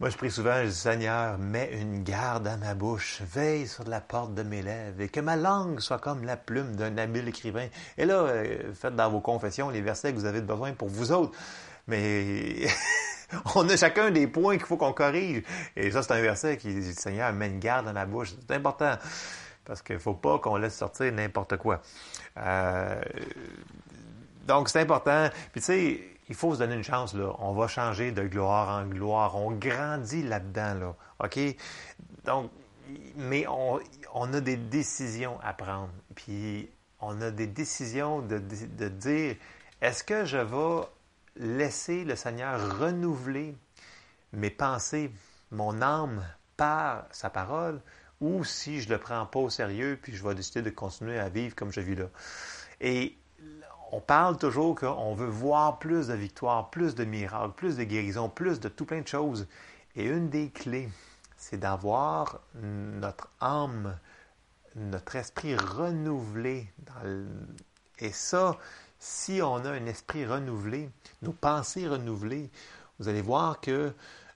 moi, 0.00 0.10
je 0.10 0.16
prie 0.16 0.30
souvent, 0.30 0.62
je 0.62 0.68
dis, 0.68 0.74
Seigneur, 0.74 1.38
mets 1.38 1.70
une 1.72 2.02
garde 2.02 2.48
à 2.48 2.56
ma 2.56 2.74
bouche, 2.74 3.22
veille 3.22 3.68
sur 3.68 3.84
la 3.84 4.00
porte 4.00 4.34
de 4.34 4.42
mes 4.42 4.62
lèvres, 4.62 5.00
et 5.00 5.08
que 5.08 5.20
ma 5.20 5.36
langue 5.36 5.78
soit 5.78 5.98
comme 5.98 6.24
la 6.24 6.36
plume 6.36 6.74
d'un 6.74 6.98
habile 6.98 7.28
écrivain. 7.28 7.68
Et 7.96 8.04
là, 8.04 8.14
euh, 8.14 8.74
faites 8.74 8.96
dans 8.96 9.08
vos 9.08 9.20
confessions 9.20 9.70
les 9.70 9.80
versets 9.80 10.12
que 10.12 10.18
vous 10.18 10.24
avez 10.24 10.40
besoin 10.40 10.72
pour 10.72 10.88
vous 10.88 11.12
autres. 11.12 11.38
Mais 11.86 12.66
on 13.54 13.68
a 13.68 13.76
chacun 13.76 14.10
des 14.10 14.26
points 14.26 14.56
qu'il 14.56 14.66
faut 14.66 14.76
qu'on 14.76 14.92
corrige. 14.92 15.44
Et 15.76 15.92
ça, 15.92 16.02
c'est 16.02 16.12
un 16.12 16.20
verset 16.20 16.56
qui 16.56 16.74
dit, 16.74 16.94
Seigneur, 16.94 17.32
mets 17.32 17.46
une 17.46 17.60
garde 17.60 17.86
à 17.86 17.92
ma 17.92 18.04
bouche. 18.04 18.34
C'est 18.48 18.56
important. 18.56 18.96
Parce 19.64 19.80
qu'il 19.80 19.94
ne 19.94 20.00
faut 20.00 20.14
pas 20.14 20.38
qu'on 20.40 20.56
laisse 20.56 20.76
sortir 20.76 21.12
n'importe 21.12 21.56
quoi. 21.56 21.80
Euh, 22.36 23.00
donc, 24.46 24.68
c'est 24.68 24.80
important. 24.80 25.28
Puis, 25.52 25.60
tu 25.60 25.66
sais, 25.66 26.00
il 26.28 26.34
faut 26.34 26.54
se 26.54 26.58
donner 26.58 26.74
une 26.74 26.84
chance, 26.84 27.14
là. 27.14 27.34
On 27.38 27.52
va 27.52 27.68
changer 27.68 28.12
de 28.12 28.22
gloire 28.22 28.68
en 28.68 28.86
gloire. 28.86 29.36
On 29.36 29.52
grandit 29.52 30.22
là-dedans, 30.22 30.74
là. 30.74 30.96
OK? 31.22 31.38
Donc, 32.24 32.50
mais 33.16 33.46
on, 33.48 34.32
a 34.32 34.40
des 34.40 34.56
décisions 34.56 35.38
à 35.42 35.52
prendre. 35.52 35.90
Puis, 36.14 36.68
on 37.00 37.20
a 37.20 37.30
des 37.30 37.46
décisions 37.46 38.20
de, 38.20 38.38
de 38.38 38.88
dire, 38.88 39.36
est-ce 39.80 40.04
que 40.04 40.24
je 40.24 40.38
vais 40.38 40.86
laisser 41.36 42.04
le 42.04 42.16
Seigneur 42.16 42.78
renouveler 42.78 43.56
mes 44.32 44.50
pensées, 44.50 45.10
mon 45.50 45.82
âme 45.82 46.24
par 46.56 47.06
sa 47.10 47.30
parole, 47.30 47.80
ou 48.20 48.44
si 48.44 48.80
je 48.80 48.88
ne 48.88 48.94
le 48.94 49.00
prends 49.00 49.26
pas 49.26 49.40
au 49.40 49.50
sérieux, 49.50 49.98
puis 50.00 50.14
je 50.14 50.26
vais 50.26 50.34
décider 50.34 50.62
de 50.62 50.70
continuer 50.70 51.18
à 51.18 51.28
vivre 51.28 51.54
comme 51.54 51.72
je 51.72 51.80
vis 51.80 51.96
là? 51.96 52.06
Et 52.80 53.18
on 53.94 54.00
parle 54.00 54.36
toujours 54.36 54.74
qu'on 54.74 55.14
veut 55.14 55.28
voir 55.28 55.78
plus 55.78 56.08
de 56.08 56.14
victoires, 56.14 56.68
plus 56.70 56.96
de 56.96 57.04
miracles, 57.04 57.52
plus 57.54 57.76
de 57.76 57.84
guérisons, 57.84 58.28
plus 58.28 58.58
de 58.58 58.68
tout 58.68 58.84
plein 58.84 59.00
de 59.00 59.06
choses. 59.06 59.46
Et 59.94 60.04
une 60.04 60.28
des 60.30 60.50
clés, 60.50 60.88
c'est 61.36 61.58
d'avoir 61.58 62.40
notre 62.54 63.28
âme, 63.40 63.96
notre 64.74 65.14
esprit 65.14 65.54
renouvelé. 65.54 66.68
Et 68.00 68.10
ça, 68.10 68.58
si 68.98 69.40
on 69.40 69.64
a 69.64 69.70
un 69.70 69.86
esprit 69.86 70.26
renouvelé, 70.26 70.90
nos 71.22 71.32
pensées 71.32 71.86
renouvelées, 71.86 72.50
vous 72.98 73.08
allez 73.08 73.22
voir 73.22 73.60
que 73.60 73.92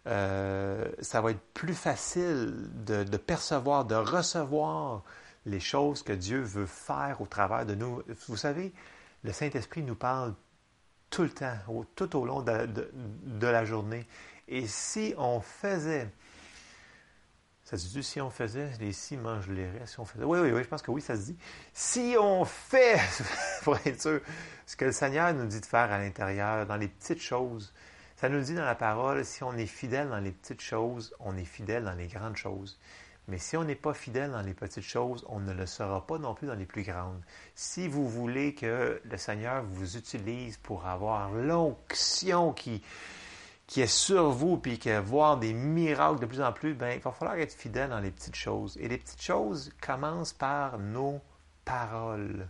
euh, 0.07 0.89
ça 1.01 1.21
va 1.21 1.33
être 1.33 1.45
plus 1.53 1.75
facile 1.75 2.69
de, 2.87 3.03
de, 3.03 3.17
percevoir, 3.17 3.87
de 3.87 3.97
recevoir 3.97 5.03
les 5.47 5.61
choses 5.61 6.05
que 6.05 6.13
Dieu 6.13 6.43
veut 6.43 6.67
faire 6.67 7.21
au 7.21 7.27
travers 7.27 7.67
de 7.67 7.75
nous. 7.75 8.03
Vous 8.29 8.37
savez, 8.37 8.73
le 9.25 9.33
Saint-Esprit 9.33 9.83
nous 9.83 9.95
parle 9.95 10.35
tout 11.11 11.23
le 11.23 11.31
temps, 11.31 11.57
tout 11.95 12.17
au 12.17 12.27
long 12.27 12.43
de, 12.43 13.47
la 13.47 13.65
journée. 13.65 14.07
Et 14.47 14.67
si 14.67 15.15
on 15.17 15.41
faisait 15.41 16.09
Ça 17.65 17.77
se 17.77 17.89
dit 17.89 18.03
si 18.03 18.21
on 18.21 18.31
faisait, 18.31 18.71
les 18.81 18.93
si 18.93 19.17
mangent 19.17 19.49
les 19.49 19.69
restes, 19.69 19.95
si 19.95 20.01
on 20.01 20.05
faisait. 20.05 20.25
Oui, 20.25 20.39
oui, 20.41 20.53
oui, 20.53 20.63
je 20.63 20.69
pense 20.69 20.83
que 20.83 20.91
oui, 20.91 21.03
ça 21.03 21.17
se 21.17 21.23
dit. 21.23 21.37
Si 21.73 22.17
on 22.19 22.45
fait, 22.45 22.99
pour 23.63 23.77
être 23.85 24.01
sûr, 24.01 24.21
ce 24.67 24.77
que 24.77 24.87
le 24.87 24.93
Seigneur 24.93 25.33
nous 25.35 25.47
dit 25.47 25.61
de 25.61 25.67
faire 25.67 25.93
à 25.93 25.99
l'intérieur, 25.99 26.67
dans 26.67 26.77
les 26.77 26.89
petites 26.89 27.21
choses, 27.21 27.73
ça 28.17 28.29
nous 28.29 28.41
dit 28.41 28.55
dans 28.55 28.65
la 28.65 28.75
parole, 28.75 29.25
si 29.25 29.43
on 29.45 29.55
est 29.55 29.67
fidèle 29.67 30.09
dans 30.09 30.19
les 30.19 30.33
petites 30.33 30.61
choses, 30.61 31.15
on 31.21 31.37
est 31.37 31.45
fidèle 31.45 31.85
dans 31.85 31.95
les 31.95 32.09
grandes 32.09 32.37
choses. 32.37 32.79
Mais 33.29 33.37
si 33.37 33.59
on 33.59 33.65
n'est 33.65 33.75
pas 33.75 33.93
fidèle 33.93 34.31
dans 34.31 34.41
les 34.41 34.55
petites 34.55 34.85
choses, 34.85 35.25
on 35.29 35.39
ne 35.39 35.53
le 35.53 35.67
sera 35.67 36.07
pas 36.07 36.19
non 36.19 36.35
plus 36.35 36.47
dans 36.47 36.55
les 36.55 36.65
plus 36.65 36.83
grandes. 36.83 37.21
Si 37.55 37.87
vous 37.87 38.09
voulez 38.09 38.55
que 38.55 39.03
le 39.05 39.17
Seigneur 39.19 39.63
vous 39.63 39.99
utilise 39.99 40.57
pour 40.57 40.87
avoir 40.87 41.31
l'onction 41.31 42.55
qui, 42.55 42.83
qui 43.67 43.83
est 43.83 43.87
sur 43.87 44.31
vous, 44.31 44.57
puis 44.57 44.79
que 44.79 44.99
voir 44.99 45.37
des 45.37 45.53
miracles 45.53 46.21
de 46.21 46.27
plus 46.27 46.41
en 46.41 46.53
plus, 46.53 46.73
ben, 46.73 46.95
il 46.97 47.01
va 47.01 47.13
falloir 47.13 47.37
être 47.37 47.53
fidèle 47.53 47.91
dans 47.91 48.01
les 48.01 48.11
petites 48.11 48.37
choses. 48.37 48.79
Et 48.81 48.89
les 48.89 48.97
petites 48.97 49.23
choses 49.23 49.71
commencent 49.79 50.33
par 50.33 50.79
nos 50.79 51.21
paroles 51.67 52.49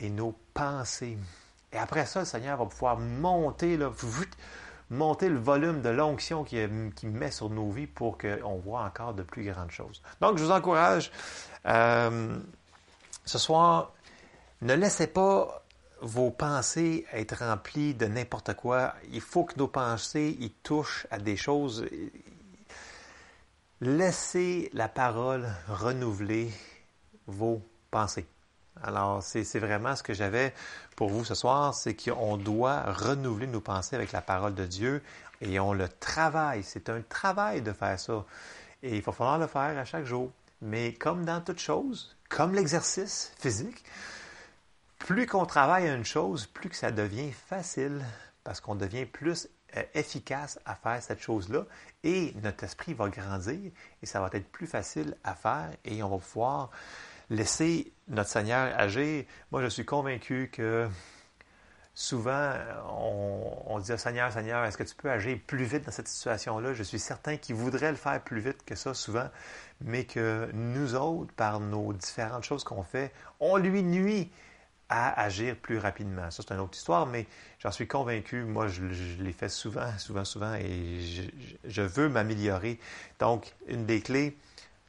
et 0.00 0.08
nos 0.08 0.34
pensées. 0.54 1.18
Et 1.70 1.76
après 1.76 2.06
ça, 2.06 2.20
le 2.20 2.26
Seigneur 2.26 2.56
va 2.56 2.64
pouvoir 2.64 2.98
monter, 2.98 3.76
là, 3.76 3.90
monter 4.90 5.28
le 5.28 5.38
volume 5.38 5.82
de 5.82 5.88
l'onction 5.88 6.44
qu'il 6.44 7.10
met 7.10 7.30
sur 7.30 7.50
nos 7.50 7.70
vies 7.70 7.86
pour 7.86 8.18
qu'on 8.18 8.56
voit 8.56 8.82
encore 8.82 9.14
de 9.14 9.22
plus 9.22 9.44
grandes 9.44 9.70
choses. 9.70 10.02
Donc, 10.20 10.38
je 10.38 10.44
vous 10.44 10.50
encourage 10.50 11.10
euh, 11.66 12.36
ce 13.24 13.38
soir, 13.38 13.92
ne 14.62 14.74
laissez 14.74 15.06
pas 15.06 15.64
vos 16.00 16.30
pensées 16.30 17.06
être 17.12 17.36
remplies 17.36 17.94
de 17.94 18.06
n'importe 18.06 18.54
quoi. 18.54 18.94
Il 19.10 19.20
faut 19.20 19.44
que 19.44 19.58
nos 19.58 19.68
pensées 19.68 20.36
y 20.38 20.50
touchent 20.50 21.06
à 21.10 21.18
des 21.18 21.36
choses. 21.36 21.86
Laissez 23.80 24.70
la 24.74 24.88
parole 24.88 25.48
renouveler 25.68 26.50
vos 27.26 27.62
pensées. 27.90 28.26
Alors, 28.82 29.22
c'est 29.22 29.58
vraiment 29.58 29.94
ce 29.96 30.02
que 30.02 30.14
j'avais 30.14 30.52
pour 30.96 31.08
vous 31.08 31.24
ce 31.24 31.34
soir, 31.34 31.74
c'est 31.74 31.94
qu'on 31.94 32.36
doit 32.36 32.82
renouveler 32.92 33.46
nos 33.46 33.60
pensées 33.60 33.96
avec 33.96 34.12
la 34.12 34.20
parole 34.20 34.54
de 34.54 34.66
Dieu 34.66 35.02
et 35.40 35.58
on 35.60 35.72
le 35.72 35.88
travaille. 35.88 36.62
C'est 36.62 36.88
un 36.88 37.00
travail 37.02 37.62
de 37.62 37.72
faire 37.72 37.98
ça. 37.98 38.24
Et 38.82 38.96
il 38.96 39.02
va 39.02 39.12
falloir 39.12 39.38
le 39.38 39.46
faire 39.46 39.78
à 39.78 39.84
chaque 39.84 40.04
jour. 40.04 40.30
Mais 40.60 40.92
comme 40.94 41.24
dans 41.24 41.40
toute 41.40 41.60
chose, 41.60 42.16
comme 42.28 42.54
l'exercice 42.54 43.32
physique, 43.38 43.84
plus 44.98 45.26
qu'on 45.26 45.46
travaille 45.46 45.88
à 45.88 45.94
une 45.94 46.04
chose, 46.04 46.46
plus 46.46 46.70
que 46.70 46.76
ça 46.76 46.90
devient 46.90 47.30
facile 47.30 48.04
parce 48.42 48.60
qu'on 48.60 48.74
devient 48.74 49.06
plus 49.06 49.48
euh, 49.76 49.82
efficace 49.94 50.58
à 50.64 50.74
faire 50.74 51.02
cette 51.02 51.20
chose-là 51.20 51.64
et 52.02 52.34
notre 52.42 52.64
esprit 52.64 52.94
va 52.94 53.08
grandir 53.08 53.70
et 54.02 54.06
ça 54.06 54.20
va 54.20 54.30
être 54.32 54.50
plus 54.50 54.66
facile 54.66 55.16
à 55.24 55.34
faire 55.34 55.70
et 55.84 56.02
on 56.02 56.08
va 56.08 56.18
pouvoir 56.18 56.70
laisser 57.34 57.92
notre 58.08 58.30
Seigneur 58.30 58.72
agir. 58.78 59.24
Moi, 59.50 59.62
je 59.62 59.68
suis 59.68 59.84
convaincu 59.84 60.50
que 60.52 60.88
souvent, 61.94 62.52
on, 63.66 63.78
dit 63.78 63.96
Seigneur, 63.96 64.32
Seigneur, 64.32 64.64
est-ce 64.64 64.76
que 64.76 64.82
tu 64.82 64.94
peux 64.94 65.10
agir 65.10 65.38
plus 65.46 65.64
vite 65.64 65.84
dans 65.84 65.92
cette 65.92 66.08
situation-là? 66.08 66.74
Je 66.74 66.82
suis 66.82 66.98
certain 66.98 67.36
qu'il 67.36 67.54
voudrait 67.54 67.90
le 67.90 67.96
faire 67.96 68.20
plus 68.22 68.40
vite 68.40 68.64
que 68.64 68.74
ça 68.74 68.94
souvent, 68.94 69.28
mais 69.80 70.04
que 70.04 70.50
nous 70.52 70.94
autres, 70.94 71.32
par 71.34 71.60
nos 71.60 71.92
différentes 71.92 72.44
choses 72.44 72.64
qu'on 72.64 72.82
fait, 72.82 73.12
on 73.40 73.56
lui 73.56 73.82
nuit 73.82 74.30
à 74.88 75.18
agir 75.22 75.56
plus 75.56 75.78
rapidement. 75.78 76.30
Ça, 76.30 76.42
c'est 76.46 76.54
une 76.54 76.60
autre 76.60 76.76
histoire, 76.76 77.06
mais 77.06 77.26
j'en 77.58 77.70
suis 77.70 77.86
convaincu. 77.86 78.44
Moi, 78.44 78.68
je, 78.68 78.82
l'ai 79.22 79.32
fait 79.32 79.48
souvent, 79.48 79.96
souvent, 79.98 80.24
souvent, 80.24 80.54
et 80.54 81.00
je, 81.64 81.82
veux 81.82 82.08
m'améliorer. 82.08 82.78
Donc, 83.18 83.54
une 83.66 83.86
des 83.86 84.00
clés, 84.00 84.36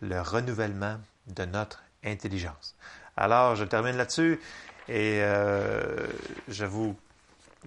le 0.01 0.19
renouvellement 0.21 0.99
de 1.27 1.45
notre 1.45 1.84
intelligence. 2.05 2.75
Alors, 3.17 3.55
je 3.55 3.63
termine 3.63 3.95
là-dessus 3.95 4.39
et 4.87 5.19
euh, 5.21 6.07
je 6.47 6.65
vous 6.65 6.95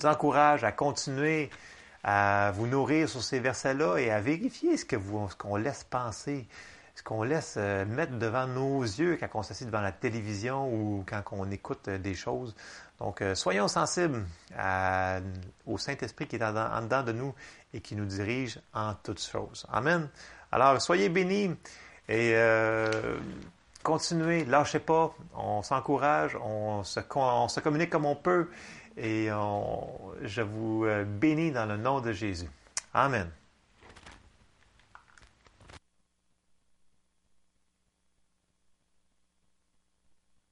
encourage 0.05 0.63
à 0.65 0.73
continuer 0.73 1.51
à 2.05 2.53
vous 2.55 2.67
nourrir 2.67 3.09
sur 3.09 3.23
ces 3.23 3.41
versets-là 3.41 3.97
et 3.97 4.11
à 4.11 4.21
vérifier 4.21 4.77
ce 4.77 4.85
qu'on 5.37 5.57
laisse 5.57 5.85
penser 5.85 6.47
ce 6.95 7.05
qu'on 7.05 7.23
laisse 7.23 7.55
euh, 7.57 7.85
mettre 7.85 8.19
devant 8.19 8.49
nos 8.49 8.83
yeux 8.83 9.17
quand 9.21 9.29
on 9.35 9.45
s'assied 9.45 9.67
devant 9.67 9.81
la 9.81 9.93
télévision 9.93 10.69
ou 10.69 11.05
quand 11.09 11.23
on 11.31 11.49
écoute 11.49 11.87
euh, 11.87 11.97
des 11.97 12.15
choses. 12.15 12.57
Donc, 12.99 13.23
soyons 13.35 13.69
sensibles 13.69 14.25
au 15.65 15.79
Saint-Esprit 15.79 16.27
qui 16.27 16.35
est 16.35 16.43
en, 16.43 16.83
dedans 16.83 17.05
de 17.05 17.13
nous 17.13 17.33
et 17.73 17.81
qui 17.81 17.95
nous 17.95 18.07
dirige 18.07 18.59
en 18.75 18.95
toutes 18.95 19.23
choses. 19.23 19.65
Amen. 19.73 20.09
Alors, 20.51 20.83
soyez 20.83 21.09
bénis 21.09 21.55
et 22.09 22.35
continuez, 23.89 24.45
lâchez 24.45 24.81
pas, 24.81 25.15
on 25.35 25.63
s'encourage, 25.63 26.37
on 26.45 26.85
se, 26.85 27.01
communique 27.61 27.89
comme 27.89 28.05
on 28.05 28.17
peut 28.17 28.51
et 28.99 29.29
je 30.23 30.43
vous 30.43 30.87
bénis 31.07 31.53
dans 31.53 31.65
le 31.65 31.79
nom 31.79 32.03
de 32.03 32.13
Jésus. 32.13 32.51
Amen. 32.93 33.31